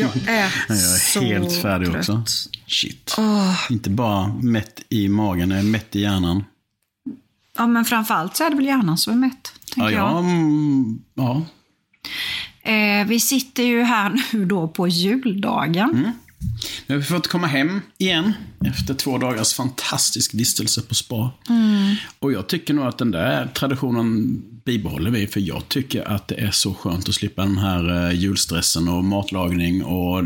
Jag 0.26 0.34
är, 0.34 0.54
Jag 0.68 0.76
är 0.76 0.98
så 0.98 1.20
helt 1.20 1.62
färdig 1.62 1.88
trött. 1.90 1.98
också. 2.08 2.22
Shit. 2.66 3.16
Inte 3.70 3.90
bara 3.90 4.28
mätt 4.42 4.82
i 4.88 5.08
magen, 5.08 5.50
jag 5.50 5.58
är 5.58 5.62
mätt 5.64 5.96
i 5.96 6.00
hjärnan. 6.00 6.44
Ja, 7.56 7.66
men 7.66 7.84
framförallt 7.84 8.36
så 8.36 8.44
är 8.44 8.50
det 8.50 8.56
väl 8.56 8.66
hjärnan 8.66 8.98
som 8.98 9.12
är 9.12 9.16
mätt, 9.16 9.52
Ja, 9.76 9.90
jag. 9.90 10.00
ja, 10.00 10.18
mm, 10.18 10.98
ja. 11.14 11.42
Eh, 12.62 13.06
vi 13.06 13.20
sitter 13.20 13.62
ju 13.62 13.82
här 13.82 14.22
nu 14.32 14.44
då 14.44 14.68
på 14.68 14.88
juldagen. 14.88 15.90
Mm. 15.90 16.10
Nu 16.86 16.94
har 16.94 17.00
vi 17.00 17.04
fått 17.06 17.28
komma 17.28 17.46
hem 17.46 17.80
igen 17.98 18.32
efter 18.66 18.94
två 18.94 19.18
dagars 19.18 19.54
fantastisk 19.54 20.34
vistelse 20.34 20.82
på 20.82 20.94
spa. 20.94 21.30
Och 22.18 22.32
jag 22.32 22.46
tycker 22.46 22.74
nog 22.74 22.86
att 22.86 22.98
den 22.98 23.10
där 23.10 23.46
traditionen 23.46 24.42
bibehåller 24.64 25.10
vi, 25.10 25.26
för 25.26 25.40
jag 25.40 25.68
tycker 25.68 26.08
att 26.08 26.28
det 26.28 26.34
är 26.34 26.50
så 26.50 26.74
skönt 26.74 27.08
att 27.08 27.14
slippa 27.14 27.42
den 27.42 27.58
här 27.58 28.08
eh, 28.08 28.18
julstressen 28.18 28.88
och 28.88 29.04
matlagning 29.04 29.84
och 29.84 30.24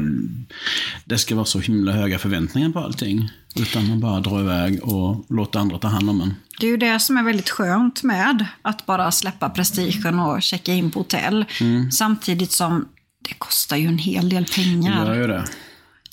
det 1.05 1.19
ska 1.19 1.35
vara 1.35 1.45
så 1.45 1.59
himla 1.61 1.93
höga 1.93 2.19
förväntningar 2.19 2.71
på 2.71 2.79
allting. 2.79 3.31
Utan 3.57 3.89
man 3.89 4.01
bara 4.01 4.21
drar 4.21 4.41
iväg 4.41 4.83
och 4.83 5.27
låter 5.29 5.59
andra 5.59 5.79
ta 5.79 5.89
hand 5.89 6.11
om 6.11 6.21
en. 6.21 6.35
Det 6.61 6.67
är 6.67 6.71
ju 6.71 6.77
det 6.77 7.01
som 7.01 7.17
är 7.17 7.23
väldigt 7.23 7.51
skönt 7.51 8.03
med 8.03 8.47
att 8.63 8.87
bara 8.87 9.13
släppa 9.13 9.51
prestigen 9.51 10.19
och 10.19 10.43
checka 10.43 10.73
in 10.73 10.91
på 10.91 11.01
hotell. 11.01 11.45
Mm. 11.61 11.91
Samtidigt 11.91 12.53
som 12.53 12.89
det 13.29 13.35
kostar 13.35 13.77
ju 13.77 13.87
en 13.87 13.99
hel 13.99 14.29
del 14.29 14.45
Det 14.45 14.63
gör 14.63 14.65
pengar. 14.65 15.15
ju 15.15 15.27
det. 15.27 15.45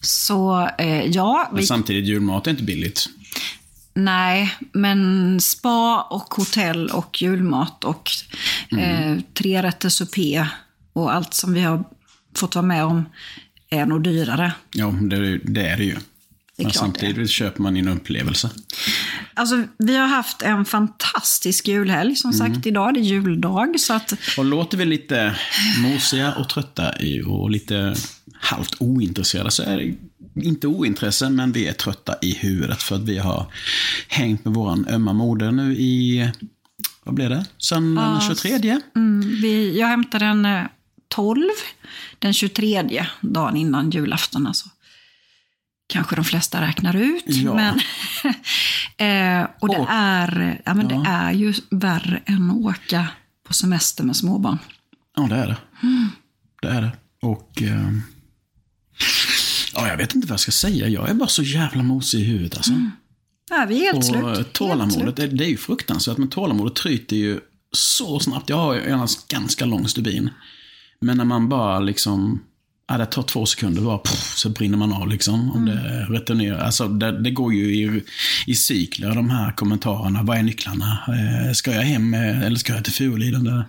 Så 0.02 0.70
eh, 0.78 1.06
ja, 1.06 1.48
Men 1.52 1.60
vi, 1.62 1.66
samtidigt, 1.68 2.06
julmat 2.06 2.48
är 2.48 2.52
inte 2.52 2.64
billigt. 2.64 3.06
nej, 3.94 4.56
men 4.74 5.40
spa 5.42 6.02
och 6.10 6.34
hotell 6.34 6.90
och 6.90 7.22
julmat 7.22 7.84
och 7.84 8.12
Mm. 8.72 9.14
eh, 9.18 9.24
trerätters 9.34 10.02
och 10.94 11.14
allt 11.14 11.34
som 11.34 11.54
vi 11.54 11.62
har 11.62 11.84
fått 12.36 12.56
vara 12.56 12.66
med 12.66 12.84
om 12.86 13.06
är 13.70 13.86
nog 13.86 14.04
dyrare. 14.04 14.54
Ja, 14.74 14.88
det, 15.02 15.38
det 15.38 15.68
är 15.68 15.78
det 15.78 15.84
ju. 15.84 15.96
är 16.58 16.64
Men 16.64 16.72
samtidigt 16.74 17.30
köper 17.30 17.62
man 17.62 17.78
in 17.78 17.88
en 17.88 17.98
upplevelse. 17.98 18.50
Alltså, 19.34 19.64
vi 19.78 19.96
har 19.98 20.08
haft 20.08 20.42
en 20.42 20.66
fantastisk 20.66 21.68
julhelg. 21.68 22.16
Som 22.16 22.32
Mm. 22.32 22.54
sagt, 22.54 22.66
idag 22.66 22.90
är 22.90 22.94
det 22.94 23.00
juldag. 23.00 23.80
Så 23.80 23.94
att, 23.94 24.14
Och 24.38 24.46
låter 24.46 24.78
vi 24.78 24.86
lite 24.86 25.36
mosiga 25.80 26.34
och 26.34 26.50
trötta 26.50 27.00
i- 27.00 27.22
och 27.26 27.50
lite 27.52 27.96
halvt 28.42 28.76
ointresserade 28.80 29.52
så 29.52 29.64
är 29.64 29.78
det 29.78 29.96
inte 30.44 30.68
ointresse, 30.68 31.30
men 31.30 31.52
vi 31.52 31.68
är 31.68 31.74
trötta 31.74 32.16
i 32.22 32.34
huvudet 32.34 32.84
för 32.84 32.96
att 32.96 33.02
vi 33.02 33.18
har 33.18 33.46
hängt 34.08 34.46
med 34.46 34.54
våran 34.54 34.88
ömma 34.88 35.14
moder 35.14 35.52
nu 35.52 35.76
i, 35.76 36.32
vad 37.04 37.16
blev 37.16 37.30
det? 37.30 37.46
Söndagen 37.58 38.12
den 38.12 38.36
23? 38.36 38.80
mm, 38.96 39.20
vi, 39.42 39.80
jag 39.80 39.88
hämtade 39.88 40.26
den 40.26 40.46
eh, 40.46 40.64
12, 41.08 41.50
den 42.20 42.34
23, 42.34 43.06
dagen 43.22 43.58
innan 43.58 43.90
julafton. 43.90 44.48
Alltså. 44.48 44.70
Kanske 45.88 46.16
de 46.16 46.26
flesta 46.26 46.62
räknar 46.62 46.96
ut. 46.96 47.24
Ja. 47.28 47.54
Men, 47.54 47.80
eh, 49.42 49.50
och 49.60 49.70
det, 49.70 49.86
är, 49.90 50.62
ja, 50.66 50.74
men 50.74 50.88
det 50.88 51.04
är 51.08 51.32
ju 51.32 51.54
värre 51.70 52.22
än 52.26 52.52
att 52.52 52.58
åka 52.58 53.08
på 53.48 53.54
semester 53.54 54.04
med 54.04 54.16
småbarn. 54.16 54.58
Ja, 55.16 55.24
det 55.24 55.36
är 55.36 55.48
det. 55.48 55.58
Det 56.62 56.68
är 56.68 56.82
det. 56.82 56.92
Och... 57.22 57.62
Eh, 57.62 57.92
ja, 59.76 59.88
jag 59.88 59.98
vet 59.98 60.16
inte 60.16 60.28
vad 60.28 60.34
jag 60.34 60.40
ska 60.40 60.52
säga. 60.52 60.88
Jag 60.88 61.10
är 61.10 61.14
bara 61.14 61.30
så 61.30 61.44
jävla 61.44 61.84
mosig 61.84 62.20
i 62.20 62.24
huvudet 62.24 62.56
alltså. 62.58 62.72
Ja, 63.50 63.66
vi 63.70 63.88
är 63.88 63.94
helt 63.94 64.06
slut. 64.06 64.24
Och 64.24 64.30
Helt 64.30 64.54
tålamodet, 64.54 64.94
slut. 65.02 65.16
det, 65.16 65.28
det 65.28 65.46
är 65.46 65.50
ju 65.50 65.58
fruktansvärt, 65.58 66.18
men 66.18 66.30
tålamodet 66.30 66.76
tryter 66.76 67.16
ju 67.16 67.40
så 67.72 68.20
snabbt. 68.20 68.50
Jag 68.50 68.58
har 68.58 68.74
ju 68.74 68.82
en 68.90 69.08
ganska 69.30 69.66
lång 69.66 69.88
stubin. 69.88 70.30
Men 71.02 71.18
när 71.18 71.26
man 71.26 71.50
bara 71.50 71.80
liksom, 71.80 72.42
ja, 72.88 72.98
det 72.98 73.06
tar 73.06 73.24
två 73.24 73.46
sekunder 73.46 73.82
bara, 73.82 73.98
puff, 73.98 74.34
så 74.38 74.50
brinner 74.50 74.78
man 74.78 74.94
av 74.94 75.08
liksom. 75.08 75.52
Om 75.52 75.66
det 75.66 76.06
returnerar. 76.10 76.60
Alltså 76.60 76.88
det, 76.88 77.22
det 77.24 77.32
går 77.32 77.54
ju 77.54 77.64
i, 77.76 78.04
i 78.48 78.56
cykler, 78.56 79.16
de 79.16 79.30
här 79.30 79.52
kommentarerna. 79.52 80.24
Vad 80.24 80.38
är 80.38 80.44
nycklarna? 80.44 81.00
Eh, 81.48 81.54
ska 81.54 81.72
jag 81.72 81.82
hem 81.82 82.14
eh, 82.14 82.42
eller 82.42 82.58
ska 82.58 82.74
jag 82.74 82.84
till 82.84 82.94
Furuliden? 82.94 83.64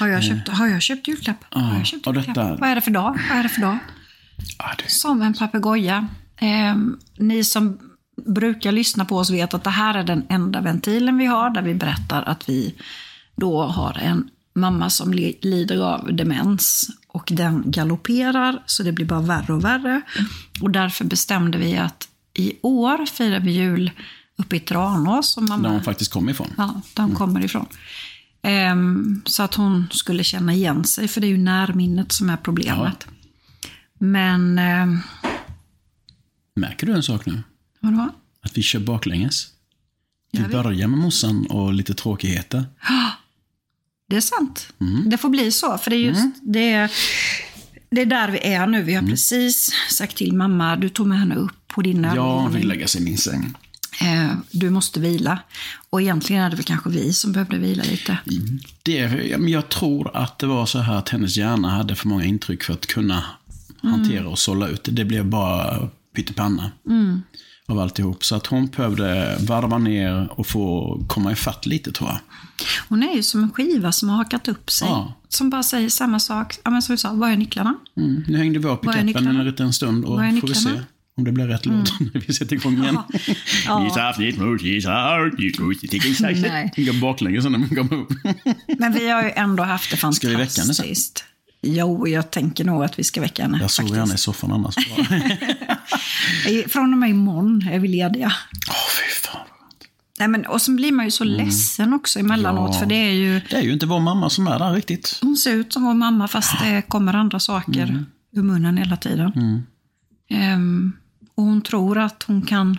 Har, 0.00 0.08
jag 0.08 0.24
köpt, 0.24 0.48
har 0.48 0.66
jag 0.68 0.82
köpt 0.82 1.08
julklapp? 1.08 1.44
har 1.50 1.76
jag 1.76 1.86
köpt 1.86 2.06
julklapp? 2.06 2.26
detta- 2.26 2.56
Vad 2.56 2.70
är 2.70 2.74
det 2.74 2.80
för 2.80 2.90
dag? 2.90 3.18
Vad 3.30 3.38
är 3.38 3.42
det 3.42 3.48
för 3.48 3.60
dag? 3.60 3.78
Ja, 4.58 4.64
det, 4.78 4.90
Som 4.90 5.22
en 5.22 5.34
papegoja. 5.34 6.08
Eh, 6.36 6.76
ni 7.18 7.44
som 7.44 7.78
brukar 8.26 8.72
lyssna 8.72 9.04
på 9.04 9.16
oss 9.16 9.30
vet 9.30 9.54
att 9.54 9.64
det 9.64 9.70
här 9.70 9.94
är 9.94 10.04
den 10.04 10.26
enda 10.28 10.60
ventilen 10.60 11.18
vi 11.18 11.26
har 11.26 11.50
där 11.50 11.62
vi 11.62 11.74
berättar 11.74 12.22
att 12.22 12.48
vi 12.48 12.74
då 13.36 13.62
har 13.62 13.98
en 13.98 14.28
mamma 14.54 14.90
som 14.90 15.12
li- 15.12 15.38
lider 15.42 15.78
av 15.94 16.14
demens 16.16 16.90
och 17.08 17.28
den 17.32 17.62
galopperar 17.70 18.62
så 18.66 18.82
det 18.82 18.92
blir 18.92 19.06
bara 19.06 19.20
värre 19.20 19.52
och 19.52 19.64
värre. 19.64 20.00
Och 20.60 20.70
därför 20.70 21.04
bestämde 21.04 21.58
vi 21.58 21.76
att 21.76 22.08
i 22.34 22.52
år 22.62 23.06
firar 23.06 23.40
vi 23.40 23.50
jul 23.50 23.90
uppe 24.36 24.56
i 24.56 24.60
Tranås. 24.60 25.32
Som 25.32 25.44
mamma, 25.48 25.62
där 25.62 25.70
hon 25.74 25.82
faktiskt 25.84 26.12
kommer 26.12 26.32
ifrån. 26.32 26.54
Ja, 26.56 26.80
där 26.94 27.02
hon 27.02 27.14
kommer 27.14 27.44
ifrån. 27.44 27.66
Ehm, 28.42 29.22
så 29.26 29.42
att 29.42 29.54
hon 29.54 29.86
skulle 29.90 30.24
känna 30.24 30.52
igen 30.54 30.84
sig, 30.84 31.08
för 31.08 31.20
det 31.20 31.26
är 31.26 31.28
ju 31.28 31.38
närminnet 31.38 32.12
som 32.12 32.30
är 32.30 32.36
problemet. 32.36 33.06
Men, 33.98 34.58
ehm, 34.58 34.98
Märker 36.56 36.86
du 36.86 36.92
en 36.92 37.02
sak 37.02 37.26
nu? 37.26 37.42
vadå? 37.80 38.10
Att 38.42 38.58
vi 38.58 38.62
kör 38.62 38.80
baklänges. 38.80 39.46
Vi 40.32 40.42
börjar 40.42 40.88
med 40.88 40.98
morsan 40.98 41.46
och 41.46 41.72
lite 41.72 41.94
tråkigheter. 41.94 42.64
Det 44.10 44.16
är 44.16 44.20
sant. 44.20 44.72
Mm. 44.80 45.10
Det 45.10 45.18
får 45.18 45.28
bli 45.28 45.52
så, 45.52 45.78
för 45.78 45.90
det 45.90 45.96
är 45.96 46.00
just 46.00 46.20
det, 46.42 46.72
är, 46.72 46.90
det 47.90 48.00
är 48.00 48.06
där 48.06 48.28
vi 48.30 48.38
är 48.38 48.66
nu. 48.66 48.82
Vi 48.82 48.92
Mm. 48.92 49.04
har 49.04 49.10
precis 49.10 49.70
sagt 49.90 50.16
till 50.16 50.32
mamma, 50.32 50.76
du 50.76 50.88
tog 50.88 51.06
med 51.06 51.18
henne 51.18 51.34
upp 51.34 51.68
på 51.68 51.82
din 51.82 52.04
Ja, 52.04 52.10
hon 52.10 52.18
övervåning. 52.18 52.52
fick 52.56 52.64
lägga 52.64 52.88
sig 52.88 53.00
i 53.00 53.04
min 53.04 53.18
säng. 53.18 53.54
Eh, 54.00 54.30
du 54.50 54.70
måste 54.70 55.00
vila. 55.00 55.38
Och 55.90 56.02
egentligen 56.02 56.42
är 56.42 56.50
det 56.50 56.56
väl 56.56 56.64
kanske 56.64 56.90
vi 56.90 57.12
som 57.12 57.32
behövde 57.32 57.58
vila 57.58 57.82
lite. 57.82 58.18
Det, 58.82 58.94
jag 59.48 59.68
tror 59.68 60.16
att 60.16 60.38
det 60.38 60.46
var 60.46 60.66
så 60.66 60.78
här 60.78 60.94
att 60.96 61.08
hennes 61.08 61.36
hjärna 61.36 61.70
hade 61.70 61.94
för 61.94 62.08
många 62.08 62.24
intryck 62.24 62.62
för 62.62 62.72
att 62.72 62.86
kunna 62.86 63.24
hantera 63.82 64.28
och 64.28 64.38
sålla 64.38 64.68
ut 64.68 64.88
det. 64.92 65.04
Blev 65.04 65.26
bara 65.26 65.88
pyttipanna 66.16 66.70
av 67.68 67.78
alltihop. 67.78 68.24
Så 68.24 68.34
att 68.34 68.46
hon 68.46 68.66
behövde 68.66 69.36
varva 69.40 69.78
ner 69.78 70.28
och 70.40 70.46
få 70.46 70.96
komma 71.08 71.32
ifatt 71.32 71.66
lite 71.66 71.92
tror 71.92 72.10
jag. 72.10 72.18
Hon 72.88 73.02
är 73.02 73.14
ju 73.14 73.22
som 73.22 73.42
en 73.42 73.50
skiva 73.50 73.92
som 73.92 74.08
har 74.08 74.16
hakat 74.16 74.48
upp 74.48 74.70
sig. 74.70 74.88
Ja. 74.88 75.14
Som 75.28 75.50
bara 75.50 75.62
säger 75.62 75.88
samma 75.88 76.20
sak. 76.20 76.56
Ja, 76.64 76.70
men 76.70 76.82
som 76.82 76.92
du 76.92 76.96
sa, 76.96 77.12
var 77.12 77.28
är 77.30 77.36
nycklarna? 77.36 77.74
Mm. 77.96 78.24
Nu 78.28 78.38
hängde 78.38 78.58
vi 78.58 78.64
kappen 78.64 79.06
nycklarna? 79.06 79.40
en 79.40 79.46
liten 79.46 79.72
stund 79.72 80.04
och 80.04 80.18
får 80.18 80.46
vi 80.48 80.54
se? 80.54 80.68
Mm. 80.68 80.82
om 81.16 81.24
det 81.24 81.32
blir 81.32 81.46
rätt 81.46 81.66
låt 81.66 82.00
när 82.00 82.20
vi 82.26 82.34
sätter 82.34 82.56
igång 82.56 82.82
igen. 82.82 82.98
Nej. 86.48 86.72
Det 86.76 86.84
går 86.84 87.00
baklänges 87.00 87.44
när 87.44 87.50
man 87.50 87.68
kommer 87.68 87.94
upp. 87.94 88.12
Men 88.78 88.92
vi 88.92 89.08
har 89.08 89.22
ju 89.22 89.30
ändå 89.30 89.62
haft 89.62 89.90
det 89.90 89.96
Ska 89.96 90.08
vi 90.28 90.36
fantastiskt. 90.36 90.58
väcka 90.58 90.62
henne 90.62 90.74
sen? 90.74 90.86
Jo, 91.62 92.08
jag 92.08 92.30
tänker 92.30 92.64
nog 92.64 92.84
att 92.84 92.98
vi 92.98 93.04
ska 93.04 93.20
väcka 93.20 93.42
henne. 93.42 93.58
Jag 93.60 93.70
sover 93.70 93.96
gärna 93.96 94.14
i 94.14 94.18
soffan 94.18 94.52
annars. 94.52 94.74
Åh, 94.98 96.52
I- 96.52 96.64
Från 96.68 96.92
och 96.92 96.98
med 96.98 97.10
imorgon 97.10 97.68
är 97.72 97.78
vi 97.78 97.88
lediga. 97.88 98.32
fy 98.66 99.28
fan. 99.28 99.46
Nej, 100.18 100.28
men, 100.28 100.46
och 100.46 100.62
så 100.62 100.72
blir 100.72 100.92
man 100.92 101.04
ju 101.04 101.10
så 101.10 101.24
ledsen 101.24 101.92
också 101.92 102.18
emellanåt. 102.18 102.60
Mm. 102.68 102.72
Ja. 102.72 102.78
För 102.78 102.86
det 102.86 102.94
är 102.94 103.12
ju, 103.12 103.40
Det 103.50 103.56
är 103.56 103.62
ju 103.62 103.72
inte 103.72 103.86
vår 103.86 104.00
mamma 104.00 104.30
som 104.30 104.46
är 104.46 104.58
där 104.58 104.72
riktigt. 104.72 105.18
hon 105.22 105.36
ser 105.36 105.52
ut 105.54 105.72
som 105.72 105.84
vår 105.84 105.94
mamma 105.94 106.28
fast 106.28 106.60
det 106.60 106.82
kommer 106.88 107.14
andra 107.14 107.40
saker 107.40 107.82
Mm. 107.82 108.06
ur 108.32 108.42
munnen 108.42 108.76
hela 108.76 108.96
tiden. 108.96 109.62
Ehm, 110.30 110.92
och 111.34 111.44
hon 111.44 111.62
tror 111.62 111.98
att 111.98 112.22
hon 112.26 112.42
kan, 112.42 112.78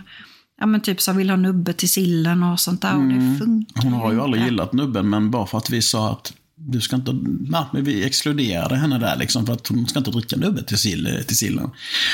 ja 0.60 0.66
men 0.66 0.80
typ 0.80 1.00
så 1.00 1.12
vill 1.12 1.30
ha 1.30 1.36
nubbe 1.36 1.72
till 1.72 1.90
sillen 1.92 2.42
och 2.42 2.60
sånt 2.60 2.82
där. 2.82 2.96
Och 2.96 3.02
det 3.08 3.38
funkar 3.38 3.82
Mm. 3.82 3.92
Hon 3.92 3.92
har 4.02 4.12
ju 4.12 4.20
aldrig 4.20 4.44
gillat 4.44 4.72
nubben, 4.72 5.10
men 5.10 5.30
bara 5.30 5.46
för 5.46 5.58
att 5.58 5.70
vi 5.70 5.82
sa 5.82 6.12
att 6.12 6.32
du 6.70 6.80
ska 6.80 6.96
inte, 6.96 7.12
nej, 7.40 7.64
men 7.72 7.84
vi 7.84 8.04
exkluderade 8.04 8.76
henne 8.76 8.98
där 8.98 9.16
liksom, 9.16 9.46
för 9.46 9.52
att 9.52 9.68
hon 9.68 9.86
ska 9.86 9.98
inte 9.98 10.10
dricka 10.10 10.36
nubbe 10.36 10.62
till, 10.62 10.78
sill, 10.78 11.24
till 11.26 11.36
sillen. 11.36 11.70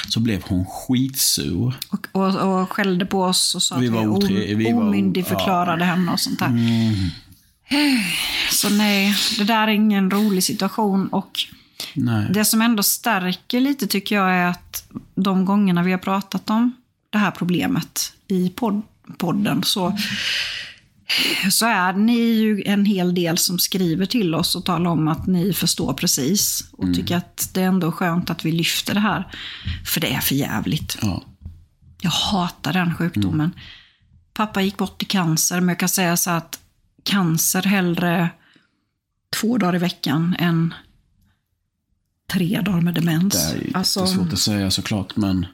Så 0.08 0.20
blev 0.20 0.42
hon 0.42 0.64
skitsur. 0.66 1.74
Och, 1.88 2.06
och, 2.12 2.60
och 2.60 2.72
skällde 2.72 3.06
på 3.06 3.22
oss 3.22 3.54
och 3.54 3.62
sa 3.62 3.76
Vi 3.76 3.86
att 3.86 3.92
vi, 3.92 3.96
var 3.96 4.04
otre- 4.04 4.54
vi 4.54 4.64
var 4.64 4.72
o- 4.72 4.80
omyndigförklarade 4.86 5.84
henne 5.84 6.12
och 6.12 6.20
sånt 6.20 6.38
där. 6.38 6.46
Mm. 6.46 6.94
Så 8.50 8.68
nej, 8.70 9.16
det 9.38 9.44
där 9.44 9.68
är 9.68 9.72
ingen 9.72 10.10
rolig 10.10 10.44
situation. 10.44 11.08
Och 11.08 11.30
Nej. 11.94 12.26
det 12.30 12.44
som 12.44 12.62
ändå 12.62 12.82
stärker 12.82 13.60
lite 13.60 13.86
tycker 13.86 14.14
jag 14.16 14.30
är 14.34 14.46
att 14.46 14.88
de 15.14 15.44
gångerna 15.44 15.82
vi 15.82 15.90
har 15.90 15.98
pratat 15.98 16.50
om 16.50 16.72
det 17.10 17.18
här 17.18 17.30
problemet 17.30 18.12
i 18.28 18.48
podd, 18.48 18.82
podden 19.18 19.62
så, 19.64 19.96
så 21.50 21.66
är 21.66 21.92
ni 21.92 22.18
ju 22.18 22.62
en 22.66 22.84
hel 22.84 23.14
del 23.14 23.38
som 23.38 23.58
skriver 23.58 24.06
till 24.06 24.34
oss 24.34 24.54
och 24.54 24.64
talar 24.64 24.90
om 24.90 25.08
att 25.08 25.26
ni 25.26 25.52
förstår 25.52 25.92
precis. 25.94 26.64
Och 26.72 26.94
tycker 26.94 27.16
att 27.16 27.50
det 27.52 27.62
är 27.62 27.66
ändå 27.66 27.92
skönt 27.92 28.30
att 28.30 28.44
vi 28.44 28.52
lyfter 28.52 28.94
det 28.94 29.00
här. 29.00 29.24
För 29.84 30.00
det 30.00 30.12
är 30.12 30.20
för 30.20 30.34
jävligt. 30.34 30.98
Ja. 31.02 31.24
Jag 32.00 32.10
hatar 32.10 32.72
den 32.72 32.94
sjukdomen. 32.94 33.50
Pappa 34.32 34.62
gick 34.62 34.76
bort 34.76 35.02
i 35.02 35.06
cancer, 35.06 35.60
men 35.60 35.68
jag 35.68 35.78
kan 35.78 35.88
säga 35.88 36.16
så 36.16 36.30
att 36.30 36.60
cancer 37.02 37.62
hellre 37.62 38.30
två 39.40 39.58
dagar 39.58 39.74
i 39.74 39.78
veckan 39.78 40.36
än 40.38 40.74
tre 42.32 42.60
dagar 42.60 42.80
med 42.80 42.94
demens. 42.94 43.34
Det 43.34 43.58
är 43.58 43.76
Alltså, 43.76 44.06
svårt 44.06 44.32
att 44.32 44.38
säga 44.38 44.70
såklart, 44.70 45.16
men 45.16 45.46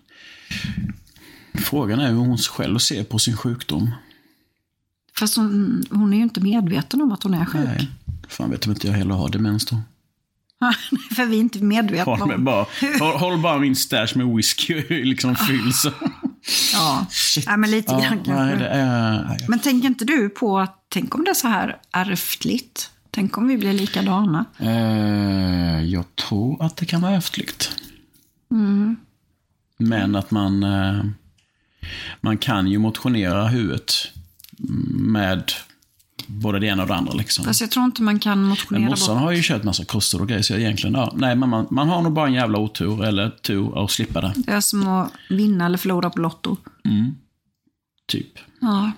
frågan 1.54 2.00
är 2.00 2.08
hur 2.08 2.16
hon 2.16 2.38
själv 2.38 2.78
ser 2.78 3.04
på 3.04 3.18
sin 3.18 3.36
sjukdom. 3.36 3.90
Fast 5.18 5.36
hon, 5.36 5.84
hon 5.90 6.12
är 6.12 6.16
ju 6.16 6.22
inte 6.22 6.40
medveten 6.40 7.00
om 7.02 7.12
att 7.12 7.22
hon 7.22 7.34
är 7.34 7.44
sjuk. 7.44 7.64
Nej. 7.64 7.88
Fan 8.28 8.50
vet 8.50 8.66
om 8.66 8.72
inte 8.72 8.86
jag 8.86 8.94
heller 8.94 9.14
har 9.14 9.28
demens 9.28 9.66
då. 9.66 9.76
För 11.14 11.26
vi 11.26 11.36
är 11.36 11.40
inte 11.40 11.58
medvetna 11.58 12.04
Håll, 12.16 12.28
med 12.28 12.36
om... 12.36 12.44
bara, 12.44 12.66
håll, 13.00 13.16
håll 13.16 13.38
bara 13.42 13.58
min 13.58 13.76
stash 13.76 14.08
med 14.14 14.26
whisky 14.26 14.82
liksom 15.04 15.36
fylls. 15.36 15.86
Ja. 16.72 17.06
Shit. 17.10 17.46
Nej, 17.46 17.56
men 17.56 17.70
lite 17.70 17.92
Ja, 17.92 17.98
grann 18.00 18.18
kanske. 18.24 18.56
nej, 18.56 18.66
är, 18.70 19.24
nej, 19.28 19.38
Men 19.48 19.58
tänker 19.58 19.88
inte 19.88 20.04
du 20.04 20.28
på 20.28 20.58
att, 20.58 20.84
tänk 20.88 21.14
om 21.14 21.24
det 21.24 21.30
är 21.30 21.34
så 21.34 21.48
här 21.48 21.76
ärftligt? 21.92 22.90
Tänk 23.10 23.38
om 23.38 23.48
vi 23.48 23.58
blir 23.58 23.72
likadana? 23.72 24.44
Eh, 24.58 25.84
jag 25.84 26.04
tror 26.16 26.62
att 26.62 26.76
det 26.76 26.86
kan 26.86 27.00
vara 27.00 27.12
ärftligt. 27.12 27.70
Mm. 28.50 28.96
Men 29.78 30.16
att 30.16 30.30
man, 30.30 30.62
eh, 30.62 31.04
man 32.20 32.38
kan 32.38 32.66
ju 32.68 32.78
motionera 32.78 33.48
huvudet 33.48 33.92
med 35.02 35.52
både 36.26 36.58
det 36.58 36.66
ena 36.66 36.82
och 36.82 36.88
det 36.88 36.94
andra. 36.94 37.12
Liksom. 37.12 37.44
Fast 37.44 37.60
jag 37.60 37.70
tror 37.70 37.84
inte 37.84 38.02
man 38.02 38.18
kan 38.18 38.40
Men 38.40 38.48
motionera 38.48 38.90
morsan 38.90 39.14
bort. 39.14 39.24
har 39.24 39.32
ju 39.32 39.42
kört 39.42 39.62
massa 39.62 39.84
kostråd 39.84 40.22
och 40.22 40.28
grejer, 40.28 40.42
så 40.42 40.54
egentligen, 40.54 40.94
ja, 40.94 41.12
nej, 41.16 41.36
men 41.36 41.48
man, 41.48 41.66
man 41.70 41.88
har 41.88 42.02
nog 42.02 42.12
bara 42.12 42.26
en 42.26 42.32
jävla 42.32 42.58
otur, 42.58 43.04
eller 43.04 43.30
tur 43.30 43.84
att 43.84 43.90
slippa 43.90 44.20
det. 44.20 44.32
Det 44.36 44.52
är 44.52 44.60
som 44.60 44.88
att 44.88 45.12
vinna 45.28 45.66
eller 45.66 45.78
förlora 45.78 46.10
på 46.10 46.20
Lotto. 46.20 46.56
Typ. 48.06 48.38
Ja. 48.60 48.92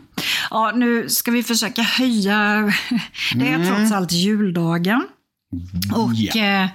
ja, 0.50 0.72
nu 0.74 1.08
ska 1.08 1.30
vi 1.30 1.42
försöka 1.42 1.82
höja... 1.82 2.72
Det 3.34 3.48
är 3.48 3.66
trots 3.66 3.92
allt 3.92 4.12
juldagen. 4.12 5.06
Och 5.94 6.36
eh, 6.36 6.68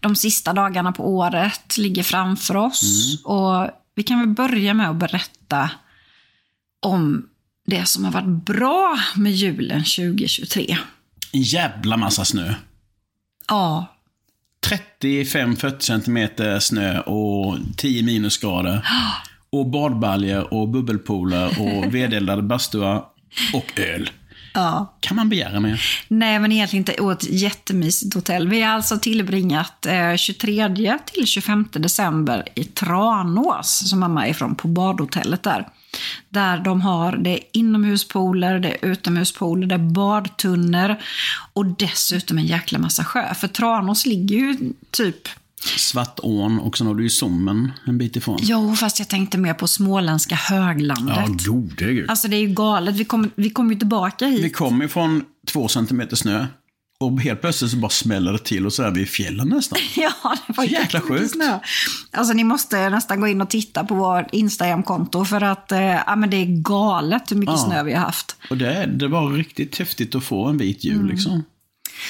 de 0.00 0.16
sista 0.16 0.52
dagarna 0.52 0.92
på 0.92 1.16
året 1.16 1.78
ligger 1.78 2.02
framför 2.02 2.56
oss. 2.56 2.82
Och 3.24 3.70
vi 3.94 4.02
kan 4.02 4.18
väl 4.18 4.28
börja 4.28 4.74
med 4.74 4.90
att 4.90 4.96
berätta 4.96 5.70
om 6.82 7.26
det 7.66 7.86
som 7.86 8.04
har 8.04 8.12
varit 8.12 8.44
bra 8.44 8.98
med 9.16 9.32
julen 9.32 9.84
2023. 9.84 10.76
En 11.32 11.42
jävla 11.42 11.96
massa 11.96 12.24
snö. 12.24 12.54
Ja, 13.48 13.86
35-40 15.02 15.78
centimeter 15.80 16.58
snö 16.58 17.00
och 17.00 17.58
10 17.76 18.02
minusgrader. 18.02 18.88
Och 19.50 19.66
badbaljor 19.66 20.54
och 20.54 20.68
bubbelpooler 20.68 21.46
och 21.60 21.94
vedeldade 21.94 22.42
bastua 22.42 23.04
och 23.52 23.80
öl. 23.80 24.10
ja. 24.54 24.96
Kan 25.00 25.16
man 25.16 25.28
begära 25.28 25.60
mer? 25.60 25.82
Nej, 26.08 26.38
men 26.38 26.52
egentligen 26.52 26.80
inte. 26.80 27.02
Och 27.02 27.12
ett 27.12 27.24
jättemysigt 27.30 28.14
hotell. 28.14 28.48
Vi 28.48 28.62
har 28.62 28.72
alltså 28.72 28.98
tillbringat 28.98 29.86
eh, 29.86 30.16
23 30.16 30.98
till 31.06 31.26
25 31.26 31.68
december 31.72 32.44
i 32.54 32.64
Tranås, 32.64 33.90
som 33.90 34.00
mamma 34.00 34.26
är 34.26 34.30
ifrån, 34.30 34.54
på 34.54 34.68
badhotellet 34.68 35.42
där. 35.42 35.68
Där 36.28 36.58
de 36.58 36.80
har, 36.80 37.16
det 37.16 37.40
inomhuspooler, 37.52 38.58
det 38.58 38.68
är 38.68 38.88
utomhuspooler, 38.90 39.66
det 39.66 39.74
är 39.74 39.78
badtunnor 39.78 40.96
och 41.52 41.66
dessutom 41.66 42.38
en 42.38 42.46
jäkla 42.46 42.78
massa 42.78 43.04
sjö. 43.04 43.34
För 43.34 43.48
Tranås 43.48 44.06
ligger 44.06 44.36
ju 44.36 44.72
typ 44.90 45.28
Svartån 45.76 46.58
och 46.58 46.78
sen 46.78 46.86
har 46.86 46.94
du 46.94 47.02
ju 47.02 47.10
Sommen 47.10 47.72
en 47.86 47.98
bit 47.98 48.16
ifrån. 48.16 48.38
Jo, 48.42 48.76
fast 48.76 48.98
jag 48.98 49.08
tänkte 49.08 49.38
mer 49.38 49.54
på 49.54 49.68
småländska 49.68 50.34
höglandet. 50.34 51.16
Ja, 51.16 51.52
gode 51.52 51.74
gud. 51.76 52.10
Alltså 52.10 52.28
det 52.28 52.36
är 52.36 52.40
ju 52.40 52.54
galet. 52.54 52.94
Vi 52.94 53.04
kom, 53.04 53.30
vi 53.34 53.50
kom 53.50 53.70
ju 53.70 53.78
tillbaka 53.78 54.26
hit. 54.26 54.44
Vi 54.44 54.50
kom 54.50 54.82
ifrån 54.82 55.24
två 55.46 55.68
centimeter 55.68 56.16
snö. 56.16 56.46
Och 57.00 57.20
helt 57.20 57.40
plötsligt 57.40 57.70
så 57.70 57.76
bara 57.76 57.88
smäller 57.88 58.32
det 58.32 58.38
till 58.38 58.66
och 58.66 58.72
så 58.72 58.82
är 58.82 58.90
vi 58.90 59.00
i 59.00 59.06
fjällen 59.06 59.48
nästan. 59.48 59.78
Ja, 59.96 60.36
det 60.46 60.56
var 60.56 60.64
jäkla 60.64 61.00
sjukt. 61.00 61.30
snö. 61.32 61.58
Alltså 62.12 62.32
ni 62.34 62.44
måste 62.44 62.88
nästan 62.90 63.20
gå 63.20 63.28
in 63.28 63.40
och 63.40 63.50
titta 63.50 63.84
på 63.84 63.94
vårt 63.94 64.26
Instagram-konto 64.34 65.24
för 65.24 65.40
att 65.40 65.72
eh, 65.72 65.80
ja, 65.82 66.16
men 66.16 66.30
det 66.30 66.36
är 66.36 66.46
galet 66.62 67.30
hur 67.30 67.36
mycket 67.36 67.54
Ja. 67.54 67.64
snö 67.66 67.82
vi 67.82 67.92
har 67.94 68.00
haft. 68.00 68.36
Och 68.50 68.56
det, 68.56 68.86
det 68.86 69.08
var 69.08 69.30
riktigt 69.30 69.78
häftigt 69.78 70.14
att 70.14 70.24
få 70.24 70.44
en 70.46 70.58
vit 70.58 70.84
jul 70.84 70.94
Mm. 70.96 71.06
liksom. 71.08 71.44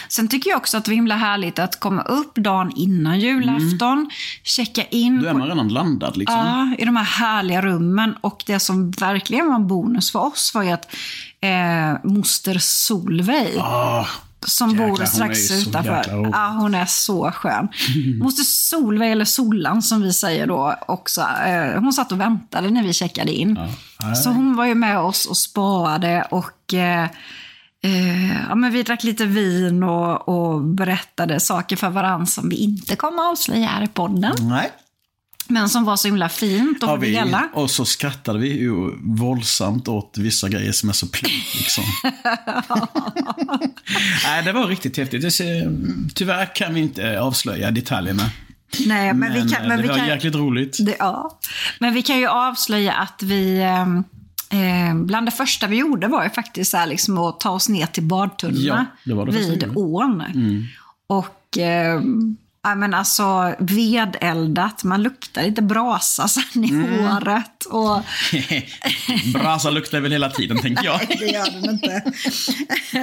Sen 0.08 0.28
tycker 0.28 0.50
jag 0.50 0.56
också 0.56 0.76
att 0.76 0.84
det 0.84 0.90
är 0.90 0.94
himla 0.94 1.16
härligt 1.16 1.58
att 1.58 1.80
komma 1.80 2.02
upp 2.02 2.34
dagen 2.34 2.72
innan 2.76 3.20
julafton, 3.20 4.10
checka 4.42 4.84
in 4.84 5.22
Då 5.22 5.28
är 5.28 5.34
man 5.34 5.48
redan 5.48 5.68
landad 5.68 6.16
liksom. 6.16 6.36
ja, 6.38 6.74
i 6.78 6.84
de 6.84 6.96
här 6.96 7.04
härliga 7.04 7.62
rummen. 7.62 8.14
Och 8.20 8.42
det 8.46 8.58
som 8.60 8.90
verkligen 8.90 9.46
var 9.48 9.54
en 9.54 9.66
bonus 9.66 10.12
för 10.12 10.18
oss 10.26 10.52
var 10.54 10.62
ju 10.62 10.70
att 10.70 10.94
eh, 11.40 12.10
moster 12.10 12.58
Solveig 12.60 13.58
Ah, 13.58 14.06
som 14.46 14.70
Jäklar, 14.70 14.88
bor 14.88 15.04
strax 15.04 15.50
utanför. 15.50 15.96
jäkla. 15.96 16.12
Ja, 16.32 16.56
hon 16.60 16.74
är 16.74 16.86
så 16.86 17.30
skön. 17.30 17.68
Moster 18.22 18.44
Solveig, 18.44 19.12
eller 19.12 19.24
Solan 19.24 19.82
som 19.82 20.02
vi 20.02 20.12
säger 20.12 20.46
då 20.46 20.76
också. 20.88 21.20
Eh, 21.20 21.80
hon 21.80 21.92
satt 21.92 22.12
och 22.12 22.20
väntade 22.20 22.70
när 22.70 22.82
vi 22.82 22.92
checkade 22.92 23.32
in. 23.32 23.58
Så 24.24 24.30
hon 24.30 24.56
var 24.56 24.64
ju 24.64 24.74
med 24.74 24.98
oss 24.98 25.26
och 25.26 25.36
sparade 25.36 26.26
och 26.30 26.74
eh, 26.74 27.04
eh, 27.84 28.36
ja, 28.48 28.54
men 28.54 28.72
vi 28.72 28.82
drack 28.82 29.04
lite 29.04 29.24
vin 29.24 29.82
och, 29.82 30.28
och 30.28 30.60
berättade 30.64 31.40
saker 31.40 31.76
för 31.76 31.90
varandra 31.90 32.26
som 32.26 32.48
vi 32.48 32.56
inte 32.56 32.96
kommer 32.96 33.22
att 33.22 33.30
avslöja 33.30 33.66
här 33.66 33.84
i 33.84 33.88
podden. 33.88 34.34
nej. 34.40 34.70
Men 35.48 35.68
som 35.68 35.84
var 35.84 35.96
så 35.96 36.08
himla 36.08 36.28
fint 36.28 36.82
Har 36.82 36.96
få 36.96 36.96
vi, 36.96 37.12
dela. 37.12 37.48
och 37.54 37.70
så 37.70 37.84
skrattade 37.84 38.38
vi 38.38 38.60
ju 38.60 38.74
våldsamt 39.02 39.88
åt 39.88 40.18
vissa 40.18 40.48
grejer 40.48 40.72
som 40.72 40.88
är 40.88 40.92
så 40.92 41.06
plump 41.06 41.54
liksom. 41.54 41.84
Nej, 44.24 44.44
det 44.44 44.52
var 44.52 44.66
riktigt 44.66 44.96
häftigt. 44.96 45.40
Tyvärr 46.14 46.54
kan 46.54 46.74
vi 46.74 46.80
inte 46.80 47.20
avslöja 47.20 47.70
detaljerna. 47.70 48.30
Nej, 48.86 49.14
men, 49.14 49.32
vi 49.32 49.40
kan, 49.52 49.62
eh, 49.62 49.68
men 49.68 49.76
det 49.76 49.82
vi 49.82 49.88
var 49.88 49.96
kan, 49.96 50.06
jäkligt 50.06 50.34
roligt. 50.34 50.76
Det, 50.80 50.96
ja. 50.98 51.38
Men 51.80 51.94
vi 51.94 52.02
kan 52.02 52.18
ju 52.18 52.26
avslöja 52.26 52.92
att 52.92 53.22
vi, 53.22 53.58
eh, 53.58 53.86
Eh, 54.50 54.94
bland 54.94 55.26
det 55.26 55.30
första 55.30 55.66
vi 55.66 55.76
gjorde 55.76 56.08
var 56.08 56.24
ju 56.24 56.30
faktiskt 56.30 56.70
så 56.70 56.76
här, 56.76 56.86
liksom, 56.86 57.18
att 57.18 57.40
ta 57.40 57.50
oss 57.50 57.68
ner 57.68 57.86
till 57.86 58.02
badtunnorna 58.02 58.86
Ja, 59.04 59.24
vid 59.24 59.72
ån. 59.76 60.22
Och 61.06 61.58
eh, 61.58 62.00
ja, 62.68 62.74
men 62.74 62.94
alltså 62.94 63.54
vedeldat, 63.58 64.84
man 64.84 65.02
luktar 65.02 65.42
lite 65.42 65.62
brasa 65.62 66.28
sen 66.28 66.64
i 66.64 66.70
Mm. 66.70 67.04
håret. 67.04 67.64
Och, 67.64 68.02
Brasa 69.32 69.70
luktar 69.70 70.00
väl 70.00 70.12
hela 70.12 70.30
tiden, 70.30 70.58
tänker 70.58 70.84
jag. 70.84 71.00
det 71.08 71.26
gör 71.26 71.50
den 71.50 71.70
inte. 71.70 72.02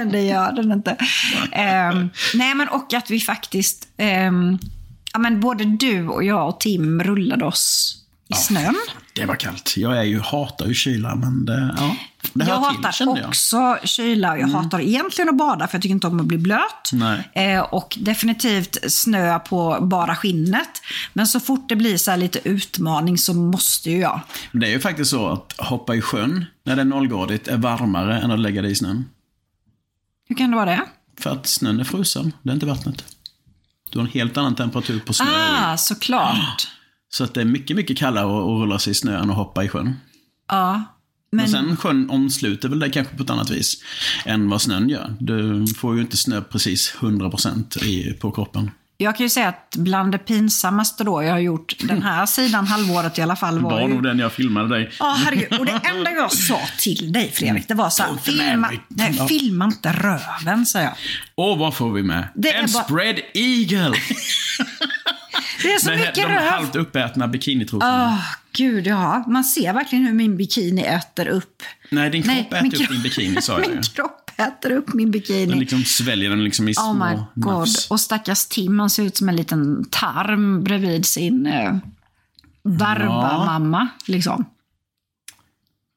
det 0.11 0.21
gör 0.21 0.51
den 0.51 0.71
inte. 0.71 0.97
Ehm, 1.51 2.09
nej, 2.33 2.55
men 2.55 2.67
och 2.67 2.93
att 2.93 3.09
vi 3.09 3.19
faktiskt, 3.19 3.87
ehm, 3.97 4.59
ja, 5.13 5.19
men 5.19 5.39
både 5.39 5.63
du 5.65 6.07
och 6.07 6.23
jag 6.23 6.47
och 6.49 6.59
Tim 6.59 7.03
rullade 7.03 7.45
oss 7.45 7.95
i 8.27 8.33
snön. 8.33 8.75
Det 9.15 9.25
var 9.25 9.35
kallt. 9.35 9.77
Jag 9.77 9.97
är 9.97 10.03
ju, 10.03 10.19
hatar 10.19 10.67
ju 10.67 10.73
kyla, 10.73 11.15
men 11.15 11.45
det, 11.45 11.75
ja, 11.77 11.95
det 12.33 12.45
jag 12.45 12.45
till, 12.45 12.77
hatar 12.77 12.91
kände 12.91 13.11
jag. 13.11 13.17
Mm. 13.17 13.29
också 13.29 13.77
kyla 13.83 14.37
jag 14.37 14.47
hatar 14.47 14.79
egentligen 14.79 15.29
att 15.29 15.37
bada 15.37 15.67
för 15.67 15.75
jag 15.75 15.81
tycker 15.81 15.93
inte 15.93 16.07
om 16.07 16.19
att 16.19 16.25
bli 16.25 16.37
blöt. 16.37 16.91
Nej. 16.91 17.29
Eh, 17.33 17.59
och 17.59 17.97
definitivt 18.01 18.91
snö 18.91 19.39
på 19.39 19.77
bara 19.81 20.15
skinnet. 20.15 20.81
Men 21.13 21.27
så 21.27 21.39
fort 21.39 21.69
det 21.69 21.75
blir 21.75 21.97
så 21.97 22.11
här 22.11 22.17
lite 22.17 22.49
utmaning 22.49 23.17
så 23.17 23.33
måste 23.33 23.91
ju 23.91 23.97
jag. 23.97 24.21
Det 24.51 24.67
är 24.67 24.71
ju 24.71 24.79
faktiskt 24.79 25.11
så 25.11 25.27
att 25.27 25.53
hoppa 25.57 25.95
i 25.95 26.01
sjön 26.01 26.45
när 26.63 26.75
det 26.75 26.81
är 26.81 26.85
nollgradigt 26.85 27.47
är 27.47 27.57
varmare 27.57 28.19
än 28.19 28.31
att 28.31 28.39
lägga 28.39 28.61
dig 28.61 28.71
i 28.71 28.75
snön. 28.75 29.05
Hur 30.27 30.35
kan 30.35 30.49
det 30.51 30.55
vara 30.55 30.69
det? 30.69 30.81
För 31.19 31.29
att 31.29 31.47
snön 31.47 31.79
är 31.79 31.83
frusen, 31.83 32.31
det 32.41 32.49
är 32.49 32.53
inte 32.53 32.65
vattnet. 32.65 33.03
Du 33.89 33.99
har 33.99 34.05
en 34.05 34.11
helt 34.11 34.37
annan 34.37 34.55
temperatur 34.55 34.99
på 34.99 35.13
snö. 35.13 35.25
Ah, 35.27 35.77
såklart. 35.77 36.67
Så 37.13 37.23
att 37.23 37.33
det 37.33 37.41
är 37.41 37.45
mycket, 37.45 37.75
mycket 37.75 37.97
kallare 37.97 38.25
att, 38.25 38.61
rulla 38.61 38.79
sig 38.79 38.91
i 38.91 38.93
snö 38.93 39.17
än 39.19 39.29
att 39.29 39.35
hoppa 39.35 39.63
i 39.63 39.69
sjön. 39.69 39.95
Ja. 40.49 40.73
Men, 41.31 41.41
Men, 41.41 41.49
sen 41.49 41.77
sjön 41.77 42.09
omsluter 42.09 42.69
väl 42.69 42.79
det 42.79 42.89
kanske 42.89 43.17
på 43.17 43.23
ett 43.23 43.29
annat 43.29 43.49
vis 43.49 43.83
än 44.25 44.49
vad 44.49 44.61
snön 44.61 44.89
gör. 44.89 45.15
Du 45.19 45.67
får 45.77 45.95
ju 45.95 46.01
inte 46.01 46.17
snö 46.17 46.41
precis 46.41 46.95
100% 46.99 47.83
i, 47.83 48.13
på 48.13 48.31
kroppen. 48.31 48.71
jag 48.97 49.17
kan 49.17 49.25
ju 49.25 49.29
säga 49.29 49.47
att 49.47 49.75
bland 49.77 50.11
det 50.11 50.17
pinsammaste 50.17 51.03
då 51.03 51.23
jag 51.23 51.31
har 51.31 51.39
gjort 51.39 51.75
den 51.79 52.01
här 52.03 52.25
sidan 52.37 52.67
halvåret 52.67 53.17
i 53.17 53.21
alla 53.21 53.35
fall 53.35 53.59
var, 53.59 53.71
var 53.71 53.81
ju... 53.81 53.87
nog 53.87 54.03
den 54.03 54.19
jag 54.19 54.31
filmade 54.31 54.69
dig. 54.69 54.91
Ja, 54.99 55.15
herregud. 55.25 55.59
Och 55.59 55.65
det 55.65 55.81
enda 55.83 56.11
jag 56.11 56.31
sa 56.31 56.59
till 56.79 57.13
dig, 57.13 57.31
Fredrik, 57.33 57.67
det 57.67 57.73
var 57.73 57.89
så 57.89 58.03
här, 58.03 58.17
filma, 58.23 58.71
nej, 58.87 59.27
filma 59.29 59.65
inte 59.65 59.93
röven, 59.93 60.65
sa 60.65 60.81
jag. 60.81 60.93
Och 61.35 61.57
vad 61.57 61.73
får 61.73 61.91
vi 61.91 62.03
med? 62.03 62.27
Det 62.35 62.53
en 62.53 62.65
bara- 62.73 62.83
spread 62.83 63.19
eagle! 63.33 63.93
Det 65.63 65.73
är 65.73 65.79
så 65.79 65.89
Med 65.89 65.99
mycket 65.99 66.15
de 66.15 66.23
röv. 66.23 66.47
halvt 66.47 66.75
uppätna 66.75 67.27
bikinitrosorna. 67.27 68.05
Åh, 68.05 68.19
gud 68.51 68.87
ja. 68.87 69.23
Man 69.27 69.43
ser 69.43 69.73
verkligen 69.73 70.05
hur 70.05 70.13
min 70.13 70.37
bikini 70.37 70.81
äter 70.81 71.27
upp. 71.27 71.63
Nej, 71.89 72.09
din 72.09 72.23
kropp 72.23 72.53
äter 72.53 72.61
min 72.61 72.73
upp 72.73 72.89
din 72.89 73.01
bikini, 73.01 73.41
sa 73.41 73.59
jag. 73.59 73.69
Min 73.73 73.83
kropp 73.83 74.31
äter 74.37 74.71
upp 74.71 74.93
min 74.93 75.11
bikini. 75.11 75.45
Den 75.45 75.59
liksom 75.59 75.83
sväljer 75.83 76.29
den 76.29 76.43
liksom 76.43 76.69
i 76.69 76.73
små 76.73 76.83
oh 76.83 76.93
my 76.93 77.21
god. 77.35 77.53
nafs. 77.59 77.91
Och 77.91 77.99
stackars 77.99 78.45
Tim, 78.45 78.79
han 78.79 78.89
ser 78.89 79.03
ut 79.03 79.17
som 79.17 79.29
en 79.29 79.35
liten 79.35 79.85
tarm 79.89 80.63
bredvid 80.63 81.05
sin 81.05 81.45
eh, 81.45 81.75
Barba-mamma. 82.63 83.87
Liksom. 84.07 84.45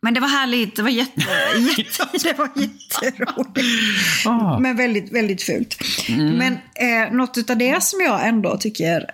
Men 0.02 0.14
det 0.14 0.20
var 0.20 0.28
härligt. 0.28 0.76
Det 0.76 0.82
var, 0.82 0.90
jätte, 0.90 1.20
jätte, 1.78 2.08
det 2.22 2.38
var 2.38 2.50
jätteroligt. 2.56 4.26
Ah. 4.26 4.58
Men 4.58 4.76
väldigt, 4.76 5.12
väldigt 5.12 5.42
fult. 5.42 5.76
Mm. 6.08 6.30
Men 6.36 6.52
eh, 6.52 7.12
något 7.12 7.50
av 7.50 7.56
det 7.56 7.82
som 7.82 8.00
jag 8.00 8.28
ändå 8.28 8.56
tycker 8.56 9.04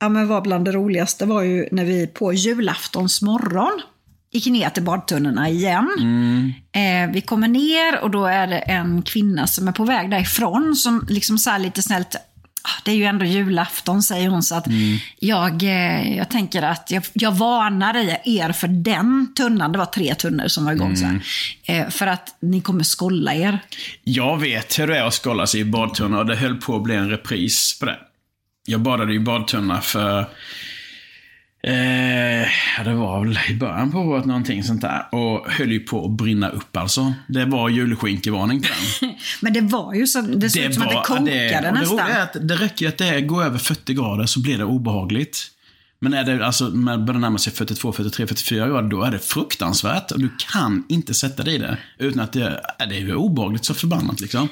ja, 0.00 0.08
men 0.08 0.28
var 0.28 0.40
bland 0.40 0.64
det 0.64 0.72
roligaste 0.72 1.26
var 1.26 1.42
ju 1.42 1.68
när 1.72 1.84
vi 1.84 2.06
på 2.06 2.32
julaftons 2.32 3.22
morgon 3.22 3.80
gick 4.32 4.46
ner 4.46 4.70
till 4.70 4.82
badtunnorna 4.82 5.48
igen. 5.48 5.88
Mm. 5.98 6.52
Eh, 7.08 7.12
vi 7.14 7.20
kommer 7.20 7.48
ner 7.48 8.00
och 8.00 8.10
då 8.10 8.24
är 8.26 8.46
det 8.46 8.58
en 8.58 9.02
kvinna 9.02 9.46
som 9.46 9.68
är 9.68 9.72
på 9.72 9.84
väg 9.84 10.10
därifrån 10.10 10.76
som 10.76 11.06
liksom 11.08 11.38
så 11.38 11.50
här 11.50 11.58
lite 11.58 11.82
snällt 11.82 12.16
"Ah, 12.62 12.80
det 12.84 12.90
är 12.90 12.94
ju 12.94 13.04
ändå 13.04 13.24
julafton, 13.24 14.02
säger 14.02 14.28
hon. 14.28 14.42
Så 14.42 14.54
att 14.54 14.66
Mm. 14.66 14.98
jag, 15.18 15.62
eh, 15.62 16.16
jag 16.16 16.28
tänker 16.30 16.62
att 16.62 16.90
jag, 16.90 17.02
jag 17.12 17.32
varnar 17.32 17.94
er 18.24 18.52
för 18.52 18.68
den 18.68 19.34
tunnan. 19.36 19.72
Det 19.72 19.78
var 19.78 19.86
tre 19.86 20.14
tunnor 20.14 20.48
som 20.48 20.64
var 20.64 20.72
igång. 20.72 20.96
Så 20.96 21.04
Mm. 21.04 21.20
här. 21.66 21.80
Eh, 21.84 21.88
för 21.88 22.06
att 22.06 22.36
ni 22.40 22.60
kommer 22.60 22.84
skolla 22.84 23.34
er. 23.34 23.58
Jag 24.04 24.38
vet 24.40 24.78
hur 24.78 24.86
det 24.86 24.98
är 24.98 25.02
att 25.04 25.14
skålla 25.14 25.46
sig 25.46 25.60
i 25.60 25.64
badtunna 25.64 26.18
och 26.18 26.26
det 26.26 26.36
höll 26.36 26.56
på 26.56 26.76
att 26.76 26.82
bli 26.82 26.94
en 26.94 27.10
repris 27.10 27.78
på 27.80 27.86
det. 27.86 27.96
Jag 28.68 28.80
badade 28.80 29.14
i 29.14 29.20
badtunna 29.20 29.80
för... 29.80 30.20
Eh, 31.62 32.84
det 32.84 32.94
var 32.94 33.24
väl 33.24 33.38
i 33.48 33.54
början 33.54 33.92
på 33.92 33.98
året 33.98 34.24
någonting 34.24 34.62
sånt 34.62 34.80
där. 34.80 35.06
Och 35.12 35.50
höll 35.52 35.72
ju 35.72 35.80
på 35.80 36.04
att 36.04 36.10
brinna 36.10 36.48
upp 36.48 36.76
alltså. 36.76 37.12
Det 37.28 37.44
var 37.44 37.68
julskinkevarning 37.68 38.60
på 38.60 38.68
den. 39.00 39.14
Men 39.40 39.52
det 39.52 39.60
var 39.60 39.94
ju 39.94 40.06
så, 40.06 40.20
det 40.20 40.50
såg 40.50 40.62
ut 40.62 40.74
som 40.74 40.82
att 40.82 40.88
det 40.88 41.02
kokade 41.04 41.60
det 41.60 41.72
nästan. 41.72 41.98
roliga 41.98 42.16
är 42.16 42.22
att 42.22 42.36
det 42.48 42.54
räcker 42.54 42.84
ju 42.84 42.88
att 42.88 42.98
det 42.98 43.20
går 43.20 43.44
över 43.44 43.58
40 43.58 43.94
grader 43.94 44.26
så 44.26 44.40
blir 44.40 44.58
det 44.58 44.64
obehagligt. 44.64 45.50
Men 46.00 46.14
är 46.14 46.24
det 46.24 46.46
alltså, 46.46 46.68
när 46.68 46.96
det 46.96 47.04
börjar 47.04 47.20
närma 47.20 47.38
sig 47.38 47.52
42, 47.52 47.92
43, 47.92 48.26
44 48.26 48.68
grader, 48.68 48.88
då 48.88 49.02
är 49.02 49.10
det 49.10 49.18
fruktansvärt. 49.18 50.10
Och 50.10 50.20
du 50.20 50.30
kan 50.52 50.84
inte 50.88 51.14
sätta 51.14 51.42
dig 51.42 51.54
i 51.54 51.58
det. 51.58 51.78
Utan 51.98 52.20
att 52.20 52.32
det, 52.32 52.60
det 52.88 52.98
är 52.98 53.14
obehagligt 53.14 53.64
så 53.64 53.74
förbannat 53.74 54.20
liksom. 54.20 54.48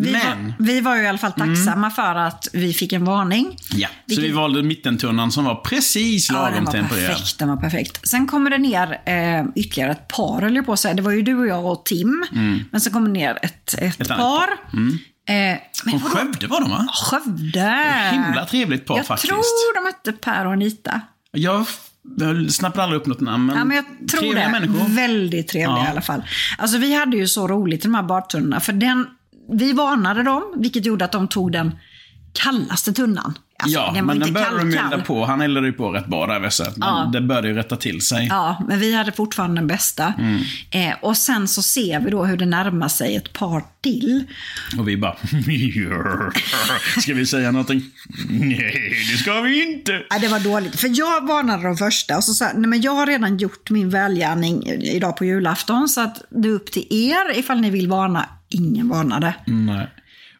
Vi, 0.00 0.12
Men, 0.12 0.46
var, 0.46 0.54
vi 0.58 0.80
var 0.80 0.96
ju 0.96 1.02
i 1.02 1.06
alla 1.08 1.18
fall 1.18 1.32
tacksamma 1.32 1.90
för 1.90 2.14
att 2.14 2.48
vi 2.52 2.72
fick 2.72 2.92
en 2.92 3.04
varning. 3.04 3.56
ja. 3.70 3.88
Så 3.88 3.94
Vilket- 4.06 4.24
vi 4.24 4.30
valde 4.30 4.62
mittentunnan 4.62 5.32
som 5.32 5.44
var 5.44 5.54
precis 5.54 6.30
Ja, 6.30 6.34
lagom 6.36 6.54
den 6.54 6.64
var 6.64 6.72
tempererad. 6.72 7.06
perfekt. 7.08 7.38
Den 7.38 7.48
var 7.48 7.56
perfekt. 7.56 8.08
Sen 8.08 8.26
kommer 8.26 8.50
det 8.50 8.58
ner 8.58 9.00
eh, 9.06 9.44
ytterligare 9.56 9.90
ett 9.92 10.08
par, 10.08 10.42
jag 10.50 10.66
på 10.66 10.72
att 10.72 10.80
säga. 10.80 10.94
Det 10.94 11.02
var 11.02 11.10
ju 11.12 11.22
du 11.22 11.36
och 11.38 11.46
jag 11.46 11.66
och 11.66 11.84
Tim. 11.84 12.24
Men 12.70 12.80
sen 12.80 12.92
kommer 12.92 13.06
det 13.06 13.12
ner 13.12 13.38
ett, 13.42 13.74
ett, 13.74 13.78
Mm. 13.80 13.90
Ett 13.98 14.08
par. 14.08 14.48
Eh, 15.28 15.58
men 15.84 16.00
Från? 16.00 16.00
Skövde 16.00 16.46
var 16.46 16.60
de 16.60 16.70
va? 16.70 16.86
Skövde. 16.92 17.84
Himla 18.12 18.44
trevligt 18.46 18.86
par 18.86 18.96
jag 18.96 19.06
faktiskt. 19.06 19.28
tror 19.32 19.74
de 19.74 19.86
hette 19.86 20.12
Per 20.12 20.46
och 20.46 20.52
Anita. 20.52 21.00
Jag 21.32 21.66
jag 22.18 22.50
snappade 22.52 22.82
aldrig 22.82 23.00
upp 23.00 23.06
något 23.06 23.20
namn, 23.20 23.46
men, 23.46 23.56
Ja, 23.56 23.64
men 23.64 23.76
jag 23.76 23.84
tror 24.10 24.20
trevliga 24.20 24.44
det. 24.44 24.50
människor. 24.50 24.88
Väldigt 24.88 25.48
trevliga 25.48 25.78
Ja. 25.78 25.86
i 25.86 25.90
alla 25.90 26.00
fall. 26.00 26.22
Alltså 26.58 26.78
vi 26.78 26.94
hade 26.94 27.16
ju 27.16 27.26
så 27.28 27.48
roligt 27.48 27.80
i 27.80 27.88
de 27.88 27.94
här 27.94 28.02
badtunnorna. 28.02 28.60
För 28.60 28.72
den, 28.72 29.06
vi 29.52 29.72
varnade 29.72 30.22
dem, 30.22 30.54
vilket 30.56 30.86
gjorde 30.86 31.04
att 31.04 31.12
de 31.12 31.28
tog 31.28 31.52
den 31.52 31.78
kallaste 32.32 32.92
tunnan. 32.92 33.38
Alltså, 33.62 33.78
ja, 33.78 33.90
den 33.94 34.06
men 34.06 34.18
den 34.18 34.32
började 34.32 34.58
de 34.58 34.76
elda 34.78 34.98
på. 35.04 35.24
Han 35.24 35.40
eldade 35.40 35.66
ju 35.66 35.72
på 35.72 35.90
rätt 35.90 36.06
bra 36.06 36.26
där, 36.26 36.40
jag. 36.40 36.78
Men 36.78 36.88
Ja. 36.88 37.10
det 37.12 37.20
började 37.20 37.48
ju 37.48 37.54
rätta 37.54 37.76
till 37.76 38.00
sig. 38.00 38.26
Ja, 38.30 38.64
men 38.68 38.78
vi 38.80 38.94
hade 38.94 39.12
fortfarande 39.12 39.60
den 39.60 39.66
bästa. 39.66 40.12
Mm. 40.18 40.42
Eh, 40.70 40.96
och 41.02 41.16
sen 41.16 41.48
så 41.48 41.62
ser 41.62 42.00
vi 42.00 42.10
då 42.10 42.24
hur 42.24 42.36
det 42.36 42.46
närmar 42.46 42.88
sig 42.88 43.16
ett 43.16 43.32
par 43.32 43.62
till. 43.82 44.24
Och 44.78 44.88
vi 44.88 44.96
bara... 44.96 45.16
Ska 47.00 47.14
vi 47.14 47.26
säga 47.26 47.50
någonting? 47.50 47.82
Nej, 48.30 48.92
det 49.12 49.18
ska 49.18 49.40
vi 49.40 49.72
inte. 49.72 49.92
Nej, 50.10 50.20
det 50.20 50.28
var 50.28 50.40
dåligt. 50.40 50.80
För 50.80 50.90
jag 50.98 51.26
varnade 51.26 51.62
de 51.62 51.76
första 51.76 52.16
och 52.16 52.24
så 52.24 52.34
sa 52.34 52.50
nej 52.54 52.68
men 52.70 52.80
jag 52.80 52.92
har 52.92 53.06
redan 53.06 53.36
gjort 53.38 53.70
min 53.70 53.90
välgärning 53.90 54.66
idag 54.66 55.16
på 55.16 55.24
julafton. 55.24 55.88
Så 55.88 56.00
att 56.00 56.22
det 56.30 56.48
är 56.48 56.52
upp 56.52 56.72
till 56.72 56.86
er 56.90 57.38
ifall 57.38 57.60
ni 57.60 57.70
vill 57.70 57.88
varna. 57.88 58.26
Ingen 58.48 58.88
varnade. 58.88 59.34
Nej. 59.46 59.90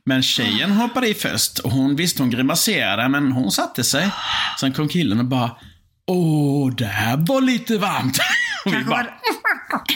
Men 0.04 0.22
tjejen 0.22 0.72
hoppade 0.72 1.08
i 1.08 1.14
först 1.14 1.58
och 1.58 1.70
hon 1.70 1.96
visste 1.96 2.22
hon 2.22 2.30
grimaserade, 2.30 3.08
men 3.08 3.32
hon 3.32 3.52
satte 3.52 3.84
sig. 3.84 4.10
Sen 4.60 4.72
kom 4.72 4.88
killen 4.88 5.18
och 5.18 5.24
bara... 5.24 5.50
Åh, 6.06 6.74
det 6.74 6.84
här 6.84 7.16
var 7.16 7.40
lite 7.40 7.78
varmt. 7.78 8.18
Kanske 8.64 8.84
bara... 8.84 8.96
var, 8.96 9.10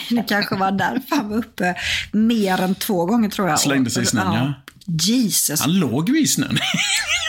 det 0.15 0.23
kanske 0.27 0.55
var 0.55 0.71
därför 0.71 1.15
han 1.15 1.29
var 1.29 1.37
uppe 1.37 1.75
mer 2.11 2.61
än 2.61 2.75
två 2.75 3.05
gånger 3.05 3.29
tror 3.29 3.49
jag. 3.49 3.59
Slängde 3.59 3.89
sig 3.89 4.03
i 4.03 4.05
snön, 4.05 4.33
ja. 4.33 4.53
Jesus. 4.85 5.61
Han 5.61 5.79
låg 5.79 6.09
ju 6.09 6.21
i 6.21 6.27
snön. 6.27 6.59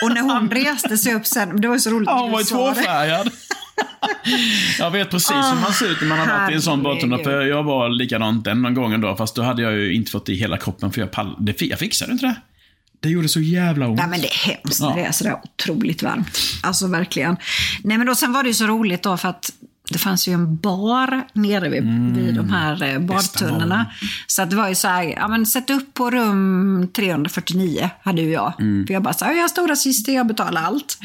Och 0.02 0.14
när 0.14 0.20
hon 0.20 0.50
reste 0.50 0.98
sig 0.98 1.14
upp 1.14 1.26
sen, 1.26 1.60
det 1.60 1.68
var 1.68 1.78
så 1.78 1.90
roligt. 1.90 2.06
Ja, 2.06 2.20
hon 2.20 2.32
var 2.32 2.40
ju 2.40 2.44
tvåfärgad. 2.44 3.30
Jag 4.78 4.90
vet 4.90 5.10
precis 5.10 5.30
hur 5.30 5.60
man 5.60 5.72
ser 5.72 5.90
ut 5.90 6.00
när 6.00 6.08
man 6.08 6.18
har 6.18 6.26
varit 6.26 6.50
i 6.50 6.54
en 6.54 6.62
sån 6.62 6.82
badtunna. 6.82 7.18
För 7.18 7.42
jag 7.42 7.62
var 7.62 7.88
likadant 7.88 8.44
den 8.44 8.62
någon 8.62 8.74
gång 8.74 8.92
ändå. 8.92 9.16
Fast 9.16 9.34
då 9.34 9.42
hade 9.42 9.62
jag 9.62 9.72
ju 9.72 9.94
inte 9.94 10.10
fått 10.10 10.28
i 10.28 10.34
hela 10.34 10.56
kroppen 10.56 10.92
för 10.92 11.00
jag 11.00 11.10
pall... 11.10 11.36
det, 11.38 11.62
Jag 11.62 11.78
fixade 11.78 12.12
inte 12.12 12.26
det. 12.26 12.36
Det 13.00 13.08
gjorde 13.08 13.28
så 13.28 13.40
jävla 13.40 13.86
ont. 13.88 13.96
Nej 13.98 14.06
men 14.08 14.20
det 14.20 14.26
är 14.26 14.48
hemskt 14.48 14.80
när 14.80 14.88
Ja. 14.88 14.94
det 14.96 15.02
är 15.04 15.12
sådär 15.12 15.36
otroligt 15.44 16.02
varmt. 16.02 16.38
Alltså 16.62 16.86
verkligen. 16.86 17.36
Nej 17.84 17.98
men 17.98 18.06
då, 18.06 18.14
sen 18.14 18.32
var 18.32 18.42
det 18.42 18.48
ju 18.48 18.54
så 18.54 18.66
roligt 18.66 19.02
då 19.02 19.16
för 19.16 19.28
att 19.28 19.52
det 19.90 19.98
fanns 19.98 20.28
ju 20.28 20.32
en 20.32 20.56
bar 20.56 21.22
nere 21.32 21.68
vid, 21.68 21.84
vid 22.16 22.34
de 22.34 22.50
här 22.50 22.82
eh, 22.82 22.98
badtunnorna. 22.98 23.86
Så 24.26 24.42
att 24.42 24.50
det 24.50 24.56
var 24.56 24.68
ju 24.68 24.74
så 24.74 24.88
här, 24.88 25.02
ja 25.04 25.28
men 25.28 25.46
sätt 25.46 25.70
upp 25.70 25.94
på 25.94 26.10
rum 26.10 26.88
349 26.96 27.90
hade 28.02 28.22
ju 28.22 28.30
jag. 28.30 28.52
För 28.86 28.92
jag 28.92 29.02
bara 29.02 29.14
så 29.14 29.24
här, 29.24 29.32
jag 29.34 29.44
är 29.44 29.48
stora 29.48 29.76
syster, 29.76 30.12
jag 30.14 30.26
betalar 30.26 30.62
allt. 30.62 30.98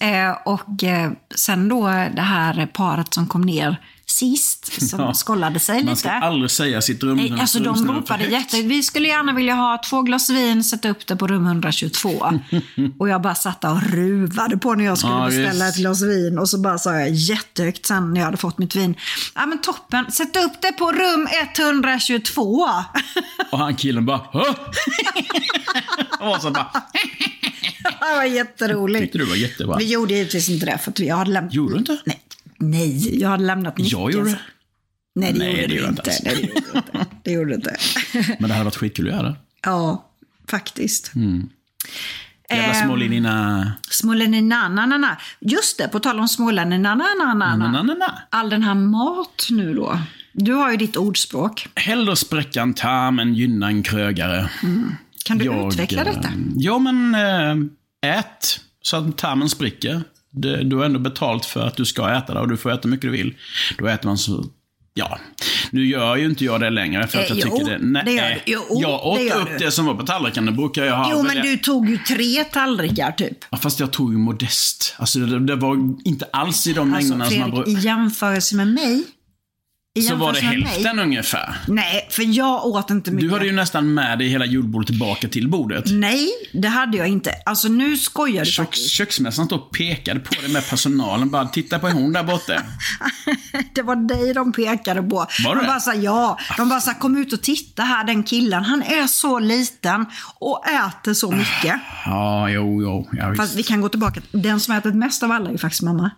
Eh, 0.00 0.36
och 0.44 0.84
eh, 0.84 1.12
sen 1.34 1.68
då 1.68 1.86
det 1.86 2.22
här 2.22 2.66
paret 2.66 3.14
som 3.14 3.26
kom 3.26 3.42
ner 3.42 3.80
sist 4.14 4.88
som 4.90 5.00
Ja. 5.00 5.14
skållade 5.14 5.60
sig 5.60 5.74
Man 5.76 5.84
lite. 5.84 5.96
ska 5.96 6.10
aldrig 6.10 6.50
säga 6.50 6.80
sitt 6.82 7.02
rum. 7.02 7.16
Nej, 7.16 7.34
alltså 7.40 7.58
de 7.58 7.86
ropade 7.88 8.24
jätte... 8.24 8.62
Vi 8.62 8.82
skulle 8.82 9.08
gärna 9.08 9.32
vilja 9.32 9.54
ha 9.54 9.80
två 9.90 10.02
glas 10.02 10.30
vin, 10.30 10.64
sätta 10.64 10.88
upp 10.88 11.06
det 11.06 11.16
på 11.16 11.26
rum 11.26 11.46
122. 11.46 12.08
och 12.98 13.08
jag 13.08 13.22
bara 13.22 13.34
satt 13.34 13.64
och 13.64 13.82
ruvade 13.82 14.56
på 14.58 14.74
när 14.74 14.84
jag 14.84 14.98
skulle 14.98 15.12
Ja, 15.12 15.26
beställa 15.26 15.64
visst. 15.64 15.76
ett 15.76 15.80
glas 15.82 16.02
vin. 16.02 16.38
Och 16.38 16.48
så 16.48 16.58
bara 16.58 16.78
sa 16.78 16.94
jag 16.94 17.10
jättehögt 17.10 17.86
sen 17.86 18.10
när 18.14 18.20
jag 18.20 18.24
hade 18.24 18.36
fått 18.36 18.58
mitt 18.58 18.76
vin. 18.76 18.94
Ja 19.34 19.46
men 19.46 19.60
toppen, 19.60 20.12
sätt 20.12 20.36
upp 20.36 20.52
det 20.62 20.72
på 20.72 20.92
rum 20.92 21.28
122. 21.52 22.68
Och 23.50 23.58
han 23.58 23.76
killen 23.76 24.06
bara 24.06 24.16
Hå? 24.18 24.44
Och 26.20 26.42
så 26.42 26.50
bara 26.50 26.70
det 28.10 28.16
var 28.16 28.24
jätteroligt. 28.24 29.02
Tyckte 29.02 29.18
du 29.18 29.24
var 29.24 29.36
jättebra. 29.36 29.76
Vi 29.76 29.84
gjorde 29.92 30.14
givetvis 30.14 30.48
inte 30.48 30.66
det 30.66 30.78
för 30.78 30.90
att 30.90 30.98
jag 30.98 31.16
hade 31.16 31.30
lämnat... 31.30 31.54
Gjorde 31.54 31.74
du 31.74 31.78
inte? 31.78 31.98
Nej, 32.04 32.20
nej 32.70 33.20
jag 33.20 33.28
hade 33.28 33.44
lämnat 33.44 33.74
Jag 33.76 33.84
nyckeln. 33.84 34.00
gjorde 34.12 34.30
det. 34.30 34.38
Nej, 35.14 35.32
det 35.32 35.38
Nej, 35.38 35.48
gjorde 35.50 35.66
det 35.66 35.74
gjorde 35.74 35.82
jag 35.82 35.90
inte. 35.92 36.10
inte. 36.10 36.22
Nej, 36.24 36.34
det 36.34 36.40
gjorde 36.50 36.70
du 36.72 36.78
inte. 36.98 37.06
Det 37.22 37.30
gjorde 37.32 37.54
inte. 37.54 37.76
Men 38.38 38.48
det 38.48 38.54
hade 38.54 38.64
varit 38.64 38.76
skitkul 38.76 39.08
att 39.08 39.14
göra 39.16 39.36
ja, 39.62 40.10
faktiskt. 40.50 41.12
Jävla 42.50 42.74
Ehm, 42.74 42.84
smålinjerna. 42.86 43.72
Småläninananana. 43.90 45.16
Just 45.40 45.78
det, 45.78 45.88
på 45.88 46.00
tal 46.00 46.20
om 46.20 46.28
småläninananana. 46.28 47.34
Na-na-na-na. 47.56 48.18
All 48.30 48.50
den 48.50 48.62
här 48.62 48.74
mat 48.74 49.46
nu 49.50 49.74
då. 49.74 49.98
Du 50.32 50.52
har 50.52 50.70
ju 50.70 50.76
ditt 50.76 50.96
ordspråk. 50.96 51.68
Hellre 51.74 52.16
spräcka 52.16 52.62
en 52.62 52.74
tarm 52.74 53.18
än 53.18 53.34
gynna 53.34 53.66
en 53.66 53.82
krögare. 53.82 54.50
Kan 55.24 55.38
du 55.38 55.44
Jag, 55.44 55.68
utveckla 55.72 56.04
eh, 56.04 56.14
detta? 56.14 56.28
Ja, 56.56 56.78
men 56.78 57.14
äh, 58.02 58.18
ät 58.18 58.60
så 58.82 58.96
att 58.96 59.18
tarmen 59.18 59.48
spricker. 59.48 60.02
Du 60.42 60.76
har 60.76 60.84
ändå 60.84 60.98
betalt 60.98 61.44
för 61.44 61.66
att 61.66 61.76
du 61.76 61.84
ska 61.84 62.10
äta 62.14 62.34
det 62.34 62.40
och 62.40 62.48
du 62.48 62.56
får 62.56 62.72
äta 62.72 62.80
hur 62.82 62.90
mycket 62.90 63.02
du 63.02 63.10
vill. 63.10 63.34
Då 63.78 63.86
äter 63.86 64.08
man 64.08 64.18
så... 64.18 64.44
Ja, 64.96 65.18
nu 65.70 65.86
gör 65.86 66.16
ju 66.16 66.24
inte 66.26 66.44
jag 66.44 66.60
det 66.60 66.70
längre 66.70 67.06
för 67.06 67.18
att 67.18 67.30
Eh, 67.30 67.36
jag 67.38 67.48
jo, 67.48 67.58
tycker 67.58 67.70
det... 67.70 67.78
Nej, 67.86 68.02
det 68.04 68.12
gör. 68.12 68.38
Jo, 68.46 68.60
jag 68.70 69.06
åt 69.06 69.18
det 69.18 69.24
gör 69.24 69.40
upp 69.42 69.48
du. 69.58 69.64
det 69.64 69.70
som 69.70 69.86
var 69.86 69.94
på 69.94 70.06
tallriken. 70.06 70.46
Det 70.46 70.52
brukar 70.52 70.84
jag 70.84 70.96
ha. 70.96 71.10
Jo, 71.12 71.22
men 71.22 71.36
du 71.42 71.56
tog 71.56 71.88
ju 71.88 71.98
tre 71.98 72.44
tallrikar 72.44 73.12
typ. 73.12 73.38
Ja, 73.50 73.56
fast 73.58 73.80
jag 73.80 73.90
tog 73.90 74.12
ju 74.12 74.18
modest. 74.18 74.94
Alltså 74.98 75.18
det, 75.18 75.46
det 75.46 75.56
var 75.56 75.76
inte 76.04 76.24
alls 76.32 76.66
i 76.66 76.72
de 76.72 76.94
Alltså 76.94 77.14
mängderna 77.16 77.30
som 77.30 77.40
man 77.40 77.64
Fredrik, 77.64 77.78
i 77.84 77.86
jämförelse 77.86 78.56
med 78.56 78.68
mig. 78.68 79.04
Så 80.02 80.14
var 80.16 80.32
det 80.32 80.40
hälften 80.40 80.96
Mig, 80.96 81.04
ungefär. 81.04 81.56
nej, 81.68 82.08
för 82.10 82.36
jag 82.36 82.66
åt 82.66 82.90
inte 82.90 83.10
mycket. 83.10 83.28
Du 83.28 83.32
hade 83.34 83.46
ju 83.46 83.52
nästan 83.52 83.94
med 83.94 84.18
dig 84.18 84.28
hela 84.28 84.46
julbordet 84.46 84.86
tillbaka 84.86 85.28
till 85.28 85.48
bordet. 85.48 85.84
Nej, 85.90 86.28
det 86.52 86.68
hade 86.68 86.96
jag 86.96 87.08
inte. 87.08 87.30
Alltså 87.46 87.68
nu 87.68 87.96
skojar 87.96 88.44
du 88.44 88.50
Köks, 88.50 88.56
faktiskt. 88.68 88.90
köksmästaren 88.90 89.46
stod 89.46 89.60
och 89.60 89.70
pekade 89.70 90.20
på 90.20 90.34
det 90.46 90.52
med 90.52 90.68
personalen. 90.70 91.30
Bara, 91.30 91.48
titta 91.48 91.78
på 91.78 91.88
hon 91.88 92.12
där 92.12 92.22
borta. 92.22 92.62
Det 93.74 93.82
var 93.82 93.96
dig 93.96 94.34
de 94.34 94.52
pekade 94.52 95.02
på. 95.02 95.16
Var 95.44 95.54
de 95.54 95.60
det? 95.60 95.66
bara 95.66 95.80
sa 95.80 95.94
ja. 95.94 96.38
De 96.56 96.68
bara 96.68 96.80
sa 96.80 96.94
kom 96.94 97.16
ut 97.16 97.32
och 97.32 97.42
titta 97.42 97.82
här, 97.82 98.04
den 98.04 98.22
killen. 98.22 98.64
Han 98.64 98.82
är 98.82 99.06
så 99.06 99.38
liten 99.38 100.06
och 100.38 100.64
äter 100.66 101.14
så 101.14 101.30
mycket. 101.30 101.80
Ja, 102.04 102.48
jo, 102.50 102.82
jo. 102.82 103.08
Ja. 103.12 103.34
Fast 103.36 103.54
vi 103.54 103.62
kan 103.62 103.80
gå 103.80 103.88
tillbaka. 103.88 104.20
Den 104.32 104.60
som 104.60 104.74
ätit 104.74 104.94
mest 104.94 105.22
av 105.22 105.32
alla 105.32 105.48
är 105.48 105.52
ju 105.52 105.58
faktiskt 105.58 105.82
mamma. 105.82 106.10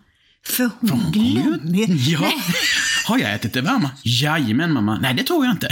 För 0.49 0.69
hon 0.81 1.11
glömmer. 1.11 2.09
Ja. 2.09 2.31
Har 3.07 3.17
jag 3.17 3.33
ätit 3.33 3.53
det 3.53 3.61
varma? 3.61 3.91
Jajamän 4.03 4.73
mamma. 4.73 4.97
Nej, 5.01 5.13
det 5.13 5.23
tror 5.23 5.45
jag 5.45 5.53
inte. 5.55 5.67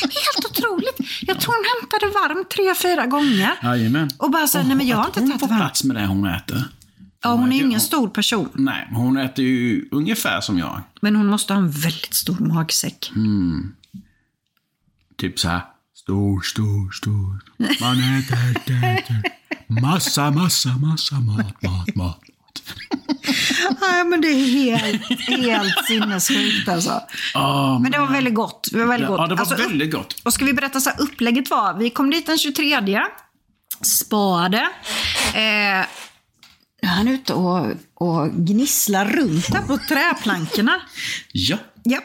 Helt 0.00 0.44
otroligt. 0.50 0.96
Jag 1.20 1.40
tror 1.40 1.54
hon 1.54 1.64
hämtade 1.80 2.12
varmt 2.12 2.50
tre, 2.50 2.74
fyra 2.74 3.06
gånger. 3.06 3.50
Jajamän. 3.62 4.10
Och 4.18 4.30
bara 4.30 4.46
här, 4.54 4.64
nej 4.64 4.76
men 4.76 4.86
jag 4.86 4.96
har 4.96 5.06
inte 5.06 5.20
hon 5.20 5.28
tagit 5.30 5.40
får 5.40 5.46
det 5.48 5.52
varmt. 5.54 5.62
plats 5.62 5.84
med 5.84 5.96
det 5.96 6.06
hon 6.06 6.26
äter. 6.26 6.64
Ja, 7.22 7.30
hon 7.32 7.52
är 7.52 7.56
äter- 7.56 7.64
ingen 7.64 7.80
stor 7.80 8.08
person. 8.08 8.48
Nej, 8.54 8.88
hon 8.92 9.16
äter 9.16 9.44
ju 9.44 9.88
ungefär 9.90 10.40
som 10.40 10.58
jag. 10.58 10.82
Men 11.00 11.16
hon 11.16 11.26
måste 11.26 11.52
ha 11.52 11.60
en 11.60 11.70
väldigt 11.70 12.14
stor 12.14 12.38
magsäck. 12.38 13.12
Typ 15.16 15.38
så 15.38 15.48
här. 15.48 15.60
Stor, 15.94 16.40
stor, 16.40 16.90
stor. 16.92 17.40
Man 17.80 18.18
äter, 18.18 18.50
äter, 18.50 18.84
äter. 18.84 19.22
Massa, 19.82 20.30
massa, 20.30 20.68
massa 20.68 21.14
mat, 21.20 21.62
mat, 21.62 21.94
mat. 21.94 22.20
Nej, 23.80 24.04
men 24.04 24.20
det 24.20 24.28
är 24.28 24.46
helt, 24.48 25.20
helt 25.28 25.86
sinnessjukt 25.86 26.68
alltså. 26.68 27.00
Oh, 27.34 27.80
Men 27.82 27.92
det 27.92 27.98
var 27.98 28.06
väldigt 28.06 28.34
gott. 28.34 28.68
Det 28.72 28.78
var 28.78 28.86
väldigt 28.86 29.08
gott. 29.08 29.18
ja, 29.20 29.26
det 29.26 29.34
var 29.34 29.40
Alltså, 29.40 29.56
väldigt 29.56 29.92
gott. 29.94 30.20
Och 30.24 30.32
ska 30.32 30.44
vi 30.44 30.52
berätta 30.52 30.80
så 30.80 30.90
här, 30.90 31.00
upplägget 31.00 31.50
var, 31.50 31.74
vi 31.78 31.90
kom 31.90 32.10
dit 32.10 32.26
den 32.26 32.38
23, 32.38 33.00
spade. 33.82 34.58
Eh, 35.34 35.84
nu 36.82 36.88
är 36.88 36.94
han 36.94 37.08
ute 37.08 37.34
och, 37.34 37.66
och 37.94 38.30
gnisslar 38.32 39.04
runt 39.04 39.46
här 39.54 39.62
på 39.62 39.78
träplankorna. 39.78 40.80
Ja. 41.32 41.56
Ja. 41.82 42.00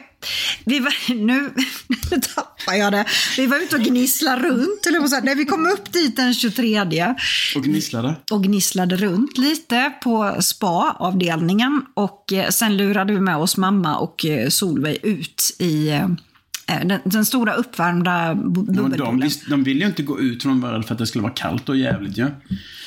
Vi 0.66 0.80
var, 0.80 1.14
nu, 1.26 1.54
nu 2.12 2.22
tappar 2.36 2.74
jag 2.74 2.92
det. 2.92 3.06
Vi 3.38 3.48
var 3.48 3.58
ute 3.58 3.76
och 3.76 3.82
gnisslade 3.82 4.42
runt. 4.50 4.86
Eller. 4.86 5.22
Nej, 5.22 5.36
vi 5.36 5.46
kom 5.46 5.66
upp 5.66 5.94
dit 5.94 6.16
den 6.16 6.34
23 6.34 6.82
Och 7.56 7.64
gnisslade. 7.64 8.16
och 8.32 8.44
gnisslade 8.44 8.96
runt 8.96 9.38
lite 9.38 9.94
på 10.04 10.38
spa-avdelningen. 10.42 11.86
Och 11.94 12.34
eh, 12.34 12.50
sen 12.50 12.78
lurade 12.78 13.14
vi 13.14 13.20
med 13.20 13.38
oss 13.38 13.58
mamma 13.58 13.98
och 13.98 14.26
eh, 14.26 14.50
Solveig 14.50 15.00
ut 15.04 15.56
i 15.60 15.90
eh, 15.90 16.08
den, 16.66 17.00
den 17.06 17.26
stora 17.26 17.54
uppvärmda 17.54 18.28
Ja, 18.28 18.34
de, 18.34 18.54
bubbelpoolen. 18.54 19.20
vis- 19.20 19.46
de 19.50 19.64
ville 19.64 19.80
ju 19.80 19.86
inte 19.88 20.04
gå 20.04 20.20
ut 20.20 20.44
från 20.44 20.62
världen 20.62 20.84
för 20.84 20.94
att 20.94 21.00
det 21.00 21.08
skulle 21.08 21.22
vara 21.22 21.34
kallt 21.34 21.70
och 21.70 21.78
jävligt 21.78 22.18
ju. 22.18 22.28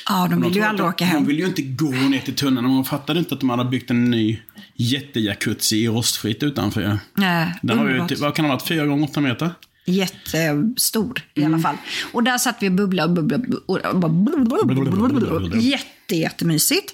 Ja, 0.09 0.27
de 0.29 0.41
vill 0.41 0.55
ju 0.55 0.61
aldrig 0.61 0.87
åka 0.89 1.05
de, 1.05 1.11
hem. 1.11 1.21
De 1.21 1.27
ville 1.27 1.39
ju 1.41 1.47
inte 1.47 1.61
gå 1.61 1.91
ner 1.91 2.19
till 2.19 2.35
tunneln. 2.35 2.67
De 2.67 2.85
fattade 2.85 3.19
inte 3.19 3.33
att 3.33 3.39
de 3.39 3.49
hade 3.49 3.65
byggt 3.65 3.89
en 3.91 4.11
ny 4.11 4.39
jättejacuzzi 4.75 5.77
i 5.83 5.87
rostfritt 5.87 6.43
utanför. 6.43 6.99
Nej, 7.13 7.53
Den 7.61 7.77
har 7.77 7.85
ju, 7.85 7.91
underbart. 7.91 8.09
typ- 8.09 8.19
vad 8.19 8.35
kan 8.35 8.43
det 8.45 8.49
ha 8.49 8.55
varit? 8.55 8.67
Fyra 8.67 8.85
gånger 8.85 9.03
åtta 9.03 9.21
meter? 9.21 9.51
Jättestor 9.91 11.21
i 11.33 11.41
Mm. 11.41 11.53
alla 11.53 11.61
fall. 11.63 11.75
Och 12.13 12.23
där 12.23 12.37
satt 12.37 12.57
vi 12.59 12.67
och 12.69 12.71
bubblade 12.71 13.21
och 13.21 13.23
bubblade. 13.23 13.51
Och 13.67 14.47
bara 14.47 15.57
Jätte, 15.57 16.15
jättemysigt. 16.15 16.93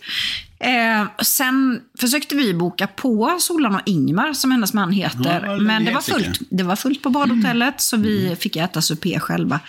Eh, 0.60 1.08
sen 1.24 1.82
försökte 2.00 2.36
vi 2.36 2.54
boka 2.54 2.88
på 2.88 3.38
Solan 3.40 3.76
och 3.76 3.82
Ingmar, 3.86 4.34
som 4.34 4.52
hennes 4.52 4.74
man 4.74 4.92
heter. 4.92 5.46
Ja, 5.46 5.58
men 5.58 5.86
det 5.86 5.94
var, 5.94 6.02
fullt, 6.02 6.40
det 6.50 6.64
var 6.64 6.76
fullt 6.76 7.04
på 7.04 7.10
badhotellet, 7.10 7.82
så 7.82 7.98
vi 7.98 8.36
fick 8.40 8.56
äta 8.56 8.82
supé 8.82 9.20
själva. 9.20 9.60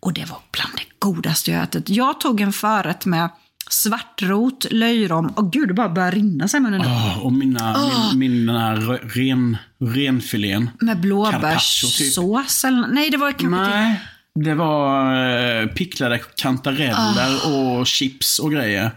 Och 0.00 0.12
det 0.12 0.24
var 0.30 0.38
bland 0.52 0.70
det 0.76 0.82
godaste 0.98 1.50
jag 1.50 1.62
ätit. 1.62 1.88
Jag 1.88 2.20
tog 2.20 2.40
en 2.40 2.52
förrätt 2.52 3.06
med 3.06 3.28
svartrot, 3.70 4.66
löjrom 4.70 5.26
och 5.26 5.52
gud, 5.52 5.68
det 5.68 5.74
bara 5.74 5.88
började 5.88 6.16
rinna 6.16 6.48
sig 6.48 6.58
i 6.58 6.60
munnen. 6.60 6.80
Oh, 6.80 7.18
och 7.18 7.32
mina, 7.32 7.76
min, 8.12 8.18
min 8.18 8.46
den 8.46 8.56
här 8.56 8.76
ren, 9.14 9.56
renfilén. 9.80 10.70
Med 10.80 10.94
typ. 10.96 11.02
blåbärssås 11.02 12.64
eller 12.64 12.86
Nej, 12.88 13.10
det 13.10 13.16
var 13.16 13.32
kanske. 13.32 13.48
Nej, 13.48 14.00
det 14.34 14.54
var 14.54 15.14
eh, 15.62 15.66
picklade 15.66 16.18
kantareller 16.18 17.40
Ah. 17.44 17.48
och 17.50 17.86
chips 17.86 18.38
och 18.38 18.52
grejer. 18.52 18.90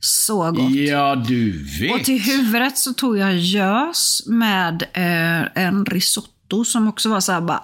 Så 0.00 0.50
gott. 0.52 0.70
Ja, 0.70 1.14
du 1.28 1.64
vet. 1.80 1.94
Och 1.94 2.04
till 2.04 2.20
huvudet 2.20 2.78
så 2.78 2.92
tog 2.92 3.18
jag 3.18 3.36
gös 3.38 4.22
med 4.26 4.82
eh, 4.92 5.64
en 5.64 5.84
risotto 5.86 6.64
som 6.64 6.88
också 6.88 7.08
var 7.08 7.20
så 7.20 7.32
här 7.32 7.40
bara, 7.40 7.62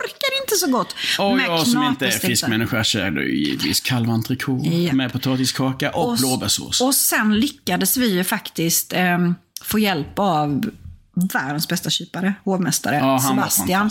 orkar 0.00 0.42
inte 0.42 0.54
så 0.56 0.66
gott. 0.70 0.94
Och 1.18 1.36
Med 1.36 1.46
jag 1.46 1.66
som 1.66 1.82
inte 1.82 2.06
är 2.06 2.10
fiskmänniska 2.10 2.84
käkade 2.84 3.22
ju 3.22 3.44
givetvis 3.44 3.80
kalventrikot 3.80 4.66
Ja. 4.66 4.92
med 4.92 5.12
potatiskaka 5.12 5.90
och, 5.90 6.16
blåbärssås. 6.18 6.80
Och 6.80 6.94
sen 6.94 7.40
lyckades 7.40 7.96
vi 7.96 8.06
ju 8.14 8.24
faktiskt 8.24 8.92
eh, 8.92 9.18
få 9.64 9.78
hjälp 9.78 10.18
av 10.18 10.70
världens 11.32 11.68
bästa 11.68 11.90
kypare, 11.90 12.34
hovmästare 12.44 12.96
Ja, 12.96 13.18
Sebastian, 13.18 13.90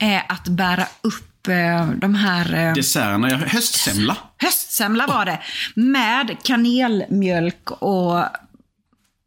eh, 0.00 0.20
att 0.28 0.48
bära 0.48 0.86
upp 1.00 1.48
eh, 1.48 1.90
de 1.90 2.14
här 2.14 2.54
eh, 2.68 2.74
Desserterna, 2.74 3.30
ja, 3.30 3.36
höstsemla. 3.36 4.16
Höstsemla 4.38 5.06
var 5.06 5.24
det. 5.24 5.38
Med 5.74 6.36
kanelmjölk 6.42 7.70
och... 7.70 8.24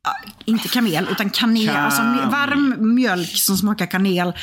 ja, 0.05 0.15
Inte 0.45 0.67
kamel, 0.67 1.07
utan 1.11 1.29
kanel. 1.29 1.67
Kan- 1.67 1.83
Alltså 1.85 2.01
varm 2.31 2.95
mjölk 2.95 3.29
som 3.37 3.57
smakar 3.57 3.85
kanel. 3.85 4.33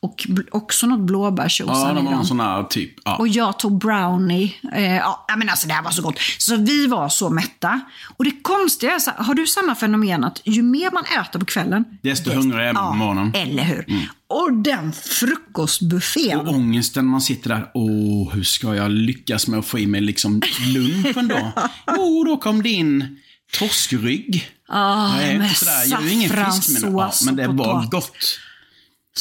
Och 0.00 0.26
också 0.50 0.86
något 0.86 1.00
blåbärsjuice 1.00 1.68
Ja, 1.68 1.84
hade 1.86 1.94
de 1.94 2.04
var 2.06 2.12
en 2.12 2.24
sån 2.26 2.40
här 2.40 2.62
typ. 2.64 2.94
Ja. 3.04 3.16
Och 3.16 3.28
jag 3.28 3.58
tog 3.58 3.78
brownie. 3.78 4.54
Eh, 4.74 4.96
ja, 4.96 5.26
men 5.36 5.48
alltså 5.48 5.68
det 5.68 5.74
här 5.74 5.82
var 5.82 5.90
så 5.90 6.02
gott. 6.02 6.18
Så 6.38 6.56
vi 6.56 6.86
var 6.86 7.08
så 7.08 7.30
mätta. 7.30 7.80
Och 8.16 8.24
det 8.24 8.42
konstiga 8.42 8.92
är, 8.94 8.98
så 8.98 9.10
har 9.16 9.34
du 9.34 9.46
samma 9.46 9.74
fenomen 9.74 10.24
att 10.24 10.40
ju 10.44 10.62
mer 10.62 10.90
man 10.90 11.04
äter 11.04 11.38
på 11.40 11.46
kvällen, 11.46 11.84
Desto 12.02 12.30
hungrigare 12.30 12.68
är 12.68 12.72
man 12.72 12.90
på 12.92 12.96
morgonen. 12.96 13.32
Mm. 13.34 13.48
Eller 13.50 13.62
hur? 13.62 14.08
Och 14.28 14.52
den 14.52 14.92
frukostbuffén. 14.92 16.40
Och 16.40 16.48
ångesten 16.54 17.06
man 17.06 17.20
sitter 17.20 17.48
där. 17.50 17.70
Åh, 17.74 18.32
hur 18.34 18.42
ska 18.42 18.74
jag 18.74 18.90
lyckas 18.90 19.46
med 19.48 19.58
att 19.58 19.66
få 19.66 19.78
i 19.78 19.86
mig 19.86 20.00
liksom 20.00 20.42
lunchen 20.74 21.28
då? 21.28 21.52
Jo, 21.96 22.24
då 22.24 22.36
kom 22.36 22.62
det 22.62 22.68
in 22.68 23.18
torskrygg. 23.58 24.50
Ah, 24.68 25.16
med 25.16 25.56
sådär, 25.56 25.84
jag 25.86 26.02
är 26.02 26.06
ju 26.06 26.12
ingen 26.12 26.30
fiskmänniska. 26.30 26.86
Ja, 26.86 27.10
saffranssås 27.10 27.26
men 27.26 27.36
det 27.36 27.48
var 27.48 27.86
gott. 27.90 28.38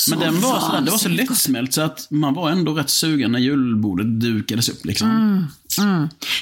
Men 0.09 0.19
den 0.19 0.41
var, 0.41 0.59
sådär, 0.59 0.81
det 0.81 0.91
var 0.91 0.97
så 0.97 1.09
lättsmält 1.09 1.73
så 1.73 1.81
att 1.81 2.07
man 2.11 2.33
var 2.33 2.51
ändå 2.51 2.73
rätt 2.73 2.89
sugen 2.89 3.31
när 3.31 3.39
julbordet 3.39 4.19
dukades 4.19 4.69
upp. 4.69 4.85
Liksom. 4.85 5.47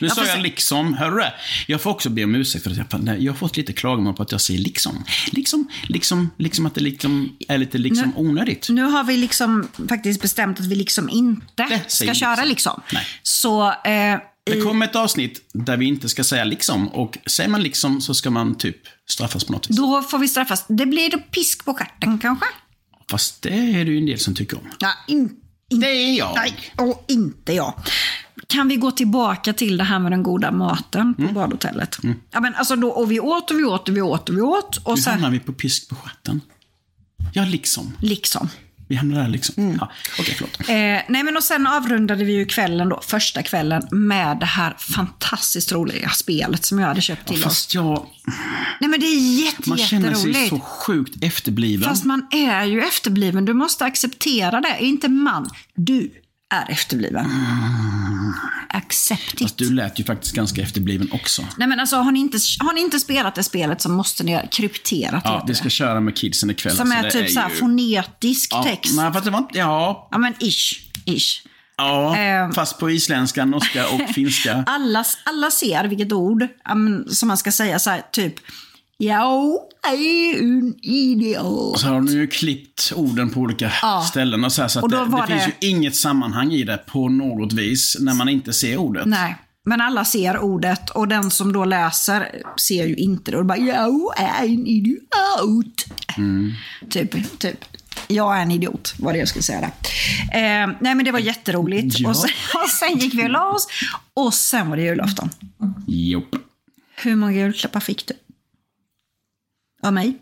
Nu 0.02 0.10
sa 0.10 0.26
jag 0.26 0.41
liksom, 0.41 0.93
hör 0.93 1.12
du 1.12 1.17
det? 1.17 1.34
Jag 1.67 1.82
får 1.82 1.89
också 1.89 2.10
be 2.10 2.23
om 2.23 2.36
ursäkt 2.36 2.63
för 2.63 2.71
att 2.71 2.78
jag, 2.78 3.21
jag 3.21 3.32
har 3.32 3.38
fått 3.38 3.58
lite 3.58 3.73
klagomål 3.73 4.13
på 4.13 4.23
att 4.23 4.32
jag 4.32 4.41
säger 4.41 4.60
liksom. 4.60 5.04
Liksom, 5.32 5.67
liksom, 5.88 6.30
liksom 6.38 6.65
att 6.65 6.76
det 6.76 6.82
liksom 6.82 7.38
är 7.47 7.58
lite 7.58 7.78
liksom 7.78 8.13
onödigt. 8.17 8.67
Nu 8.69 8.84
har 8.84 9.04
vi 9.04 9.17
liksom 9.17 9.67
faktiskt 9.89 10.21
bestämt 10.21 10.60
att 10.60 10.65
vi 10.65 10.76
liksom 10.76 11.10
inte 11.10 11.82
ska 11.88 12.13
köra 12.13 12.43
liksom. 12.43 12.47
liksom. 12.50 12.82
Nej. 12.93 13.06
Så 13.23 13.67
eh, 13.67 14.19
Det 14.49 14.62
kommer 14.62 14.86
ett 14.86 14.95
avsnitt 14.95 15.49
där 15.53 15.77
vi 15.77 15.86
inte 15.86 16.10
ska 16.10 16.23
säga 16.23 16.43
liksom. 16.43 16.88
Och 16.88 17.17
säger 17.25 17.49
man 17.49 17.63
liksom 17.63 18.01
så 18.01 18.13
ska 18.13 18.29
man 18.29 18.55
typ 18.57 18.77
straffas 19.10 19.43
på 19.43 19.51
något 19.53 19.69
vis. 19.69 19.77
då 19.77 20.01
får 20.01 20.17
vi 20.19 20.27
straffas. 20.27 20.65
Det 20.67 20.86
blir 20.86 21.12
då 21.12 21.17
pisk 21.19 21.65
på 21.65 21.73
stjärten 21.73 22.19
kanske? 22.19 22.45
Fast 23.10 23.41
det 23.41 23.49
är 23.49 23.86
det 23.86 23.91
ju 23.91 23.97
en 23.97 24.05
del 24.05 24.19
som 24.19 24.36
tycker 24.36 24.57
om. 24.57 24.69
Ja, 24.79 24.91
in, 25.07 25.29
in, 25.69 25.79
Det 25.79 25.88
är 25.88 26.17
jag. 26.17 26.33
Nej, 26.36 26.53
och 26.77 27.05
inte 27.07 27.53
jag. 27.53 27.73
Kan 28.47 28.67
vi 28.67 28.75
gå 28.75 28.91
tillbaka 28.91 29.53
till 29.53 29.77
det 29.77 29.83
här 29.83 29.99
med 29.99 30.12
den 30.12 30.23
goda 30.23 30.51
maten 30.51 31.15
Mm. 31.17 31.27
på 31.27 31.33
badhotellet? 31.33 31.97
Ja, 32.31 32.39
men 32.39 32.55
alltså 32.55 32.75
då, 32.75 32.89
och 32.89 33.12
vi 33.12 33.19
åt 33.19 33.51
och 33.51 33.60
vi 33.60 33.63
åt 33.63 33.89
och 33.89 33.97
vi 33.97 34.01
åt 34.01 34.29
och 34.29 34.38
vi 34.38 34.41
åt. 34.41 34.77
Och 34.83 34.95
Nu 34.95 35.01
sen, 35.01 35.13
hamnar 35.13 35.29
vi 35.29 35.39
på 35.39 35.53
pisk 35.53 35.89
på 35.89 35.95
stjärten. 35.95 36.41
Ja, 37.33 37.45
liksom. 37.45 37.93
liksom. 38.01 38.49
Vi 38.88 38.95
hamnar 38.95 39.21
där 39.21 39.30
liksom. 39.30 39.63
Mm. 39.63 39.78
Ja, 39.80 39.91
Okej, 40.19 40.36
förlåt. 40.38 40.60
Eh, 40.60 41.13
nej 41.13 41.23
men 41.23 41.38
och 41.38 41.43
sen 41.43 41.67
avrundade 41.67 42.23
vi 42.23 42.34
ju 42.34 42.45
kvällen 42.45 42.89
då, 42.89 43.02
första 43.04 43.43
kvällen, 43.43 43.88
med 43.91 44.38
det 44.39 44.45
här 44.45 44.76
fantastiskt 44.80 45.71
roliga 45.71 46.10
spelet 46.10 46.65
som 46.65 46.80
jag 46.80 46.88
hade 46.88 47.02
köpt 47.02 47.28
till 47.28 47.38
oss. 47.38 47.43
Fast 47.43 47.73
jag, 47.73 48.08
Nej 48.80 48.89
men 48.89 49.00
det 49.00 49.06
är 49.06 49.43
jätte, 49.45 49.69
man 49.69 49.78
känner 49.78 50.13
sig 50.13 50.50
så 50.50 50.60
sjukt 50.60 51.23
efterbliven. 51.23 51.89
Fast 51.89 52.06
man 52.06 52.28
är 52.32 52.65
ju 52.65 52.82
efterbliven. 52.82 53.45
Du 53.45 53.54
måste 53.54 53.86
acceptera 53.86 54.62
det. 54.62 54.78
Inte 54.80 55.08
man. 55.08 55.50
Du 55.76 56.12
är 56.55 56.71
efterbliven. 56.71 57.25
Accept 58.69 59.33
it. 59.33 59.39
Fast 59.41 59.57
du 59.57 59.73
lät 59.73 59.99
ju 59.99 60.03
faktiskt 60.03 60.36
ganska 60.36 60.62
efterbliven 60.62 61.10
också. 61.12 61.45
Nej 61.57 61.67
men 61.67 61.79
alltså 61.79 61.95
har 61.95 62.12
ni, 62.12 62.19
inte, 62.19 62.38
har 62.60 62.73
ni 62.73 62.81
inte 62.81 62.99
spelat 62.99 63.36
det 63.36 63.43
spelet 63.43 63.81
så 63.81 63.89
måste 63.89 64.23
ni 64.23 64.33
ha 64.33 64.47
krypterat 64.51 65.21
Ja, 65.25 65.33
heter 65.36 65.47
vi 65.47 65.55
ska 65.55 65.63
det. 65.63 65.69
köra 65.69 65.99
med 65.99 66.15
kidsen 66.17 66.49
ikväll. 66.49 66.75
Som 66.75 66.91
alltså, 66.91 67.17
är 67.17 67.21
det 67.21 67.27
typ 67.27 67.33
så 67.33 67.39
här 67.39 67.49
ju- 67.49 67.55
fonetisk 67.55 68.53
ja, 68.53 68.63
text. 68.63 68.95
Nej, 68.95 69.13
fast 69.13 69.25
det 69.25 69.31
var 69.31 69.39
inte... 69.39 69.57
Ja, 69.57 70.07
Ja 70.12 70.17
men 70.17 70.33
ish. 70.39 70.73
ish. 71.05 71.41
ja 71.77 72.15
Ehm. 72.15 72.51
fast 72.51 72.79
på 72.79 72.91
isländska, 72.91 73.45
norska 73.45 73.88
och 73.89 74.01
finska. 74.15 74.63
Alla, 74.67 75.05
alla 75.25 75.51
ser 75.51 75.83
vilket 75.86 76.12
ord 76.12 76.47
ja, 76.65 76.75
men, 76.75 77.10
som 77.15 77.27
man 77.27 77.38
ska 77.38 77.51
säga 77.51 77.79
så 77.79 77.89
här 77.89 78.01
typ. 78.12 78.33
Jag 78.97 79.57
är 79.88 80.39
en 80.39 80.75
idiot. 80.81 81.79
Så 81.79 81.88
har 81.88 81.93
de 81.95 82.07
ju 82.07 82.27
klippt 82.27 82.93
orden 82.95 83.29
på 83.29 83.39
olika 83.39 83.71
ställen 84.10 84.43
och 84.43 84.51
så, 84.51 84.62
här, 84.62 84.69
så 84.69 84.81
Och 84.81 84.89
det, 84.89 85.03
var 85.05 85.21
det 85.21 85.27
finns 85.33 85.45
det- 85.60 85.65
ju 85.67 85.71
inget 85.71 85.95
sammanhang 85.95 86.51
i 86.51 86.63
det 86.63 86.77
på 86.77 87.10
något 87.10 87.53
vis 87.53 87.97
när 87.99 88.13
man 88.13 88.29
inte 88.29 88.53
ser 88.53 88.77
ordet. 88.77 89.05
Nej, 89.05 89.36
men 89.65 89.81
alla 89.81 90.05
ser 90.05 90.39
ordet 90.39 90.89
och 90.89 91.07
den 91.07 91.31
som 91.31 91.53
då 91.53 91.65
läser 91.65 92.31
ser 92.60 92.88
ju 92.88 92.95
inte 92.95 93.31
det. 93.31 93.38
Och 93.38 93.45
bara, 93.45 93.57
jag 93.57 94.13
är 94.19 94.43
en 94.45 94.67
idiot. 94.67 95.86
Typ, 96.89 97.39
typ. 97.39 97.65
Jag 98.07 98.38
är 98.38 98.41
en 98.41 98.51
idiot, 98.51 98.93
var 98.99 99.13
det 99.13 99.19
jag 99.19 99.27
skulle 99.27 99.43
säga 99.43 99.60
där. 99.62 99.67
Eh, 100.62 100.69
nej 100.79 100.95
men 100.95 101.05
det 101.05 101.12
var 101.12 101.19
jätteroligt. 101.19 101.99
Ja. 101.99 102.10
Och, 102.10 102.17
sen, 102.17 102.29
och 102.63 102.69
sen 102.69 102.97
gick 102.97 103.13
vi 103.13 103.25
och 103.25 103.29
la 103.29 103.45
oss. 103.51 103.67
Och 104.13 104.33
sen 104.33 104.69
var 104.69 104.77
det 104.77 104.83
julafton. 104.83 105.29
Jopp. 105.88 106.36
Hur 106.95 107.15
många 107.15 107.31
julklappar 107.33 107.79
fick 107.79 108.07
du? 108.07 108.13
Av 109.88 109.93
mig? 109.93 110.17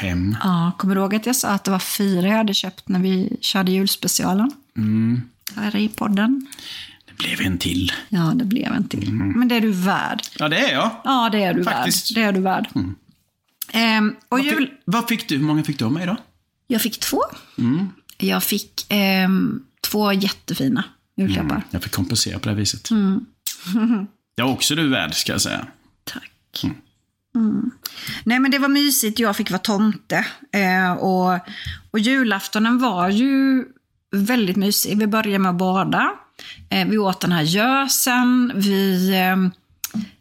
Fem. 0.00 0.36
Ja, 0.42 0.72
kommer 0.78 0.94
du 0.94 1.00
ihåg 1.00 1.14
att 1.14 1.26
jag 1.26 1.36
sa 1.36 1.48
att 1.48 1.64
det 1.64 1.70
var 1.70 1.78
fyra 1.78 2.28
jag 2.28 2.36
hade 2.36 2.54
köpt 2.54 2.88
när 2.88 2.98
vi 3.00 3.36
körde 3.40 3.72
julspecialen? 3.72 4.50
Här 5.56 5.76
i 5.76 5.88
podden. 5.88 6.46
Det 7.06 7.12
blev 7.16 7.40
en 7.40 7.58
till. 7.58 7.92
Ja, 8.08 8.32
det 8.34 8.44
blev 8.44 8.72
en 8.72 8.88
till. 8.88 9.12
Men 9.12 9.48
det 9.48 9.54
är 9.56 9.60
du 9.60 9.70
värd. 9.72 10.22
Ja, 10.38 10.48
det 10.48 10.58
är 10.58 10.72
jag. 10.72 10.90
Ja, 11.04 11.28
det 11.32 11.42
är 11.42 11.54
du 11.54 11.64
Faktiskt. 11.64 12.16
värd. 12.16 12.22
Det 12.24 12.28
är 12.28 12.32
du 12.32 12.40
värd. 12.40 12.68
Ehm, 13.72 14.08
och 14.28 14.38
Vad 14.38 14.44
jul... 14.44 14.56
fick, 14.66 14.70
vad 14.84 15.08
fick 15.08 15.28
du? 15.28 15.36
Hur 15.36 15.44
många 15.44 15.62
fick 15.64 15.78
du 15.78 15.84
av 15.84 15.92
mig 15.92 16.06
då? 16.06 16.16
Jag 16.66 16.80
fick 16.82 17.00
två. 17.00 17.22
Jag 18.18 18.42
fick 18.42 18.86
ehm, 18.88 19.62
två 19.80 20.12
jättefina 20.12 20.84
julklappar. 21.16 21.62
Jag 21.70 21.82
fick 21.82 21.92
kompensera 21.92 22.38
på 22.38 22.48
det 22.48 22.54
viset. 22.54 22.90
Mm. 22.90 23.26
Det 24.34 24.42
är 24.42 24.46
också 24.46 24.74
du 24.74 24.88
värd, 24.88 25.14
ska 25.14 25.32
jag 25.32 25.40
säga. 25.40 25.66
Tack. 26.04 26.60
Mm. 26.64 26.76
Nej, 28.24 28.38
men 28.38 28.50
det 28.50 28.58
var 28.58 28.68
mysigt. 28.68 29.18
Jag 29.18 29.36
fick 29.36 29.50
vara 29.50 29.58
tomte. 29.58 30.26
Eh, 30.52 30.92
och, 30.92 31.38
och 31.90 31.98
julaftonen 31.98 32.78
var 32.78 33.08
ju 33.08 33.64
väldigt 34.12 34.56
mysig. 34.56 34.98
Vi 34.98 35.06
började 35.06 35.38
med 35.38 35.50
att 35.50 35.58
bada. 35.58 36.12
Eh, 36.70 36.88
vi 36.88 36.98
åt 36.98 37.20
den 37.20 37.32
här 37.32 37.42
gösen. 37.42 38.52
Vi 38.54 39.14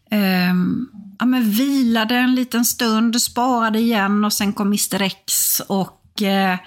ehm, 0.10 0.88
ja, 1.19 1.26
men 1.26 1.52
vilade 1.52 2.15
en 2.15 2.36
liten 2.36 2.65
stund, 2.65 3.22
sparade 3.22 3.80
igen 3.80 4.26
och 4.26 4.34
sen 4.34 4.54
kom 4.54 4.67
Mr 4.67 5.02
X 5.02 5.60
och, 5.67 6.22
eh, 6.22 6.58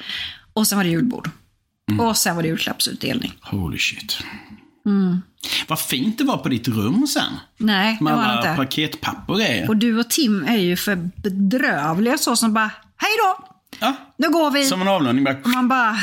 och 0.52 0.66
sen 0.66 0.78
var 0.78 0.85
det 0.85 0.90
julbord. 0.90 1.31
Och 2.00 2.16
sen 2.16 2.37
var 2.37 2.42
det 2.42 2.48
julklappsutdelning. 2.48 3.33
Holy 3.40 3.78
shit. 3.78 4.24
Mm. 4.87 5.23
Vad 5.68 5.81
fint 5.81 6.18
det 6.18 6.25
var 6.25 6.37
på 6.37 6.49
ditt 6.49 6.68
rum 6.68 7.07
sen. 7.07 7.33
Nej, 7.57 7.97
det 7.99 8.05
Med 8.05 8.14
var 8.16 8.23
det 8.23 8.29
alla 8.29 8.51
inte. 8.51 8.57
paketpapper 8.64 9.33
och 9.33 9.38
grejer. 9.38 9.68
Och 9.68 9.77
du 9.77 9.99
och 10.01 10.11
Tim 10.11 10.45
är 10.45 10.57
ju 10.57 10.77
för 10.77 10.97
bedrövliga 11.23 12.18
så 12.18 12.37
som 12.37 12.55
bara, 12.55 12.71
hej 12.97 13.11
då, 13.25 13.49
Ja, 13.81 13.95
nu 14.16 14.29
går 14.29 14.51
vi. 14.51 14.64
som 14.64 14.83
en 14.83 14.88
avlöning. 14.88 15.25
Bara, 15.25 15.37
Och 15.45 15.49
man 15.51 15.68
bara, 15.68 15.97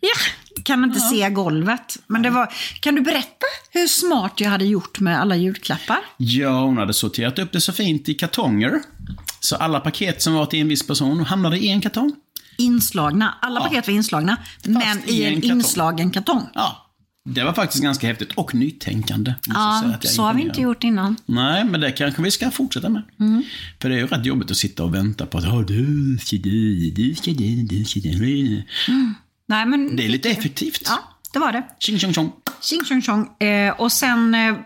ja, 0.00 0.08
kan 0.62 0.84
inte 0.84 1.00
se 1.00 1.30
golvet. 1.30 1.96
Men 2.06 2.22
det 2.22 2.30
var, 2.30 2.52
kan 2.80 2.94
du 2.94 3.00
berätta 3.00 3.46
hur 3.70 3.86
smart 3.86 4.32
jag 4.40 4.50
hade 4.50 4.64
gjort 4.64 5.00
med 5.00 5.20
alla 5.20 5.36
julklappar? 5.36 5.98
Ja, 6.16 6.60
hon 6.64 6.78
hade 6.78 6.92
sorterat 6.94 7.38
upp 7.38 7.52
det 7.52 7.60
så 7.60 7.72
fint 7.72 8.08
i 8.08 8.14
kartonger. 8.14 8.80
Så 9.40 9.56
alla 9.56 9.80
paket 9.80 10.22
som 10.22 10.34
var 10.34 10.46
till 10.46 10.60
en 10.60 10.68
viss 10.68 10.86
person 10.86 11.24
hamnade 11.24 11.58
i 11.58 11.68
en 11.68 11.80
kartong. 11.80 12.12
Inslagna, 12.58 13.34
alla 13.42 13.60
Ja. 13.60 13.64
paket 13.64 13.86
var 13.86 13.94
inslagna, 13.94 14.36
men 14.64 14.98
i 15.06 15.12
i 15.12 15.24
en 15.24 15.28
en 15.34 15.40
kartong. 15.40 15.56
inslagen 15.56 16.10
kartong. 16.10 16.48
Ja, 16.54 16.83
det 17.24 17.44
var 17.44 17.52
faktiskt 17.52 17.82
ganska 17.82 18.06
häftigt 18.06 18.32
och 18.32 18.54
nytänkande. 18.54 19.34
jag 19.46 19.56
Ja, 19.56 19.84
jag 20.02 20.10
så 20.10 20.22
har 20.22 20.34
vi 20.34 20.42
inte 20.42 20.60
gjort 20.60 20.84
innan. 20.84 21.16
Nej, 21.26 21.64
men 21.64 21.80
det 21.80 21.92
kanske 21.92 22.22
vi 22.22 22.30
ska 22.30 22.50
fortsätta 22.50 22.88
med. 22.88 23.02
Mm. 23.20 23.42
För 23.82 23.88
det 23.88 23.94
är 23.94 23.98
ju 23.98 24.06
rätt 24.06 24.26
jobbigt 24.26 24.50
att 24.50 24.56
sitta 24.56 24.84
och 24.84 24.94
vänta 24.94 25.26
på 25.26 25.38
att 25.38 25.44
"Ja, 25.44 25.62
du 25.68 26.18
ska 26.20 26.36
du, 26.36 26.90
du 26.90 27.14
ska 27.14 27.30
du, 27.30 27.62
du 27.62 27.84
ska 27.84 28.00
du. 28.00 28.62
Nej, 29.46 29.66
men 29.66 29.96
Det 29.96 30.04
är 30.04 30.08
lite 30.08 30.30
effektivt. 30.30 30.82
Ja, 30.86 30.98
det 31.32 31.38
var 31.38 31.52
det. 31.52 31.62
Tjing 31.78 31.98
tjong 31.98 32.12
tjong. 32.14 32.32
Tjing 32.62 32.84
tjong 32.84 33.02
tjong. 33.02 33.42
Eh, 33.48 33.80
och 33.80 33.92
sen 33.92 34.34
eh, 34.34 34.56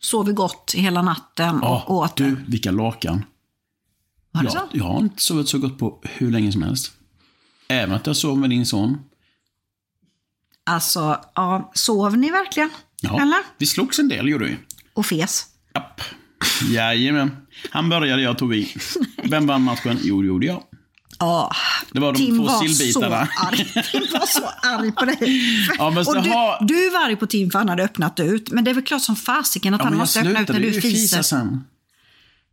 sov 0.00 0.26
vi 0.26 0.32
gott 0.32 0.74
hela 0.76 1.02
natten 1.02 1.54
och 1.54 1.62
Ja, 1.68 1.84
åt. 1.88 2.16
du, 2.16 2.36
vilka 2.46 2.70
lakan. 2.70 3.24
Var 4.32 4.42
det 4.42 4.50
Ja, 4.54 4.68
så? 4.72 4.78
jag 4.78 4.84
har 4.84 4.98
inte 5.00 5.22
sovit 5.22 5.48
så 5.48 5.58
gott 5.58 5.78
på 5.78 6.00
hur 6.02 6.30
länge 6.30 6.52
som 6.52 6.62
helst. 6.62 6.92
Även 7.68 7.94
att 7.94 8.06
jag 8.06 8.16
sov 8.16 8.38
med 8.38 8.50
din 8.50 8.66
son. 8.66 8.98
Alltså, 10.66 11.20
ja, 11.34 11.70
sov 11.74 12.16
ni 12.16 12.30
verkligen? 12.30 12.70
Ja, 13.00 13.20
Eller? 13.22 13.38
vi 13.58 13.66
slogs 13.66 13.98
en 13.98 14.08
del 14.08 14.28
gjorde 14.28 14.44
vi. 14.44 14.56
Och 14.94 15.06
fes? 15.06 15.44
Japp. 15.74 16.00
Jajamän. 16.70 17.36
Han 17.70 17.88
började, 17.88 18.22
jag 18.22 18.38
tog 18.38 18.54
i. 18.54 18.74
Vem 19.24 19.46
vann 19.46 19.62
matchen? 19.62 19.98
Jo, 20.02 20.20
det 20.22 20.26
gjorde 20.28 20.46
jag. 20.46 20.62
Ja. 21.18 21.52
Det 21.92 22.00
var 22.00 22.12
de 22.12 22.18
Tim 22.18 22.38
två 22.38 22.44
var 22.44 22.62
så 22.68 22.74
sillbitarna. 22.74 23.28
arg. 23.36 23.56
Tim 23.92 24.02
var 24.12 24.26
så 24.26 24.44
arg 24.62 24.92
på 24.92 25.04
dig. 25.04 25.18
Ja, 25.78 25.90
men 25.90 25.98
och 26.06 26.22
du, 26.22 26.30
har- 26.30 26.64
du 26.66 26.90
var 26.90 27.04
arg 27.04 27.16
på 27.16 27.26
Tim 27.26 27.50
för 27.50 27.58
han 27.58 27.68
hade 27.68 27.82
öppnat 27.84 28.20
ut. 28.20 28.50
Men 28.50 28.64
det 28.64 28.70
är 28.70 28.74
väl 28.74 28.84
klart 28.84 29.02
som 29.02 29.16
fasiken 29.16 29.74
att 29.74 29.80
Ja, 29.80 29.84
han 29.84 29.96
måste 29.96 30.20
öppna 30.20 30.40
ut 30.40 30.48
när 30.48 30.60
du 30.60 30.72
fiser. 30.72 30.88
fisa 30.90 31.22
sen. 31.22 31.64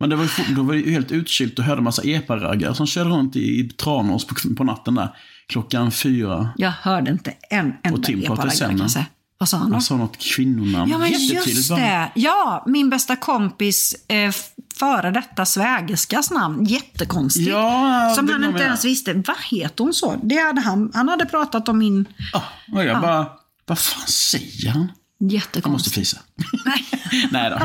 Men 0.00 0.10
det 0.10 0.16
var, 0.16 0.24
ju 0.24 0.54
då 0.54 0.62
var 0.62 0.74
det 0.74 0.90
helt 0.90 1.12
utkylt 1.12 1.58
och 1.58 1.64
hörde 1.64 1.82
massa 1.82 2.02
eparaggar 2.02 2.72
som 2.74 2.86
körde 2.86 3.10
runt 3.10 3.36
i, 3.36 3.60
i 3.60 3.68
Tranås 3.68 4.26
på, 4.26 4.34
på 4.56 4.64
natten 4.64 4.94
där. 4.94 5.16
Klockan 5.48 5.90
fyra. 5.90 6.48
Jag 6.56 6.70
hörde 6.70 7.10
inte 7.10 7.34
en 7.50 7.74
enda 7.82 7.98
Och 7.98 8.02
Tim 8.04 8.22
pratade 8.22 8.48
epa-raggar, 8.48 8.68
sen, 8.68 8.78
kan 8.78 8.90
säga. 8.90 9.06
Vad 9.38 9.48
sa 9.48 9.56
han 9.56 9.68
då? 9.70 9.74
Han 9.74 9.82
sa 9.82 9.96
något 9.96 10.18
kvinnonamn. 10.18 10.90
Ja, 10.90 10.98
men 10.98 11.10
just 11.10 11.68
det. 11.68 12.10
Ja, 12.14 12.64
min 12.66 12.90
bästa 12.90 13.16
kompis 13.16 13.94
eh, 14.08 14.32
före 14.78 15.10
detta 15.10 15.46
svägerskas 15.46 16.30
namn. 16.30 16.64
Jättekonstigt. 16.64 17.48
Ja, 17.48 18.12
Som 18.16 18.28
han 18.28 18.44
inte 18.44 18.62
ens 18.62 18.84
visste. 18.84 19.12
Vad 19.12 19.36
heter 19.50 19.84
hon 19.84 19.94
så? 19.94 20.20
Det 20.22 20.36
hade 20.36 20.60
han, 20.60 20.90
han 20.94 21.08
hade 21.08 21.26
pratat 21.26 21.68
om 21.68 21.78
min... 21.78 22.04
Ja, 22.32 22.42
och 22.72 22.84
jag 22.84 23.00
bara, 23.00 23.26
vad 23.66 23.78
fan 23.78 24.06
säger 24.06 24.70
han? 24.70 24.92
Jag 25.30 25.32
måste 25.34 25.48
Jättekonstigt. 25.58 25.94
fisa. 25.96 26.18
Nej. 26.64 26.84
Nej 27.30 27.50
då. 27.50 27.58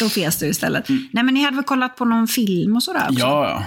Då 0.00 0.08
fes 0.08 0.38
du 0.38 0.46
istället. 0.46 0.88
Nej, 0.88 1.24
men 1.24 1.34
ni 1.34 1.42
hade 1.44 1.56
väl 1.56 1.64
kollat 1.64 1.96
på 1.96 2.04
någon 2.04 2.28
film 2.28 2.76
och 2.76 2.82
sådär 2.82 3.04
också? 3.08 3.20
Ja, 3.20 3.48
ja. 3.50 3.64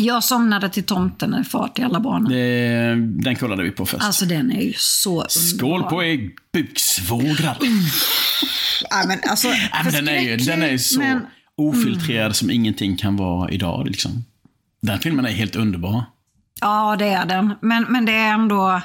Jag 0.00 0.24
somnade 0.24 0.68
till 0.68 0.84
Tomten 0.84 1.34
är 1.34 1.42
far 1.42 1.68
till 1.68 1.84
alla 1.84 2.00
barnen. 2.00 2.32
Det, 2.32 3.22
den 3.22 3.36
kollade 3.36 3.62
vi 3.62 3.70
på 3.70 3.86
först. 3.86 4.04
Alltså 4.04 4.24
den 4.26 4.52
är 4.52 4.60
ju 4.62 4.72
så 4.76 5.26
Skål 5.28 5.70
underbar. 5.72 5.90
på 5.90 6.04
er 6.04 6.30
buksvågrar. 6.52 7.56
Ja, 8.90 9.04
men 9.08 9.18
alltså, 9.30 9.48
men 9.84 9.92
den, 9.92 10.08
är 10.08 10.20
ju, 10.20 10.36
den 10.36 10.62
är 10.62 10.70
ju 10.70 10.78
så 10.78 10.98
men- 10.98 11.26
ofiltrerad 11.56 12.36
som 12.36 12.50
ingenting 12.50 12.96
kan 12.96 13.16
vara 13.16 13.50
idag. 13.50 13.86
Liksom. 13.86 14.24
Den 14.82 14.98
filmen 14.98 15.26
är 15.26 15.30
helt 15.30 15.56
underbar. 15.56 16.04
Ja, 16.60 16.96
det 16.98 17.06
är 17.08 17.26
den. 17.26 17.54
Men, 17.62 17.82
men 17.88 18.04
det 18.04 18.12
är 18.12 18.34
ändå... 18.34 18.80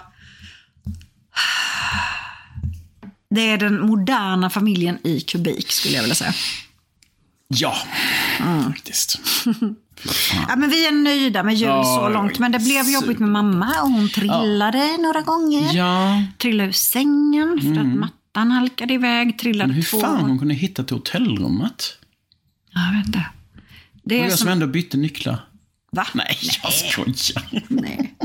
Det 3.35 3.49
är 3.49 3.57
den 3.57 3.81
moderna 3.85 4.49
familjen 4.49 4.97
i 5.07 5.21
kubik 5.21 5.71
skulle 5.71 5.95
jag 5.95 6.03
vilja 6.03 6.15
säga. 6.15 6.33
Ja, 7.47 7.75
Mm. 8.39 8.63
faktiskt. 8.63 9.19
Ja, 10.49 10.55
men 10.55 10.69
vi 10.69 10.87
är 10.87 10.91
nöjda 10.91 11.43
med 11.43 11.53
jul 11.55 11.67
Ja, 11.69 11.83
så 11.83 12.09
långt. 12.09 12.39
Men 12.39 12.51
det 12.51 12.59
blev 12.59 12.89
jobbigt 12.89 13.19
med 13.19 13.29
mamma 13.29 13.81
och 13.81 13.89
hon 13.89 14.09
trillade 14.09 14.97
några 14.97 15.21
gånger. 15.21 15.73
Ja, 15.75 16.23
Trillade 16.37 16.69
ur 16.69 16.71
sängen 16.71 17.59
för 17.61 17.81
att 17.81 17.87
mattan 17.99 18.51
halkade 18.51 18.93
iväg. 18.93 19.39
Trillade 19.39 19.67
men 19.67 19.75
hur 19.75 19.83
två 19.83 19.99
fan 19.99 20.29
hon 20.29 20.39
kunde 20.39 20.53
hitta 20.53 20.83
till 20.83 20.95
hotellrummet? 20.95 21.97
Ja, 22.73 22.81
Jag 22.85 22.97
vet 22.97 23.05
inte. 23.07 23.25
Det 24.03 24.15
Och 24.15 24.21
är 24.25 24.29
jag 24.29 24.31
som 24.31 24.45
som... 24.45 24.47
ändå 24.51 24.67
bytte 24.67 24.97
nycklar. 24.97 25.45
Va? 25.91 26.07
Nej, 26.13 26.37
jag 26.63 26.73
skojar. 26.73 27.63
Nej. 27.67 28.15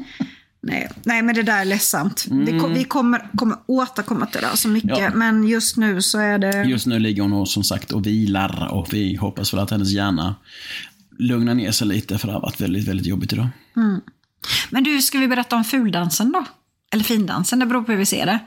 Nej. 0.68 0.90
Nej, 1.04 1.22
men 1.22 1.34
det 1.34 1.42
där 1.42 1.60
är 1.60 1.64
ledsamt. 1.64 2.26
Vi, 2.30 2.58
kom, 2.58 2.74
vi 2.74 2.84
kommer, 2.84 3.30
kommer 3.36 3.56
återkomma 3.66 4.26
till 4.26 4.40
det 4.40 4.56
så 4.56 4.68
mycket. 4.68 4.98
Ja. 4.98 5.10
Men 5.14 5.48
just 5.48 5.76
nu 5.76 6.02
så 6.02 6.18
är 6.18 6.38
det... 6.38 6.64
Just 6.64 6.86
nu 6.86 6.98
ligger 6.98 7.22
hon 7.22 7.32
och, 7.32 7.48
som 7.48 7.64
sagt 7.64 7.92
och 7.92 8.06
vilar 8.06 8.68
och 8.72 8.92
vi 8.92 9.16
hoppas 9.16 9.54
väl 9.54 9.60
att 9.60 9.70
hennes 9.70 9.90
hjärna 9.90 10.34
lugnar 11.18 11.54
ner 11.54 11.70
sig 11.70 11.86
lite 11.86 12.18
för 12.18 12.26
det 12.26 12.32
har 12.32 12.40
varit 12.40 12.60
väldigt, 12.60 12.88
väldigt 12.88 13.06
jobbigt 13.06 13.32
idag. 13.32 13.48
Men 14.70 14.84
du, 14.84 15.02
ska 15.02 15.18
vi 15.18 15.28
berätta 15.28 15.56
om 15.56 15.64
fuldansen 15.64 16.32
då? 16.32 16.44
Eller 16.92 17.04
findansen, 17.04 17.58
det 17.58 17.66
beror 17.66 17.82
på 17.82 17.92
hur 17.92 17.98
vi 17.98 18.06
ser 18.06 18.26
det. 18.26 18.38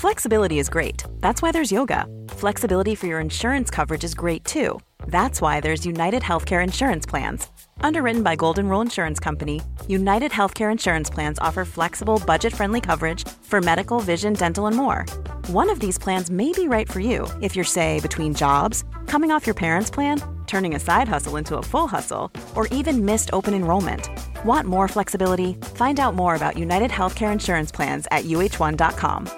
Flexibility 0.00 0.58
is 0.58 0.68
great. 0.68 1.04
That's 1.20 1.42
why 1.42 1.52
there's 1.52 1.72
yoga. 1.72 2.06
Flexibility 2.40 2.96
for 2.96 3.08
your 3.08 3.20
insurance 3.20 3.74
coverage 3.74 4.04
is 4.04 4.14
great 4.14 4.44
too. 4.44 4.80
That's 5.06 5.40
why 5.40 5.60
there's 5.60 5.86
United 5.86 6.22
Healthcare 6.22 6.62
Insurance 6.62 7.10
Plans. 7.10 7.48
Underwritten 7.82 8.22
by 8.22 8.36
Golden 8.36 8.68
Rule 8.68 8.80
Insurance 8.80 9.18
Company, 9.20 9.60
United 9.86 10.32
Healthcare 10.32 10.72
Insurance 10.72 11.10
Plans 11.10 11.38
offer 11.38 11.64
flexible, 11.64 12.22
budget 12.26 12.52
friendly 12.52 12.80
coverage 12.80 13.28
for 13.42 13.60
medical, 13.60 14.00
vision, 14.00 14.32
dental, 14.32 14.66
and 14.66 14.76
more. 14.76 15.04
One 15.48 15.70
of 15.70 15.80
these 15.80 15.98
plans 15.98 16.30
may 16.30 16.52
be 16.52 16.68
right 16.68 16.90
for 16.90 17.00
you 17.00 17.26
if 17.40 17.54
you're, 17.54 17.64
say, 17.64 18.00
between 18.00 18.34
jobs, 18.34 18.84
coming 19.06 19.30
off 19.30 19.46
your 19.46 19.54
parents' 19.54 19.90
plan, 19.90 20.22
turning 20.46 20.74
a 20.74 20.80
side 20.80 21.08
hustle 21.08 21.36
into 21.36 21.58
a 21.58 21.62
full 21.62 21.86
hustle, 21.86 22.30
or 22.54 22.66
even 22.68 23.04
missed 23.04 23.30
open 23.32 23.54
enrollment. 23.54 24.08
Want 24.44 24.66
more 24.66 24.88
flexibility? 24.88 25.54
Find 25.74 26.00
out 26.00 26.14
more 26.14 26.34
about 26.34 26.58
United 26.58 26.90
Healthcare 26.90 27.32
Insurance 27.32 27.72
Plans 27.72 28.06
at 28.10 28.24
uh1.com. 28.24 29.28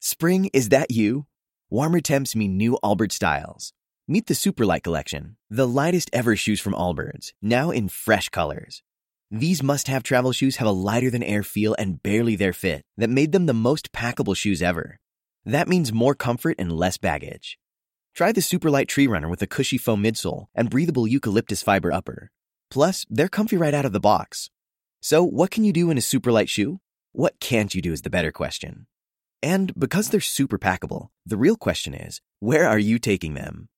Spring, 0.00 0.50
is 0.52 0.68
that 0.68 0.90
you? 0.90 1.26
Warmer 1.70 2.00
temps 2.00 2.36
mean 2.36 2.56
new 2.56 2.76
Albert 2.84 3.12
styles. 3.12 3.72
Meet 4.06 4.26
the 4.26 4.34
Superlight 4.34 4.82
Collection, 4.82 5.38
the 5.48 5.66
lightest 5.66 6.10
ever 6.12 6.36
shoes 6.36 6.60
from 6.60 6.74
Allbirds, 6.74 7.32
now 7.40 7.70
in 7.70 7.88
fresh 7.88 8.28
colors. 8.28 8.82
These 9.30 9.62
must 9.62 9.88
have 9.88 10.02
travel 10.02 10.32
shoes 10.32 10.56
have 10.56 10.68
a 10.68 10.72
lighter 10.72 11.08
than 11.08 11.22
air 11.22 11.42
feel 11.42 11.74
and 11.78 12.02
barely 12.02 12.36
their 12.36 12.52
fit 12.52 12.82
that 12.98 13.08
made 13.08 13.32
them 13.32 13.46
the 13.46 13.54
most 13.54 13.92
packable 13.92 14.36
shoes 14.36 14.60
ever. 14.60 15.00
That 15.46 15.68
means 15.68 15.90
more 15.90 16.14
comfort 16.14 16.56
and 16.58 16.70
less 16.70 16.98
baggage. 16.98 17.58
Try 18.14 18.30
the 18.30 18.42
Superlight 18.42 18.88
Tree 18.88 19.06
Runner 19.06 19.26
with 19.26 19.40
a 19.40 19.46
cushy 19.46 19.78
foam 19.78 20.02
midsole 20.02 20.48
and 20.54 20.68
breathable 20.68 21.08
eucalyptus 21.08 21.62
fiber 21.62 21.90
upper. 21.90 22.30
Plus, 22.70 23.06
they're 23.08 23.28
comfy 23.28 23.56
right 23.56 23.72
out 23.72 23.86
of 23.86 23.94
the 23.94 24.00
box. 24.00 24.50
So, 25.00 25.24
what 25.24 25.50
can 25.50 25.64
you 25.64 25.72
do 25.72 25.88
in 25.88 25.96
a 25.96 26.02
superlight 26.02 26.50
shoe? 26.50 26.78
What 27.12 27.40
can't 27.40 27.74
you 27.74 27.80
do 27.80 27.94
is 27.94 28.02
the 28.02 28.10
better 28.10 28.32
question. 28.32 28.86
And 29.42 29.72
because 29.78 30.10
they're 30.10 30.20
super 30.20 30.58
packable, 30.58 31.08
the 31.24 31.38
real 31.38 31.56
question 31.56 31.94
is, 31.94 32.20
where 32.40 32.68
are 32.68 32.78
you 32.78 32.98
taking 32.98 33.32
them? 33.32 33.70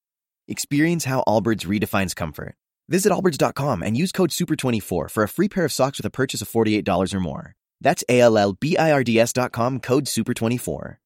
Experience 0.49 1.07
how 1.07 1.25
Allbirds 1.27 1.67
redefines 1.67 2.15
comfort. 2.15 2.55
Visit 2.89 3.11
allbirds.com 3.13 3.83
and 3.83 3.97
use 3.97 4.13
code 4.13 4.31
SUPER24 4.31 5.11
for 5.11 5.23
a 5.23 5.29
free 5.29 5.49
pair 5.49 5.65
of 5.65 5.73
socks 5.73 5.99
with 5.99 6.07
a 6.07 6.11
purchase 6.11 6.41
of 6.41 6.49
$48 6.49 7.15
or 7.15 7.21
more. 7.21 7.53
That's 7.81 8.05
A-L-L-B-I-R-D-S.com 8.09 9.81
code 9.81 10.05
SUPER24. 10.05 10.97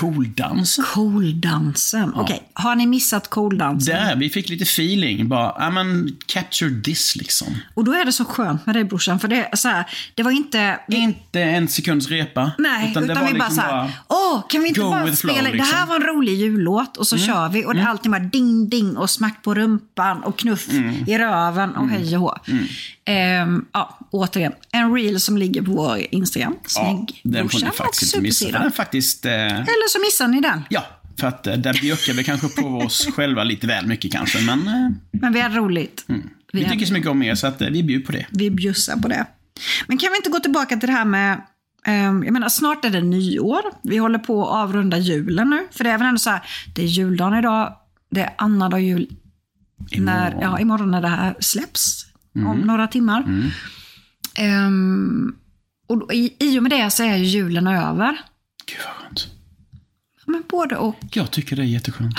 Cool-dans. 0.00 0.80
Cooldansen. 0.94 2.12
Okej, 2.14 2.42
har 2.52 2.74
ni 2.76 2.86
missat 2.86 3.30
cooldansen? 3.30 3.94
Där, 3.94 4.16
vi 4.16 4.30
fick 4.30 4.48
lite 4.48 4.64
feeling. 4.64 5.28
Bara, 5.28 5.54
ja 5.58 5.70
men, 5.70 6.16
capture 6.26 6.82
this 6.84 7.16
liksom. 7.16 7.46
Och 7.74 7.84
då 7.84 7.92
är 7.92 8.04
det 8.04 8.12
så 8.12 8.24
skönt 8.24 8.66
med 8.66 8.74
dig 8.74 8.84
brorsan, 8.84 9.20
för 9.20 9.28
det 9.28 9.50
så 9.54 9.68
här, 9.68 9.84
det 10.14 10.22
var 10.22 10.30
inte... 10.30 10.80
Inte 10.88 11.42
en 11.42 11.68
sekunds 11.68 12.08
repa. 12.08 12.52
Nej, 12.58 12.90
utan, 12.90 13.06
det 13.06 13.14
var 13.14 13.26
vi 13.26 13.38
bara 13.38 13.48
liksom 13.48 13.54
så 13.56 13.60
här, 13.60 13.90
åh, 14.08 14.42
kan 14.48 14.62
vi 14.62 14.68
inte 14.68 14.80
bara 14.80 15.16
spela, 15.16 15.34
flow, 15.34 15.34
det 15.36 15.42
här 15.42 15.52
liksom. 15.52 15.76
Mm. 15.76 15.88
var 15.88 15.96
en 15.96 16.02
rolig 16.02 16.34
jullåt 16.34 16.96
och 16.96 17.06
så 17.06 17.18
kör 17.18 17.48
vi 17.48 17.64
och 17.64 17.74
det 17.74 17.80
är 17.80 17.86
alltid 17.86 18.10
bara 18.10 18.22
ding 18.22 18.68
ding 18.68 18.96
och 18.96 19.10
smack 19.10 19.42
på 19.42 19.54
rumpan 19.54 20.22
och 20.22 20.38
knuff 20.38 20.68
Mm. 20.70 20.94
i 21.08 21.18
röven 21.18 21.76
och 21.76 21.88
hej 21.88 22.16
och 22.16 22.22
hå. 22.22 22.34
Ehm, 23.04 23.64
ja, 23.72 23.98
återigen, 24.10 24.52
en 24.72 24.94
reel 24.94 25.20
som 25.20 25.36
ligger 25.38 25.62
på 25.62 25.70
vår 25.72 25.98
Instagram, 26.10 26.54
snygg 26.66 27.20
den 27.22 27.42
får 27.42 27.48
brorsan 27.48 27.60
ni 27.60 27.70
och 27.70 27.74
faktiskt 27.76 28.14
inte 28.14 28.22
missa. 28.22 28.50
Den 28.50 28.62
är 28.62 28.70
faktiskt... 28.70 29.24
Eh, 29.26 29.32
Eller 29.32 29.85
så 29.88 29.98
missar 30.00 30.28
ni 30.28 30.40
den. 30.40 30.62
ja, 30.70 30.84
för 31.20 31.26
att 31.26 31.46
eh, 31.46 31.54
där 31.56 31.72
bjuckar 31.80 32.12
vi 32.14 32.24
kanske 32.24 32.48
på 32.48 32.66
oss 32.68 33.08
själva 33.16 33.44
lite 33.44 33.66
väl 33.66 33.86
mycket 33.86 34.12
kanske. 34.12 34.40
Men 34.44 34.68
eh, 34.68 34.90
Men 35.20 35.32
vi 35.32 35.40
har 35.40 35.50
roligt. 35.50 36.04
vi 36.52 36.62
har- 36.64 36.70
tycker 36.72 36.86
så 36.86 36.92
mycket 36.92 37.10
om 37.10 37.22
er 37.22 37.34
så 37.34 37.46
att 37.46 37.60
eh, 37.62 37.68
vi 37.68 37.82
bjuder 37.82 38.06
på 38.06 38.12
det. 38.12 38.26
vi 38.30 38.50
bjussar 38.50 38.96
på 38.96 39.08
det. 39.08 39.26
Men 39.86 39.98
kan 39.98 40.10
vi 40.12 40.16
inte 40.16 40.30
gå 40.30 40.40
tillbaka 40.40 40.76
till 40.76 40.86
det 40.88 40.92
här 40.92 41.04
med, 41.04 41.40
ehm, 41.86 42.24
jag 42.24 42.32
menar 42.32 42.48
snart 42.48 42.84
är 42.84 42.90
det 42.90 43.00
nyår. 43.00 43.60
Vi 43.82 43.96
håller 43.96 44.18
på 44.18 44.42
att 44.48 44.54
avrunda 44.68 44.98
julen 44.98 45.50
nu. 45.50 45.66
För 45.70 45.84
det 45.84 45.90
är 45.90 45.98
väl 45.98 46.06
ändå 46.06 46.18
så 46.18 46.30
här, 46.30 46.40
det 46.74 46.82
är 46.82 46.86
juldagen 46.86 47.38
idag, 47.38 47.76
det 48.10 48.20
är 48.20 48.34
annandag 48.38 48.78
jul 48.80 49.08
när, 49.96 50.38
ja, 50.40 50.60
imorgon 50.60 50.90
när 50.90 51.02
det 51.02 51.08
här 51.08 51.34
släpps. 51.40 52.06
Om 52.46 52.60
några 52.60 52.86
timmar. 52.86 53.24
Ehm, 54.34 55.34
och 55.88 55.98
då, 55.98 56.12
i, 56.12 56.36
I 56.38 56.58
och 56.58 56.62
med 56.62 56.72
det 56.72 56.90
så 56.90 57.02
är 57.02 57.16
ju 57.16 57.24
julen 57.24 57.66
över. 57.66 58.20
Gud 58.66 58.78
vad 58.84 58.94
skönt. 58.94 59.26
Men 60.26 60.42
både 60.48 60.76
och. 60.76 60.96
Jag 61.12 61.30
tycker 61.30 61.56
det 61.56 61.62
är 61.62 61.66
jätteskönt. 61.66 62.16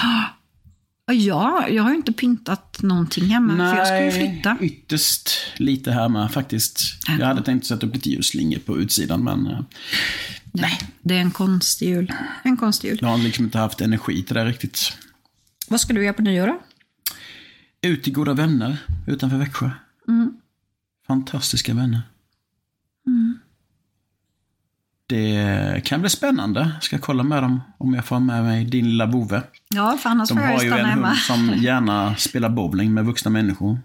och 1.07 1.13
ja, 1.15 1.67
jag 1.69 1.83
har 1.83 1.89
ju 1.89 1.95
inte 1.95 2.13
pyntat 2.13 2.81
någonting 2.81 3.25
hemma 3.25 3.71
för 3.71 3.77
jag 3.77 3.87
ska 3.87 4.05
ju 4.05 4.11
flytta. 4.11 4.57
ytterst 4.61 5.29
lite 5.57 5.91
här 5.91 6.09
med 6.09 6.31
faktiskt. 6.31 6.81
Jag 7.19 7.25
hade 7.25 7.43
tänkt 7.43 7.65
sätta 7.65 7.87
upp 7.87 7.95
lite 7.95 8.09
ljusslingor 8.09 8.59
på 8.59 8.77
utsidan 8.77 9.23
men 9.23 9.47
eh, 9.47 9.59
nej. 10.51 10.79
Det 11.01 11.15
är 11.15 11.21
en 11.21 11.31
konstig 11.31 11.87
jul. 11.89 12.13
En 12.43 12.57
konstig 12.57 12.87
jul. 12.87 12.97
Jag 13.01 13.07
har 13.07 13.17
liksom 13.17 13.45
inte 13.45 13.57
haft 13.57 13.81
energi 13.81 14.23
till 14.23 14.35
det 14.35 14.45
riktigt. 14.45 14.97
Vad 15.67 15.81
ska 15.81 15.93
du 15.93 16.03
göra 16.03 16.13
på 16.13 16.21
nyår 16.21 16.47
då? 16.47 16.59
Ut 17.81 18.03
till 18.03 18.13
goda 18.13 18.33
vänner 18.33 18.77
utanför 19.07 19.37
Växjö. 19.37 19.69
Mm. 20.07 20.33
Fantastiska 21.07 21.73
vänner. 21.73 22.01
Det 25.09 25.81
kan 25.85 26.01
bli 26.01 26.09
spännande. 26.09 26.71
Ska 26.81 26.97
kolla 26.99 27.23
med 27.23 27.43
dem 27.43 27.61
om 27.77 27.93
jag 27.93 28.05
får 28.05 28.19
med 28.19 28.43
mig 28.43 28.65
din 28.65 28.89
lilla 28.89 29.05
vovve. 29.05 29.41
Ja, 29.69 29.97
för 30.01 30.09
annars 30.09 30.29
De 30.29 30.35
får 30.37 30.43
jag 30.43 30.51
har 30.51 30.59
ju 30.59 30.65
ju 30.65 30.71
stanna 30.71 30.83
en 30.83 30.89
hemma. 30.89 31.07
hund 31.07 31.17
som 31.17 31.53
gärna 31.63 32.15
spelar 32.15 32.49
bowling 32.49 32.93
med 32.93 33.05
vuxna 33.05 33.31
människor. 33.31 33.79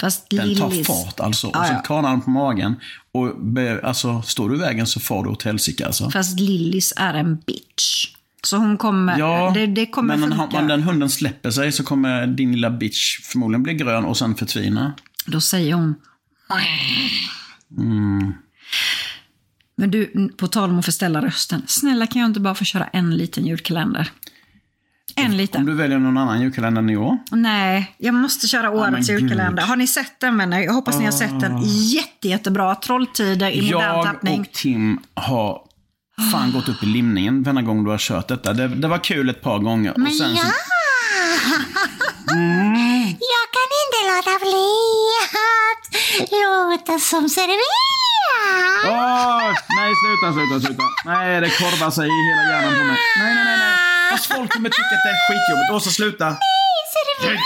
Fast 0.00 0.30
Den 0.30 0.56
tar 0.56 0.70
Lillis... 0.70 0.86
fart 0.86 1.20
alltså. 1.20 1.46
Och 1.46 1.66
så 1.66 1.72
ja. 1.72 1.82
kranar 1.82 2.10
den 2.10 2.20
på 2.20 2.30
magen. 2.30 2.76
Och 3.12 3.44
be, 3.44 3.80
alltså, 3.84 4.22
står 4.22 4.48
du 4.48 4.56
i 4.56 4.58
vägen 4.58 4.86
så 4.86 5.00
far 5.00 5.24
du 5.24 5.30
åt 5.30 5.42
helsike 5.42 5.86
alltså. 5.86 6.10
Fast 6.10 6.40
Lillis 6.40 6.92
är 6.96 7.14
en 7.14 7.36
bitch. 7.36 8.06
Så 8.42 8.56
hon 8.56 8.76
kommer... 8.78 9.18
Ja, 9.18 9.50
det, 9.54 9.66
det 9.66 9.86
kommer 9.86 10.16
men 10.16 10.30
funka. 10.38 10.58
om 10.58 10.68
den 10.68 10.82
hunden 10.82 11.10
släpper 11.10 11.50
sig 11.50 11.72
så 11.72 11.84
kommer 11.84 12.26
din 12.26 12.52
lilla 12.52 12.70
bitch 12.70 13.20
förmodligen 13.20 13.62
bli 13.62 13.74
grön 13.74 14.04
och 14.04 14.16
sen 14.16 14.34
förtvina. 14.34 14.92
Då 15.26 15.40
säger 15.40 15.74
hon... 15.74 15.94
Mm. 17.78 18.32
Men 19.80 19.90
du, 19.90 20.28
på 20.36 20.46
tal 20.48 20.70
om 20.70 20.78
att 20.78 20.84
förställa 20.84 21.20
rösten. 21.22 21.62
Snälla 21.66 22.06
kan 22.06 22.20
jag 22.22 22.28
inte 22.30 22.40
bara 22.40 22.54
få 22.54 22.64
köra 22.64 22.84
en 22.86 23.16
liten 23.16 23.46
julkalender? 23.46 24.10
En 25.16 25.26
Om 25.30 25.32
liten. 25.36 25.66
du 25.66 25.74
väljer 25.74 25.98
någon 25.98 26.18
annan 26.18 26.40
julkalender 26.40 26.82
än 26.82 26.90
i 26.90 26.96
år. 26.96 27.18
Nej, 27.30 27.94
jag 27.98 28.14
måste 28.14 28.48
köra 28.48 28.70
årets 28.70 29.08
men 29.08 29.18
julkalender. 29.18 29.62
Har 29.62 29.76
ni 29.76 29.86
sett 29.86 30.20
den 30.20 30.38
vänner? 30.38 30.60
Jag 30.60 30.72
hoppas 30.72 30.98
ni 30.98 31.04
har 31.04 31.12
sett 31.12 31.40
den. 31.40 31.60
Jätte, 31.64 32.28
jättebra. 32.28 32.74
Trolltider 32.74 33.50
i 33.50 33.62
modern 33.72 33.80
Jag 33.80 34.04
tappning. 34.06 34.40
och 34.40 34.52
Tim 34.52 34.98
har 35.14 35.62
fan 36.32 36.52
gått 36.52 36.68
upp 36.68 36.82
i 36.82 36.86
limningen 36.86 37.42
varje 37.42 37.62
gång 37.62 37.84
du 37.84 37.90
har 37.90 37.98
kört 37.98 38.28
detta. 38.28 38.52
Det, 38.52 38.68
det 38.68 38.88
var 38.88 38.98
kul 38.98 39.28
ett 39.30 39.42
par 39.42 39.58
gånger. 39.58 39.90
och 39.90 40.12
sen 40.12 40.36
så, 40.36 40.46
Jag 43.30 43.46
kan 43.56 43.68
inte 43.82 44.00
låta 44.10 44.38
bli 44.44 44.66
att 45.44 46.30
låta 46.30 46.98
som 46.98 47.28
serverar. 47.28 47.99
Åh, 48.84 49.52
nej, 49.78 49.90
sluta, 50.02 50.26
sluta, 50.36 50.66
sluta. 50.66 50.84
Nej, 51.04 51.40
det 51.40 51.50
korvar 51.58 51.90
sig 51.90 52.06
i 52.08 52.18
hela 52.28 52.42
hjärnan 52.50 52.78
på 52.78 52.84
mig. 52.84 52.96
Nej, 53.20 53.34
nej, 53.34 53.44
nej. 53.44 53.58
nej. 53.58 53.74
Fast 54.10 54.26
folk 54.26 54.52
kommer 54.52 54.68
tycka 54.68 54.94
att 54.96 55.04
det 55.06 55.10
är 55.16 55.20
skitjobbigt. 55.26 55.72
Åsa, 55.72 55.90
sluta. 55.90 56.36
Servera. 56.94 57.40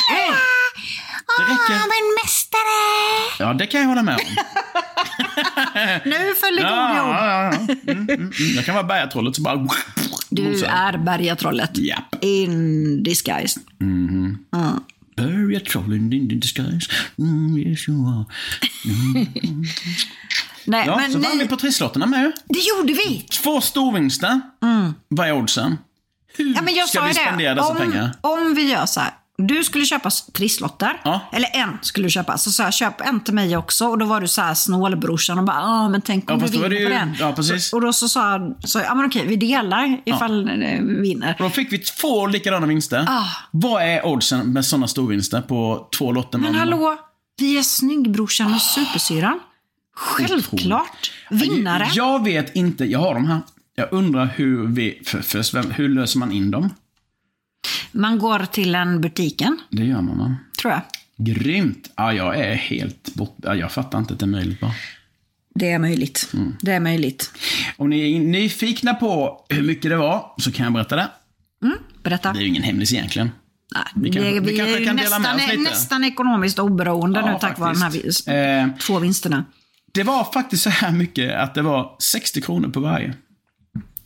Det 1.38 1.42
räcker. 1.42 1.74
Åh, 1.74 1.86
men 1.94 2.04
mästare. 2.22 2.78
Ja, 3.38 3.54
det 3.54 3.66
kan 3.66 3.80
jag 3.80 3.88
hålla 3.88 4.02
med 4.02 4.14
om. 4.14 4.20
Nu 6.04 6.34
följer 6.40 6.62
Ja, 6.64 6.96
jord. 6.98 7.14
ja, 7.14 7.44
ja. 7.44 7.54
Mm, 7.92 8.08
mm, 8.08 8.08
mm. 8.10 8.30
Jag 8.56 8.64
kan 8.64 8.74
vara 8.74 8.84
bergatrollet 8.86 9.36
så 9.36 9.42
bara... 9.42 9.68
Du 10.30 10.64
är 10.64 10.98
bergatrollet. 10.98 11.78
Japp. 11.78 12.14
In 12.24 13.02
disguise. 13.02 13.60
Bergatrollen 15.16 16.12
in 16.12 16.28
disguise. 16.40 16.90
Mm, 17.18 17.56
yes 17.58 17.88
you 17.88 18.08
are. 18.08 18.24
Nej, 20.66 20.86
Ja, 20.86 20.96
men 20.96 21.12
så 21.12 21.18
vann 21.18 21.32
ni- 21.36 21.42
vi 21.42 21.48
på 21.48 21.56
trisslotterna 21.56 22.06
med. 22.06 22.32
Det 22.48 22.58
gjorde 22.60 22.92
vi! 22.92 23.26
Två 23.42 23.60
storvinster. 23.60 24.40
Vad 25.08 25.28
är 25.28 25.32
oddsen? 25.32 25.78
Hur 26.36 26.44
Mm. 26.44 26.54
Ja, 26.56 26.62
men 26.62 26.74
jag 26.74 26.88
ska 26.88 26.98
sa 26.98 27.04
vi 27.04 27.08
ju 27.10 27.14
spendera 27.14 27.54
det. 27.54 27.60
dessa 27.60 27.70
Om, 27.72 27.76
pengar? 27.76 28.10
om 28.20 28.54
vi 28.54 28.70
gör 28.72 28.86
så 28.86 29.00
här. 29.00 29.10
Du 29.38 29.64
skulle 29.64 29.84
köpa 29.84 30.10
trisslotter. 30.32 31.00
Ja. 31.04 31.20
Eller 31.32 31.48
en 31.56 31.78
skulle 31.82 32.06
du 32.06 32.10
köpa. 32.10 32.38
Så 32.38 32.50
sa 32.50 32.62
jag, 32.62 32.74
köp 32.74 33.00
en 33.00 33.20
till 33.20 33.34
mig 33.34 33.56
också. 33.56 33.86
Och 33.86 33.98
då 33.98 34.06
var 34.06 34.20
du 34.20 34.28
så 34.28 34.40
här 34.40 34.54
snålbrorsan 34.54 35.38
och 35.38 35.44
bara, 35.44 35.56
ja 35.56 35.88
men 35.88 36.00
tänk 36.00 36.30
om 36.30 36.40
Ja, 36.40 36.46
du 36.46 36.52
vinner 36.52 36.68
det 36.68 36.76
på 36.76 36.82
ju- 36.82 36.88
den. 36.88 37.14
ja, 37.20 37.32
precis. 37.32 37.68
Så, 37.68 37.76
och 37.76 37.82
då 37.82 37.92
så 37.92 38.08
sa 38.08 38.30
jag, 38.32 38.56
så, 38.64 38.78
ja 38.78 38.94
men 38.94 39.06
okej, 39.06 39.26
vi 39.26 39.36
delar 39.36 40.00
ifall 40.04 40.48
ja. 40.48 40.78
vinner. 41.02 41.34
Då 41.38 41.50
fick 41.50 41.72
vi 41.72 41.78
två 41.78 42.26
likadana 42.26 42.66
vinster. 42.66 43.04
Ah. 43.08 43.24
Vad 43.50 43.82
är 43.82 44.06
oddsen 44.06 44.52
med 44.52 44.64
sådana 44.64 44.88
storvinster 44.88 45.40
på 45.40 45.88
två 45.98 46.12
lotter? 46.12 46.38
Men 46.38 46.54
hallå, 46.54 46.96
vi 47.38 47.58
är 47.58 47.62
snyggbrorsan 47.62 48.54
och 48.54 48.60
supersyran. 48.60 49.40
Självklart. 49.94 51.12
Vinnare. 51.30 51.88
Jag 51.94 52.24
vet 52.24 52.56
inte, 52.56 52.84
jag 52.84 52.98
har 52.98 53.14
de 53.14 53.26
här. 53.26 53.40
Jag 53.76 53.88
undrar 53.92 54.26
hur 54.36 54.66
vi, 54.66 55.02
för, 55.04 55.20
för, 55.42 55.72
hur 55.72 55.88
löser 55.88 56.18
man 56.18 56.32
in 56.32 56.50
dem? 56.50 56.70
Man 57.92 58.18
går 58.18 58.38
till 58.38 58.74
en 58.74 59.00
butiken, 59.00 59.58
Det 59.70 59.84
gör 59.84 60.00
man 60.02 60.18
va? 60.18 60.36
tror 60.60 60.72
jag. 60.72 60.80
Grymt! 61.16 61.90
Ja, 61.96 62.12
jag 62.12 62.36
är 62.38 62.54
helt 62.54 63.14
bort... 63.14 63.36
Ja, 63.42 63.54
jag 63.54 63.72
fattar 63.72 63.98
inte 63.98 64.14
att 64.14 64.20
det 64.20 64.24
är 64.24 64.28
möjligt 64.28 64.60
bara. 64.60 64.72
Det 65.54 65.70
är 65.70 65.78
möjligt. 65.78 66.30
Mm. 66.34 66.56
Det 66.60 66.72
är 66.72 66.80
möjligt. 66.80 67.32
Om 67.76 67.90
ni 67.90 68.14
är 68.16 68.20
nyfikna 68.20 68.94
på 68.94 69.44
hur 69.48 69.62
mycket 69.62 69.90
det 69.90 69.96
var, 69.96 70.32
så 70.38 70.52
kan 70.52 70.64
jag 70.64 70.72
berätta 70.72 70.96
det. 70.96 71.08
Berätta. 72.02 72.32
Det 72.32 72.38
är 72.38 72.42
ju 72.42 72.48
ingen 72.48 72.62
hemlis 72.62 72.92
egentligen. 72.92 73.30
Nej, 73.74 73.82
Vi 73.94 74.10
det- 74.10 74.20
vi 74.20 74.40
vi 74.40 74.56
kanske 74.58 74.84
kan 74.84 74.96
dela 74.96 75.18
med 75.18 75.20
nästan, 75.20 75.36
oss 75.36 75.48
lite. 75.48 75.70
nästan 75.70 76.04
ekonomiskt 76.04 76.58
oberoende 76.58 77.20
Ja, 77.20 77.32
nu 77.32 77.38
tack 77.40 77.58
vare 77.58 77.72
de 77.72 77.82
här 77.82 77.90
faktiskt. 77.90 78.28
Eh, 78.28 78.68
två 78.86 78.98
vinsterna. 78.98 79.44
Det 79.94 80.02
var 80.02 80.32
faktiskt 80.32 80.62
så 80.62 80.70
här 80.70 80.92
mycket 80.92 81.34
att 81.38 81.54
det 81.54 81.62
var 81.62 81.96
60 81.98 82.40
kronor 82.40 82.68
på 82.68 82.80
varje. 82.80 83.14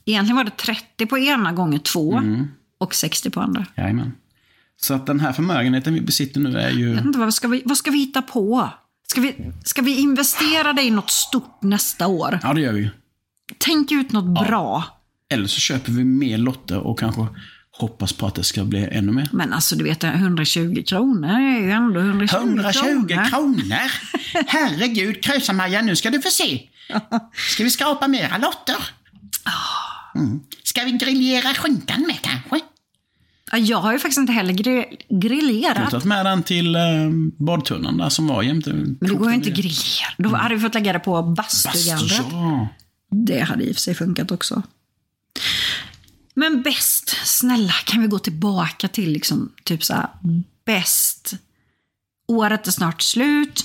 Egentligen 0.05 0.37
var 0.37 0.45
det 0.45 0.57
30 0.57 1.07
på 1.07 1.19
ena 1.19 1.53
gånger 1.53 1.79
två 1.79 2.13
Mm. 2.17 2.49
och 2.79 2.95
60 2.95 3.31
på 3.31 3.41
andra. 3.41 3.67
Jajamän. 3.77 4.13
Så 4.81 4.95
att 4.95 5.07
den 5.07 5.21
här 5.21 5.33
förmögenheten 5.33 5.95
vi 5.95 6.01
besitter 6.01 6.41
nu 6.41 6.59
är 6.59 6.71
ju... 6.71 6.89
Jag 6.89 6.95
vet 6.97 7.05
inte, 7.05 7.19
vad, 7.19 7.35
ska 7.35 7.49
vi, 7.49 7.63
vad 7.65 7.77
ska 7.77 7.91
vi 7.91 7.99
hitta 7.99 8.23
på? 8.23 8.69
Ska 9.09 9.21
vi, 9.21 9.53
ska 9.65 9.83
vi 9.83 9.99
investera 10.01 10.73
det 10.73 10.83
i 10.83 10.91
något 10.91 11.11
stort 11.11 11.63
nästa 11.63 12.07
år? 12.07 12.39
Ja, 12.43 12.53
det 12.55 12.61
gör 12.61 12.73
vi. 12.73 12.91
Tänk 13.59 13.93
ut 13.93 14.13
något 14.13 14.47
bra. 14.49 14.85
Eller 15.31 15.47
så 15.47 15.61
köper 15.61 15.93
vi 15.93 16.05
mer 16.05 16.39
lotter 16.39 16.79
och 16.79 16.99
kanske 16.99 17.27
hoppas 17.79 18.13
på 18.13 18.27
att 18.27 18.35
det 18.35 18.45
ska 18.45 18.65
bli 18.65 18.89
ännu 18.93 19.13
mer. 19.13 19.29
Men 19.33 19.53
alltså 19.53 19.77
du 19.77 19.85
vet, 19.85 20.05
120 20.05 20.83
kronor 20.87 21.29
är 21.31 21.61
ju 21.61 21.71
ändå 21.71 22.01
120, 22.01 22.37
120 22.37 22.81
kronor. 23.07 23.25
kronor! 23.31 23.91
Herregud, 24.47 25.25
Krösa-Maja, 25.25 25.83
nu 25.83 25.97
ska 25.97 26.11
du 26.11 26.23
få 26.23 26.31
se. 26.31 26.61
Ska 27.55 27.65
vi 27.65 27.71
skrapa 27.71 28.09
mera 28.09 28.39
lotter? 28.39 28.77
Mm. 30.15 30.41
Ska 30.65 30.85
vi 30.85 30.93
griljera 30.93 31.55
skinkan 31.55 32.01
med 32.07 32.21
kanske? 32.23 32.61
Ja, 33.53 33.59
Jag 33.59 33.79
har 33.81 33.93
ju 33.93 33.99
faktiskt 33.99 34.19
inte 34.19 34.33
heller 34.33 34.53
gri- 34.55 34.97
Du 35.09 35.15
har 35.15 35.21
grillerat. 35.21 35.91
tagit 35.91 36.05
med 36.05 36.27
den 36.27 36.43
till 36.43 36.75
eh, 36.77 36.83
badtunnan 37.39 37.97
där 37.97 38.09
som 38.09 38.27
var 38.27 38.43
jämte. 38.43 38.73
Men 38.73 38.97
det 39.01 39.09
går 39.15 39.29
ju 39.29 39.35
inte 39.35 39.51
att 39.51 39.57
grillera. 39.57 40.09
Då 40.19 40.29
hade 40.37 40.55
vi 40.55 40.61
fått 40.61 40.75
lägga 40.75 40.93
det 40.93 40.99
på 40.99 41.23
bastugallret. 41.23 42.23
Ja. 42.33 42.69
Det 43.11 43.41
hade 43.41 43.65
i 43.65 43.71
och 43.71 43.75
för 43.75 43.81
sig 43.83 43.95
funkat 43.95 44.31
också. 44.31 44.63
Men 46.35 46.63
bäst, 46.63 46.98
snälla, 47.09 47.73
kan 47.73 48.03
vi 48.03 48.09
gå 48.09 48.19
tillbaka 48.19 48.89
till 48.89 49.13
liksom, 49.13 49.53
typ 49.65 49.85
så 49.85 49.95
här, 49.95 50.09
bäst. 50.65 51.35
Året 52.29 52.67
är 52.67 52.71
snart 52.71 53.03
slut. 53.03 53.65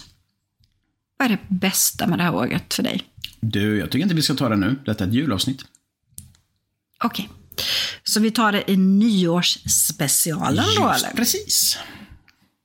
Vad 1.17 1.25
är 1.25 1.29
det 1.29 1.55
bästa 1.55 2.07
med 2.07 2.19
det 2.19 2.23
här 2.23 2.35
året 2.35 2.73
för 2.73 2.83
dig? 2.83 3.03
Du, 3.39 3.77
jag 3.77 3.91
tycker 3.91 4.03
inte 4.03 4.15
vi 4.15 4.21
ska 4.21 4.33
ta 4.33 4.49
det 4.49 4.55
nu. 4.55 4.79
Detta 4.85 5.03
är 5.03 5.07
ett 5.07 5.13
julavsnitt. 5.13 5.65
Okej. 7.03 7.29
Så 8.03 8.19
vi 8.19 8.31
tar 8.31 8.51
det 8.51 8.71
i 8.71 8.77
nyårsspecialen 8.77 10.65
då 10.77 10.89
eller? 10.89 11.11
Precis. 11.15 11.77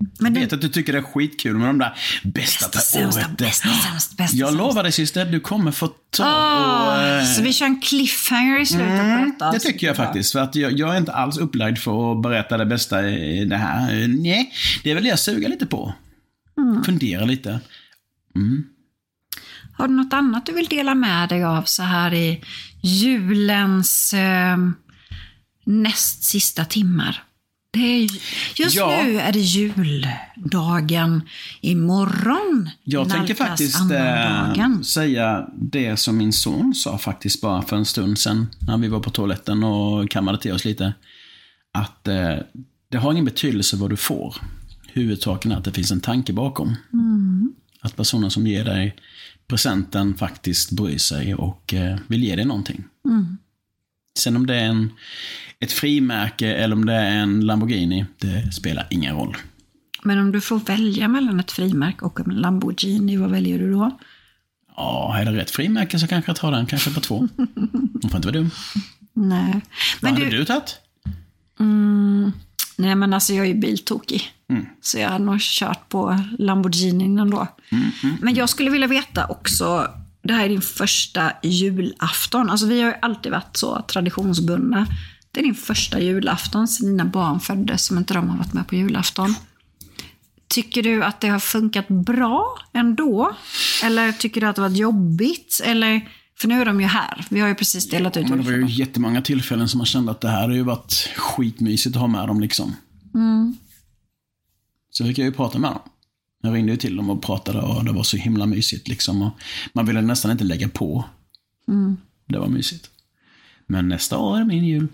Men 0.01 0.11
Jag 0.27 0.35
det, 0.35 0.41
vet 0.41 0.53
att 0.53 0.61
du 0.61 0.69
tycker 0.69 0.93
det 0.93 0.99
är 0.99 1.03
skitkul 1.03 1.57
med 1.57 1.69
de 1.69 1.79
där 1.79 1.99
bästa 2.25 2.67
Bästa, 2.67 2.79
sämsta, 2.79 3.21
året. 3.21 3.37
bästa, 3.39 3.69
sämst, 3.69 4.17
bästa, 4.17 4.37
Jag 4.37 4.49
sämst. 4.49 4.59
lovar 4.59 4.83
dig 4.83 4.93
syster, 4.93 5.25
du 5.25 5.41
kommer 5.41 5.71
få 5.73 5.89
ta 6.11 6.25
Ah, 6.25 6.97
och... 6.97 7.03
eh, 7.03 7.25
så 7.25 7.43
vi 7.43 7.53
kör 7.53 7.67
en 7.67 7.81
cliffhanger 7.81 8.61
i 8.61 8.67
slutet 8.67 9.19
på 9.19 9.25
detta. 9.31 9.53
Det 9.53 9.59
tycker 9.59 9.87
jag 9.87 9.97
faktiskt. 9.97 10.33
För 10.33 10.39
att 10.41 10.55
jag, 10.55 10.79
jag 10.79 10.95
är 10.95 10.99
inte 10.99 11.13
alls 11.13 11.39
upplagd 11.39 11.79
för 11.79 12.13
att 12.13 12.23
berätta 12.23 12.57
det 12.57 12.67
bästa 12.67 13.09
i 13.09 13.45
det 13.45 13.57
här. 13.57 14.09
Nej, 14.09 14.53
det 14.85 14.91
är 14.91 14.95
väl 14.95 15.03
det 15.05 15.11
jag 15.11 15.19
suger 15.19 15.49
lite 15.49 15.67
på. 15.67 15.95
Mm. 16.59 16.85
Fundera 16.85 17.25
lite. 17.25 17.61
Har 19.77 19.89
du 19.89 19.95
något 19.95 20.13
annat 20.13 20.47
du 20.47 20.53
vill 20.53 20.67
dela 20.67 20.95
med 20.95 21.29
dig 21.29 21.45
av 21.45 21.63
så 21.63 21.83
här 21.83 22.15
i 22.15 22.45
julens 22.83 24.13
eh, 24.15 24.57
näst 25.65 26.23
sista 26.25 26.65
timmar? 26.65 27.23
Är, 27.79 27.99
ju- 27.99 28.09
just 28.57 28.77
Ja. 28.77 29.03
nu 29.05 29.19
är 29.21 29.33
det 29.33 29.39
juldagen. 29.41 31.23
Imorgon 31.61 32.71
Jag 32.85 33.09
tänker 33.11 33.35
faktiskt 33.35 33.81
eh, 33.91 34.81
säga 34.83 35.49
det 35.57 35.97
som 35.97 36.17
min 36.17 36.33
son 36.33 36.75
sa 36.75 36.99
faktiskt 36.99 37.41
bara 37.41 37.63
för 37.63 37.77
en 37.77 37.85
stund 37.85 38.19
sedan. 38.19 38.47
När 38.59 38.79
vi 38.79 38.89
var 38.89 39.01
på 39.01 39.11
toaletten 39.11 39.65
och 39.65 40.11
kammade 40.11 40.39
till 40.39 40.53
oss 40.53 40.65
lite. 40.65 40.95
Att 41.73 42.09
eh, 42.09 42.35
det 42.91 42.99
har 42.99 43.13
ingen 43.13 43.25
betydelse 43.25 43.77
vad 43.77 43.91
du 43.91 43.97
får. 43.97 44.35
Huvudsaken 44.93 45.53
är 45.53 45.57
att 45.57 45.65
det 45.65 45.73
finns 45.73 45.91
en 45.91 46.01
tanke 46.01 46.33
bakom. 46.33 46.77
Att 47.81 47.97
personen 47.97 48.31
som 48.31 48.47
ger 48.47 48.65
dig 48.65 48.97
presenten 49.49 50.15
faktiskt 50.15 50.71
bryr 50.73 50.99
sig 50.99 51.35
och 51.35 51.75
eh, 51.75 51.99
vill 52.07 52.25
ge 52.25 52.37
dig 52.37 52.45
någonting. 52.45 52.85
Sen 54.19 54.37
om 54.37 54.47
det 54.47 54.55
är 54.55 54.65
en, 54.65 54.93
ett 55.61 55.73
frimärke 55.73 56.55
eller 56.55 56.77
om 56.77 56.87
det 56.87 56.93
är 56.95 57.11
en 57.11 57.41
Lamborghini, 57.47 58.07
det 58.19 58.53
spelar 58.53 58.87
ingen 58.91 59.17
roll. 59.17 59.37
Men 60.03 60.19
om 60.19 60.33
du 60.33 60.41
får 60.41 60.59
välja 60.59 61.09
mellan 61.09 61.41
ett 61.41 61.53
frimärke 61.53 62.05
och 62.05 62.21
en 62.21 62.35
Lamborghini, 62.35 63.17
vad 63.17 63.31
väljer 63.31 63.59
du 63.59 63.73
då? 63.73 63.99
Ja, 64.77 65.19
är 65.19 65.25
det 65.25 65.33
rätt 65.33 65.51
frimärke 65.51 65.99
så 65.99 66.07
kanske 66.07 66.29
jag 66.31 66.37
tar 66.37 66.53
den, 66.53 66.67
kanske 66.67 66.95
på 66.95 67.01
två. 67.01 67.29
Man 67.37 68.11
får 68.11 68.17
inte 68.17 68.29
vara 68.29 68.39
dum. 68.39 68.51
Nej. 69.13 69.53
Vad 69.53 69.63
Men 70.01 70.13
hade 70.15 70.31
du, 70.31 70.39
du 70.39 70.45
tagit? 70.45 70.79
nej 72.77 72.95
men 72.95 73.15
alltså 73.15 73.33
jag 73.33 73.47
är 73.47 73.49
ju 73.49 73.55
biltokig. 73.61 74.23
Mm. 74.51 74.67
Så 74.81 74.99
jag 74.99 75.09
har 75.11 75.19
nog 75.19 75.41
kört 75.41 75.89
på 75.89 76.19
Lamborghinin 76.39 77.19
ändå. 77.19 77.47
Mm, 77.71 77.91
Men 78.21 78.35
jag 78.35 78.49
skulle 78.49 78.71
vilja 78.71 78.87
veta 78.87 79.27
också, 79.27 79.91
det 80.29 80.35
här 80.35 80.45
är 80.45 80.49
din 80.49 80.61
första 80.61 81.33
julafton. 81.43 82.51
Alltså 82.51 82.67
vi 82.67 82.81
har 82.83 82.89
ju 82.89 82.97
alltid 83.03 83.33
varit 83.33 83.57
så 83.57 83.83
traditionsbundna. 83.83 84.87
Det 85.31 85.41
är 85.41 85.45
din 85.45 85.55
första 85.55 86.01
julafton 86.01 86.69
sedan 86.69 86.87
dina 86.87 87.05
barn 87.05 87.41
föddes 87.41 87.85
som 87.87 87.99
inte 87.99 88.15
de 88.15 88.29
har 88.29 88.39
varit 88.39 88.53
med 88.53 88.69
på 88.69 88.75
julafton. 88.75 89.35
Tycker 90.49 90.83
du 90.83 91.05
att 91.05 91.21
det 91.21 91.29
har 91.29 91.39
funkat 91.39 91.89
bra 91.89 92.59
ändå? 92.73 93.37
Eller 93.85 94.13
tycker 94.13 94.41
du 94.41 94.47
att 94.47 94.57
det 94.57 94.63
har 94.63 94.69
varit 94.69 94.79
jobbigt? 94.79 95.61
Eller, 95.65 96.09
för 96.41 96.49
nu 96.49 96.61
är 96.61 96.65
de 96.65 96.81
ju 96.81 96.87
här. 96.87 97.27
Vi 97.31 97.41
har 97.41 97.49
ju 97.49 97.55
precis 97.55 97.91
delat 97.91 98.17
ut 98.17 98.29
Men 98.29 98.39
det 98.39 98.45
var 98.45 98.53
ju 98.53 98.67
jättemånga 98.67 99.23
tillfällen 99.23 99.69
som 99.69 99.79
man 99.79 99.87
kände 99.87 100.13
att 100.13 100.21
det 100.21 100.29
här 100.29 100.49
har 100.49 100.55
ju 100.55 100.63
varit 100.63 101.11
skitmysigt 101.17 101.97
att 101.97 102.01
ha 102.01 102.09
med 102.09 102.29
dem 102.29 102.41
liksom. 102.41 102.77
Så 104.91 105.05
fick 105.05 105.19
jag 105.19 105.25
ju 105.25 105.33
prata 105.33 105.59
med 105.59 105.71
dem. 105.71 105.81
Jag 106.43 106.55
ringde 106.55 106.73
ju 106.73 106.79
till 106.79 106.97
dem 106.97 107.11
och 107.11 107.23
pratade 107.23 107.61
och 107.61 107.85
det 107.85 107.93
var 107.93 108.03
så 108.03 108.17
himla 108.17 108.47
mysigt 108.47 108.89
liksom. 108.89 109.31
Man 109.73 109.87
ville 109.87 110.03
nästan 110.03 110.31
inte 110.31 110.45
lägga 110.45 110.69
på. 110.69 111.05
Det 112.29 112.39
var 112.39 112.49
mysigt. 112.49 112.91
Men 113.67 113.89
nästa 113.89 114.19
år 114.19 114.41
är 114.41 114.45
min 114.45 114.65
jul. 114.65 114.89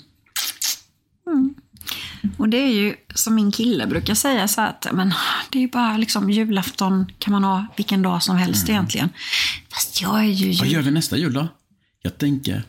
Och 2.36 2.48
det 2.48 2.56
är 2.56 2.72
ju 2.72 2.94
som 3.14 3.34
min 3.34 3.52
kille 3.52 3.86
brukar 3.86 4.14
säga 4.14 4.48
så 4.48 4.60
att 4.60 4.86
men, 4.92 5.14
det 5.50 5.58
är 5.58 5.62
ju 5.62 5.68
bara 5.68 5.96
liksom 5.96 6.30
julafton 6.30 7.12
kan 7.18 7.32
man 7.32 7.44
ha 7.44 7.66
vilken 7.76 8.02
dag 8.02 8.22
som 8.22 8.36
helst 8.36 8.68
egentligen. 8.68 9.08
Fast 9.72 10.02
jag 10.02 10.18
är 10.18 10.24
ju 10.24 10.46
Vad 10.46 10.66
jul... 10.66 10.72
gör 10.72 10.82
vi 10.82 10.90
nästa 10.90 11.16
jul 11.16 11.32
då? 11.32 11.48
Jag 12.02 12.18
tänker 12.18 12.62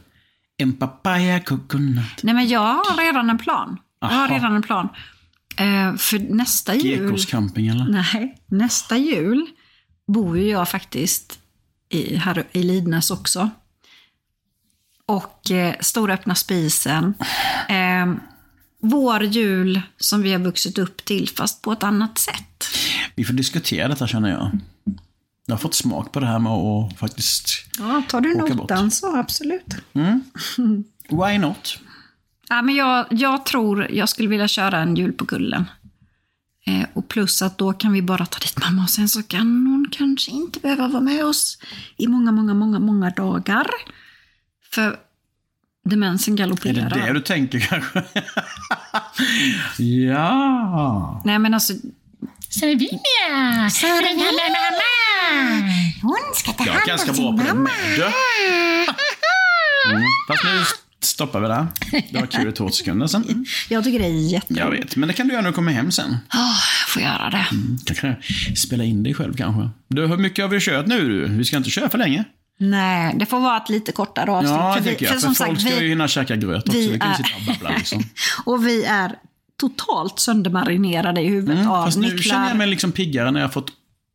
en 0.57 0.73
papaya 0.73 1.39
coconut. 1.39 2.23
Nej 2.23 2.35
men 2.35 2.47
jag 2.47 2.59
har 2.59 3.05
redan 3.05 3.29
en 3.29 3.37
plan. 3.37 3.77
Jag 3.99 4.07
har 4.07 4.27
redan 4.27 4.55
en 4.55 4.61
plan. 4.61 4.89
Eh, 5.57 5.95
för 5.95 6.19
nästa 6.19 6.75
jul... 6.75 7.05
Gekos 7.05 7.25
camping 7.25 7.67
eller? 7.67 7.85
Nej, 7.85 8.37
nästa 8.45 8.97
jul 8.97 9.47
bor 10.07 10.37
ju 10.37 10.49
jag 10.49 10.69
faktiskt 10.69 11.39
i, 11.89 12.15
här 12.15 12.43
i 12.51 12.63
Lidnäs 12.63 13.11
också. 13.11 13.49
Och 15.05 15.51
eh, 15.51 15.75
Stora 15.79 16.13
öppna 16.13 16.35
spisen. 16.35 17.13
Eh, 17.69 18.13
vår 18.81 19.23
jul 19.23 19.81
som 19.97 20.21
vi 20.21 20.31
har 20.31 20.39
vuxit 20.39 20.77
upp 20.77 21.05
till 21.05 21.29
fast 21.29 21.61
på 21.61 21.71
ett 21.71 21.83
annat 21.83 22.17
sätt. 22.17 22.65
Vi 23.15 23.23
får 23.23 23.33
diskutera 23.33 23.87
detta 23.87 24.07
känner 24.07 24.29
jag. 24.29 24.59
Jag 25.45 25.55
har 25.55 25.59
fått 25.59 25.73
smak 25.73 26.11
på 26.11 26.19
det 26.19 26.25
här 26.25 26.39
med 26.39 26.51
att 26.51 26.97
faktiskt... 26.97 27.49
Ja, 27.79 28.03
tar 28.09 28.21
du 28.21 28.35
Åka 28.35 28.53
notan 28.53 28.91
så 28.91 29.17
absolut. 29.17 29.75
Why 31.09 31.37
not? 31.37 31.79
Ja, 32.49 32.61
men 32.61 32.75
jag, 32.75 33.05
jag 33.09 33.45
tror 33.45 33.91
jag 33.91 34.09
skulle 34.09 34.27
vilja 34.27 34.47
köra 34.47 34.79
en 34.79 34.95
jul 34.95 35.13
på 35.13 35.25
kullen. 35.25 35.65
Eh, 36.67 36.85
och 36.93 37.07
plus 37.07 37.41
att 37.41 37.57
då 37.57 37.73
kan 37.73 37.91
vi 37.93 38.01
bara 38.01 38.25
ta 38.25 38.39
dit 38.39 38.59
mamma 38.59 38.83
och 38.83 38.89
sen 38.89 39.09
så 39.09 39.23
kan 39.23 39.41
hon 39.67 39.87
kanske 39.91 40.31
inte 40.31 40.59
behöva 40.59 40.87
vara 40.87 41.01
med 41.01 41.25
oss 41.25 41.57
i 41.97 42.07
många, 42.07 42.31
många, 42.31 42.53
många, 42.53 42.79
många 42.79 43.09
dagar. 43.09 43.67
För 44.71 44.99
demensen 45.85 46.33
Är 46.33 46.37
galopperar. 46.37 46.89
det 46.89 47.01
det 47.07 47.13
du 47.13 47.19
tänker 47.21 47.59
kanske? 47.59 48.03
ja. 49.83 51.21
Nej 51.25 51.39
men 51.39 51.53
alltså, 51.53 51.73
Servilia! 52.49 53.69
Servilia! 53.71 54.31
mamma! 54.49 55.71
Hon 56.01 56.17
ska 56.35 56.51
ta 56.51 56.65
Jag 56.65 56.73
hand 56.73 56.79
är 56.79 56.83
om 56.83 56.87
ganska 56.87 57.13
sin 57.13 57.23
bra 57.23 57.31
på 57.37 57.43
det 57.43 57.53
mamma. 57.53 57.69
med. 57.97 58.13
Mm. 59.89 60.01
Fast 60.27 60.43
nu 60.43 60.63
stoppar 61.05 61.39
vi 61.39 61.47
där. 61.47 61.67
Det 62.11 62.19
var 62.19 62.27
kul 62.27 62.49
i 62.49 62.51
två 62.51 62.69
sekunder 62.69 63.07
sen. 63.07 63.23
Mm. 63.23 63.45
jag 63.69 63.83
tycker 63.83 63.99
det 63.99 64.05
är 64.05 64.09
jätteroligt. 64.31 64.59
Jag 64.65 64.71
vet, 64.71 64.95
men 64.95 65.07
det 65.07 65.13
kan 65.13 65.27
du 65.27 65.33
göra 65.33 65.41
när 65.41 65.49
du 65.49 65.55
kommer 65.55 65.71
hem 65.71 65.91
sen. 65.91 66.17
Åh, 66.33 66.39
jag 66.81 66.89
får 66.89 67.01
göra 67.01 67.29
det. 67.29 67.45
Kanske 67.85 68.15
spela 68.55 68.83
in 68.83 69.03
dig 69.03 69.13
själv 69.13 69.33
kanske. 69.37 69.69
Du, 69.87 70.07
hur 70.07 70.17
mycket 70.17 70.45
har 70.45 70.49
vi 70.49 70.59
kört 70.61 70.87
nu? 70.87 71.07
Du? 71.27 71.33
Vi 71.37 71.45
ska 71.45 71.57
inte 71.57 71.69
köra 71.69 71.89
för 71.89 71.97
länge. 71.97 72.23
Nej, 72.59 73.15
det 73.19 73.25
får 73.25 73.39
vara 73.39 73.57
ett 73.57 73.69
lite 73.69 73.91
kortare 73.91 74.31
avsnitt. 74.31 74.51
Ja, 74.51 74.73
för 74.73 74.81
det 74.81 74.89
vi- 74.89 74.95
tycker 74.95 75.05
jag. 75.05 75.13
För, 75.13 75.21
som 75.21 75.35
folk 75.35 75.49
sagt, 75.49 75.61
ska 75.61 75.75
vi- 75.75 75.83
ju 75.83 75.89
hinna 75.89 76.07
käka 76.07 76.35
gröt 76.35 76.67
också. 76.67 76.77
vi 76.79 76.87
Vi 76.91 76.99
kan 76.99 77.09
ju 77.09 77.15
sitta 77.15 77.29
och 77.39 77.45
babbla 77.55 77.77
liksom. 77.77 78.03
Och 78.45 78.67
vi 78.67 78.83
är 78.83 79.15
totalt 79.59 80.19
söndermarinerade 80.19 81.21
i 81.21 81.27
huvudet 81.27 81.57
Mm, 81.59 81.71
av 81.71 81.85
fast 81.85 81.97
nu 81.97 82.07
nycklar. 82.07 82.21
känner 82.33 82.47
jag 82.47 82.57
mig 82.57 82.67
liksom 82.67 82.91
piggare 82.91 83.31
när 83.31 83.39
jag 83.41 83.53
fått 83.53 83.67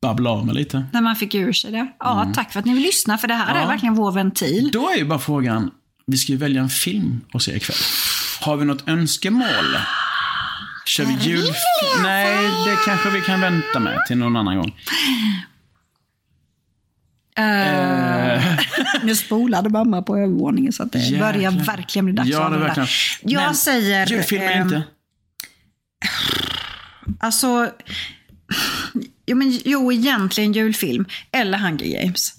babbla 0.02 0.30
av 0.30 0.46
mig 0.46 0.54
lite. 0.54 0.84
När 0.92 1.00
man 1.00 1.16
fick 1.16 1.34
ur 1.34 1.52
sig 1.52 1.72
det. 1.72 1.86
Ja, 1.98 2.32
tack 2.34 2.52
för 2.52 2.58
att 2.60 2.66
ni 2.66 2.74
vill 2.74 2.82
lyssna, 2.82 3.18
för 3.18 3.28
det 3.28 3.34
här 3.34 3.44
Mm. 3.50 3.56
Ja. 3.56 3.62
är 3.62 3.68
verkligen 3.68 3.94
vår 3.94 4.12
ventil. 4.12 4.70
Då 4.72 4.88
är 4.90 4.96
ju 4.96 5.04
bara 5.04 5.18
frågan, 5.18 5.70
vi 6.10 6.18
ska 6.18 6.32
ju 6.32 6.38
välja 6.38 6.62
en 6.62 6.68
film 6.68 7.20
att 7.32 7.42
se 7.42 7.56
ikväll. 7.56 7.76
Har 8.40 8.56
vi 8.56 8.64
något 8.64 8.88
önskemål? 8.88 9.76
Kör 10.86 11.04
vi 11.04 11.12
julfilm? 11.12 12.02
Nej, 12.02 12.50
det 12.66 12.76
kanske 12.84 13.10
vi 13.10 13.20
kan 13.20 13.40
vänta 13.40 13.78
med 13.80 14.06
till 14.06 14.18
någon 14.18 14.36
annan 14.36 14.56
gång. 14.56 14.74
Eh, 17.36 18.56
nu 19.02 19.16
spolade 19.16 19.68
mamma 19.68 20.02
på 20.02 20.16
övervåningen 20.16 20.72
så 20.72 20.82
att 20.82 20.92
det 20.92 20.98
Jäklar. 20.98 21.32
börjar 21.32 21.50
verkligen 21.50 22.04
bli 22.04 22.14
dags 22.14 22.28
Ja, 22.28 22.48
det 22.48 22.58
verkligen. 22.58 22.88
Jag 23.22 23.42
Men 23.42 23.54
säger... 23.54 24.06
Julfilm 24.06 24.42
ehm, 24.42 24.62
inte? 24.62 24.82
Alltså... 27.20 27.70
Jo, 29.26 29.36
men, 29.36 29.58
jo, 29.64 29.92
egentligen 29.92 30.52
julfilm. 30.52 31.04
Eller 31.32 31.58
Hunger 31.58 32.02
Games. 32.02 32.34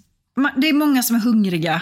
Det 0.56 0.70
är 0.70 0.74
många 0.74 1.04
som 1.04 1.16
är 1.16 1.20
hungriga 1.20 1.82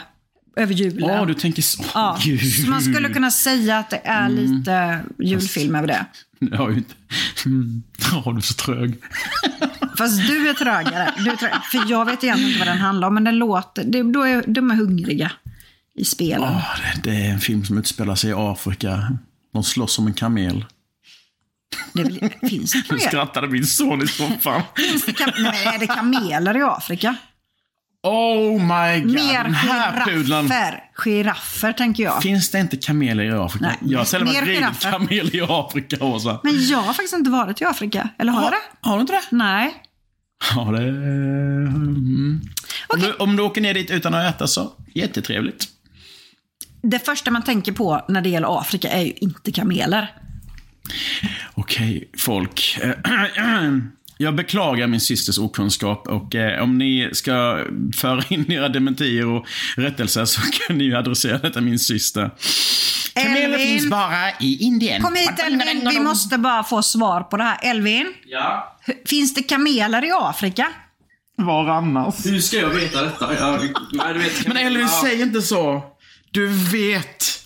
över 0.55 0.73
julen. 0.73 1.09
Ja, 1.09 1.25
du 1.25 1.33
tänker 1.33 1.61
så. 1.61 1.83
Ja, 1.93 2.17
Gud. 2.23 2.53
så 2.53 2.69
man 2.69 2.81
skulle 2.81 3.09
kunna 3.09 3.31
säga 3.31 3.77
att 3.77 3.89
det 3.89 4.01
är 4.03 4.29
lite 4.29 5.03
julfilm 5.19 5.75
över 5.75 5.87
det. 5.87 6.05
Ju 6.39 6.73
inte... 6.77 6.93
Mm. 7.45 7.83
Ja, 8.11 8.31
du 8.31 8.37
är 8.37 8.41
så 8.41 8.53
trög. 8.53 8.99
Fast 9.97 10.27
du 10.27 10.49
är 10.49 10.53
trögare. 10.53 11.13
Du 11.17 11.29
är 11.31 11.35
trög. 11.35 11.51
För 11.71 11.83
jag 11.91 12.05
vet 12.05 12.23
egentligen 12.23 12.49
inte 12.51 12.59
vad 12.59 12.67
den 12.67 12.77
handlar 12.77 13.07
om, 13.07 13.13
men 13.13 13.23
den 13.23 13.37
låter... 13.37 13.83
Det, 13.83 14.03
då 14.03 14.21
är, 14.23 14.43
de 14.47 14.71
är 14.71 14.75
hungriga 14.75 15.31
i 15.95 16.05
spelen. 16.05 16.41
Ja, 16.53 16.63
det, 17.03 17.09
det 17.09 17.15
är 17.25 17.29
en 17.31 17.39
film 17.39 17.65
som 17.65 17.77
utspelar 17.77 18.15
sig 18.15 18.29
i 18.29 18.33
Afrika. 18.37 19.17
De 19.53 19.63
slåss 19.63 19.99
om 19.99 20.07
en 20.07 20.13
kamel. 20.13 20.65
Det 21.93 22.03
väl, 22.03 22.29
finns 22.49 22.71
det 22.71 22.77
Nu 22.77 22.83
kameler? 22.83 23.07
skrattade 23.07 23.47
min 23.47 23.65
son 23.65 24.01
i 24.03 24.07
soffan. 24.07 24.61
Finns 24.75 25.05
det 25.05 25.11
kam- 25.11 25.31
Nej, 25.43 25.65
är 25.65 25.79
det 25.79 25.87
kameler 25.87 26.57
i 26.57 26.61
Afrika? 26.61 27.15
Oh 28.03 28.51
my 28.61 29.01
god, 29.01 29.13
Mer 29.13 29.43
den 29.43 29.53
här 29.53 30.05
pudeln. 30.05 30.47
giraffer. 30.47 30.83
Giraffer, 30.95 31.73
tänker 31.73 32.03
jag. 32.03 32.21
Finns 32.23 32.49
det 32.51 32.59
inte 32.59 32.77
kameler 32.77 33.23
i 33.23 33.31
Afrika? 33.31 33.65
Nej, 33.65 33.77
jag 33.91 33.99
har 33.99 34.05
sällan 34.05 34.27
varit 34.27 34.41
ridit 34.41 34.59
giraffer. 34.59 34.91
kamel 34.91 35.35
i 35.35 35.41
Afrika, 35.49 36.05
Åsa. 36.05 36.39
Men 36.43 36.67
jag 36.67 36.77
har 36.77 36.93
faktiskt 36.93 37.13
inte 37.13 37.29
varit 37.29 37.61
i 37.61 37.65
Afrika. 37.65 38.09
Eller 38.17 38.31
har 38.31 38.43
jag 38.43 38.51
det? 38.51 38.89
Har 38.89 38.95
du 38.95 39.01
inte 39.01 39.13
det? 39.13 39.21
Nej. 39.29 39.73
Ja, 40.55 40.71
det... 40.71 40.83
Mm. 40.89 42.41
Om, 42.87 42.99
du, 42.99 43.13
om 43.13 43.35
du 43.35 43.43
åker 43.43 43.61
ner 43.61 43.73
dit 43.73 43.91
utan 43.91 44.13
att 44.13 44.35
äta 44.35 44.47
så, 44.47 44.71
jättetrevligt. 44.95 45.67
Det 46.81 46.99
första 47.05 47.31
man 47.31 47.43
tänker 47.43 47.71
på 47.71 48.05
när 48.07 48.21
det 48.21 48.29
gäller 48.29 48.59
Afrika 48.59 48.89
är 48.89 49.01
ju 49.03 49.13
inte 49.21 49.51
kameler. 49.51 50.13
Okej, 51.53 52.09
folk. 52.17 52.79
Jag 54.21 54.35
beklagar 54.35 54.87
min 54.87 54.99
systers 55.01 55.37
okunskap 55.37 56.07
och 56.07 56.35
eh, 56.35 56.63
om 56.63 56.77
ni 56.77 57.09
ska 57.13 57.65
föra 57.97 58.23
in 58.29 58.51
era 58.51 58.69
dementier 58.69 59.25
och 59.25 59.45
rättelser 59.77 60.25
så 60.25 60.41
kan 60.67 60.77
ni 60.77 60.83
ju 60.83 60.95
adressera 60.95 61.37
detta 61.37 61.61
min 61.61 61.79
syster. 61.79 62.31
Kameler 63.13 63.43
Elvin. 63.43 63.59
finns 63.67 63.89
bara 63.89 64.31
i 64.39 64.57
Indien. 64.63 65.01
Kom 65.01 65.15
hit 65.15 65.39
Elvin, 65.45 65.89
vi 65.89 65.99
måste 65.99 66.37
bara 66.37 66.63
få 66.63 66.81
svar 66.81 67.21
på 67.21 67.37
det 67.37 67.43
här. 67.43 67.57
Elvin, 67.61 68.13
Ja, 68.25 68.77
finns 69.07 69.33
det 69.33 69.43
kameler 69.43 70.05
i 70.05 70.11
Afrika? 70.21 70.67
Var 71.37 71.67
annars? 71.69 72.25
hur 72.25 72.39
ska 72.39 72.57
jag 72.57 72.69
veta 72.69 73.01
detta? 73.03 73.35
Jag, 73.39 73.59
nej, 73.93 74.13
du 74.13 74.19
vet, 74.19 74.47
Men 74.47 74.57
Elvin, 74.57 74.81
ja. 74.81 75.01
säg 75.03 75.21
inte 75.21 75.41
så. 75.41 75.83
Du 76.31 76.47
vet 76.47 77.39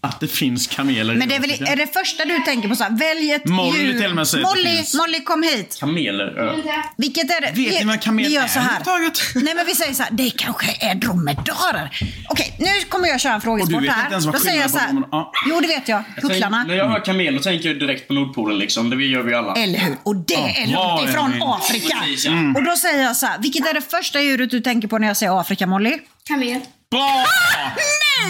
att 0.00 0.20
det 0.20 0.28
finns 0.28 0.66
kameler 0.66 1.14
Men 1.14 1.28
det 1.28 1.34
är 1.34 1.40
väl 1.40 1.50
är 1.50 1.76
det 1.76 1.92
första 1.94 2.24
du 2.24 2.38
tänker 2.38 2.68
på 2.68 2.76
så 2.76 2.84
här, 2.84 2.90
välj 2.98 3.32
ett 3.32 3.44
Molly 3.44 3.78
djur. 3.78 3.92
till 4.00 4.10
och 4.10 4.16
med 4.16 4.28
säger 4.28 4.44
att 4.44 4.54
det 4.54 4.60
Molly, 4.62 4.76
finns. 4.76 4.94
Molly 4.94 5.20
kom 5.24 5.42
hit. 5.42 5.76
Kameler. 5.80 6.34
Ja. 6.66 6.82
Vilket 6.96 7.30
är 7.30 7.40
det? 7.40 7.46
Vet 7.46 7.56
vi, 7.56 7.78
ni 7.78 7.84
vad 7.84 7.94
en 7.94 7.98
kamel 8.00 8.26
vi 8.26 8.32
gör 8.34 8.42
är 8.42 8.48
så 8.48 8.58
här. 8.58 8.80
överhuvudtaget? 8.80 9.34
Nej 9.44 9.54
men 9.54 9.66
vi 9.66 9.74
säger 9.74 9.94
så 9.94 10.02
här, 10.02 10.10
det 10.12 10.30
kanske 10.36 10.76
är 10.80 10.94
dromedarer. 10.94 11.90
Okej, 12.28 12.56
nu 12.58 12.66
kommer 12.88 13.08
jag 13.08 13.20
köra 13.20 13.32
en 13.32 13.36
Och 13.36 13.42
frågesport 13.42 13.80
du 13.80 13.86
vet 13.86 13.94
här. 13.96 14.02
inte 14.02 14.12
ens 14.12 14.24
vad 14.26 14.34
Då 14.34 14.38
säger 14.38 14.60
jag 14.60 14.70
så 14.70 14.78
skillnaden 14.78 14.96
här. 14.96 15.10
på 15.10 15.16
dem- 15.16 15.30
ja. 15.44 15.50
Jo 15.50 15.60
det 15.60 15.66
vet 15.66 15.88
jag, 15.88 16.02
hucklarna. 16.22 16.64
När 16.64 16.74
jag 16.74 16.88
hör 16.88 17.04
kamel 17.04 17.36
då 17.36 17.42
tänker 17.42 17.68
jag 17.68 17.78
direkt 17.78 18.08
på 18.08 18.14
Nordpolen 18.14 18.58
liksom. 18.58 18.90
Det 18.90 19.04
gör 19.04 19.22
vi 19.22 19.34
alla. 19.34 19.54
Eller 19.54 19.78
hur? 19.78 19.96
Och 20.02 20.16
det 20.16 20.34
är 20.34 20.66
långt 20.66 21.08
ifrån 21.10 21.26
Elvin. 21.26 21.42
Afrika. 21.42 21.96
Precis, 22.00 22.24
ja. 22.24 22.32
Och 22.56 22.64
då 22.64 22.76
säger 22.76 23.02
jag 23.02 23.16
så 23.16 23.26
här, 23.26 23.38
vilket 23.38 23.66
är 23.66 23.74
det 23.74 23.90
första 23.90 24.20
djuret 24.20 24.50
du 24.50 24.60
tänker 24.60 24.88
på 24.88 24.98
när 24.98 25.06
jag 25.08 25.16
säger 25.16 25.40
Afrika 25.40 25.66
Molly? 25.66 25.98
Kamel. 26.28 26.60
Bra! 26.90 27.24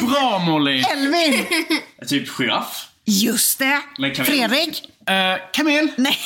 Bra 0.09 0.39
Molly! 0.39 0.81
Elvin! 0.81 1.47
Typ 2.09 2.29
giraff. 2.39 2.89
Just 3.05 3.59
det. 3.59 3.81
Men. 3.99 4.15
Fredrik? 4.15 4.91
Eh, 5.09 5.15
kamel. 5.53 5.89
Nej, 5.97 6.19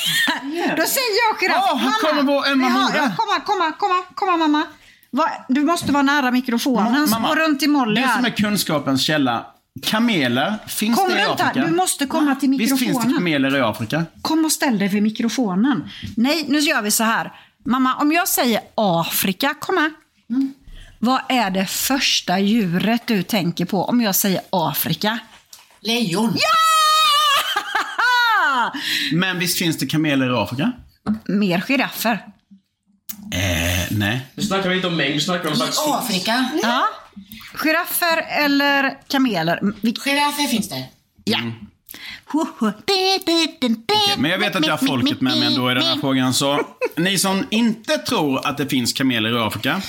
då 0.77 0.83
säger 0.87 1.29
jag 1.29 1.41
giraff. 1.41 1.65
Åh, 1.73 1.79
här 1.79 1.93
kommer 2.01 2.23
vår 2.23 2.55
moder. 2.55 2.97
ja, 2.97 3.11
Komma, 3.17 3.41
komma, 3.47 3.73
komma, 3.73 4.03
komma 4.15 4.37
mamma. 4.37 4.65
Va, 5.11 5.31
du 5.49 5.61
måste 5.65 5.93
vara 5.93 6.03
nära 6.03 6.31
mikrofonen. 6.31 7.09
så 7.09 7.19
Gå 7.19 7.35
runt 7.35 7.61
till 7.61 7.71
Molly 7.71 8.01
det 8.01 8.09
som 8.17 8.25
är 8.25 8.31
kunskapens 8.31 9.03
källa. 9.03 9.47
Kameler, 9.87 10.55
finns 10.67 10.99
Kom 10.99 11.09
det 11.11 11.19
i 11.19 11.23
Afrika? 11.23 11.45
här. 11.45 11.67
Du 11.67 11.73
måste 11.73 12.07
komma 12.07 12.35
till 12.35 12.51
Visst 12.51 12.69
finns 12.69 12.81
det 12.81 12.87
mikrofonen. 12.87 13.15
kameler 13.17 13.57
i 13.57 13.61
Afrika? 13.61 14.05
Kom 14.23 14.45
och 14.45 14.53
ställ 14.53 14.79
dig 14.79 14.89
vid 14.89 15.03
mikrofonen. 15.03 15.91
Nej, 16.17 16.45
nu 16.49 16.59
gör 16.59 16.83
vi 16.83 16.91
så 16.91 17.05
här. 17.05 17.33
Mamma, 17.67 17.95
om 17.97 18.13
jag 18.13 18.29
säger 18.29 18.61
Afrika, 18.75 19.55
kom 19.61 19.77
här. 19.77 19.91
Vad 21.03 21.21
är 21.29 21.51
det 21.51 21.67
första 21.67 22.39
djuret 22.39 23.03
du 23.07 23.23
tänker 23.23 23.65
på 23.65 23.85
om 23.85 24.01
jag 24.01 24.15
säger 24.15 24.41
Afrika? 24.51 25.19
Lejon. 25.81 26.37
Ja! 26.37 26.43
Men 29.13 29.39
visst 29.39 29.59
finns 29.59 29.79
det 29.79 29.87
kameler 29.87 30.31
i 30.31 30.37
Afrika? 30.37 30.73
Mer 31.29 31.61
giraffer. 31.61 32.13
Eh, 33.33 33.87
nej. 33.91 34.21
Nu 34.35 34.43
snackar 34.43 34.69
vi 34.69 34.75
inte 34.77 34.89
om 34.89 34.97
mängd, 34.97 35.15
nu 35.15 35.21
snackar 35.21 35.45
vi 35.45 35.51
om 35.51 35.57
faktiskt 35.57 35.89
Afrika. 35.89 36.51
Ja. 36.63 36.87
Giraffer 37.55 38.25
eller 38.29 38.99
kameler? 39.09 39.61
Vi- 39.81 39.95
Giraffer 40.05 40.47
finns 40.49 40.69
där. 40.69 40.85
Ja. 41.25 41.39
Ho, 42.27 42.47
ho. 42.59 42.73
Men 44.19 44.31
jag 44.31 44.39
vet 44.39 44.57
att 44.57 44.67
jag 44.67 44.77
har 44.77 44.87
folket 44.87 45.21
med 45.21 45.39
mig 45.39 45.47
ändå 45.47 45.71
i 45.71 45.75
den 45.75 45.83
här 45.83 45.97
frågan, 46.01 46.35
så 46.35 46.61
ni 46.97 47.19
som 47.19 47.47
inte 47.51 47.99
tror 47.99 48.47
att 48.47 48.59
det 48.59 48.67
finns 48.69 48.93
kameler 48.93 49.37
i 49.37 49.41
Afrika, 49.41 49.83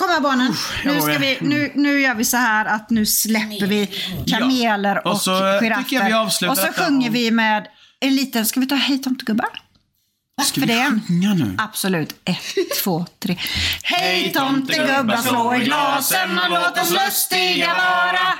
Kom 0.00 0.08
här 0.08 0.20
barnen. 0.20 0.54
Nu, 0.84 1.00
ska 1.00 1.18
vi, 1.18 1.38
nu, 1.40 1.72
nu 1.74 2.00
gör 2.00 2.14
vi 2.14 2.24
så 2.24 2.36
här 2.36 2.64
att 2.64 2.90
nu 2.90 3.06
släpper 3.06 3.66
vi 3.66 3.86
kameler 4.30 5.06
och, 5.06 5.12
Och 5.12 5.20
så, 5.20 5.30
giraffer. 5.60 6.48
och 6.50 6.58
så 6.58 6.66
sjunger 6.72 7.10
vi 7.10 7.30
med 7.30 7.66
en 8.00 8.16
liten, 8.16 8.46
ska 8.46 8.60
vi 8.60 8.66
ta 8.66 8.74
Hej 8.74 8.98
tomtegubbar? 8.98 9.48
ska 10.44 10.60
För 10.60 10.66
vi 10.66 10.74
det? 10.74 11.00
sjunga 11.08 11.34
nu? 11.34 11.56
Absolut. 11.58 12.14
Ett, 12.24 12.38
två, 12.82 13.06
tre. 13.22 13.36
Hej 13.82 14.32
tomtegubbar, 14.32 15.16
slå 15.16 15.54
i 15.54 15.64
glasen 15.64 16.38
och 16.38 16.50
låt 16.50 16.78
oss 16.78 16.90
lustiga 16.90 17.66
vara. 17.66 18.34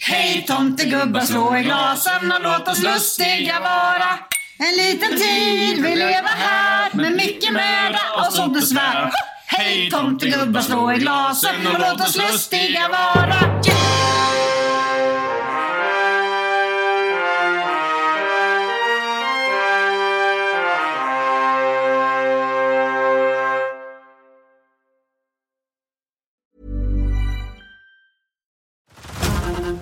Hej 0.00 0.44
tomtegubbar, 0.48 1.20
slå 1.20 1.56
i 1.56 1.62
glasen 1.62 2.32
och 2.32 2.42
låt 2.42 2.68
oss 2.68 2.82
lustiga 2.82 3.60
vara. 3.60 4.18
En 4.58 4.76
liten 4.76 5.10
tid 5.10 5.82
vi 5.82 5.96
lever 5.96 6.30
här 6.38 6.90
med 6.92 7.12
mycket 7.12 7.52
möda 7.52 8.00
och 8.18 8.32
så 8.32 8.48
besvär. 8.48 9.10
Hej 9.52 9.90
tomtegubbar, 9.90 10.60
slå 10.60 10.92
i 10.92 10.98
glasen 10.98 11.66
och 11.66 11.78
låt 11.78 12.00
oss 12.00 12.16
lustiga 12.16 12.88
vara. 12.88 13.60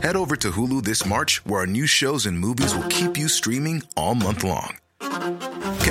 Head 0.02 0.16
over 0.16 0.36
to 0.36 0.50
Hulu 0.50 0.82
this 0.84 1.04
March, 1.04 1.42
where 1.44 1.60
our 1.60 1.66
new 1.66 1.86
shows 1.86 2.26
and 2.26 2.38
movies 2.38 2.74
will 2.74 2.88
keep 2.88 3.18
you 3.18 3.28
streaming 3.28 3.82
all 3.94 4.14
month 4.14 4.42
long. 4.42 4.78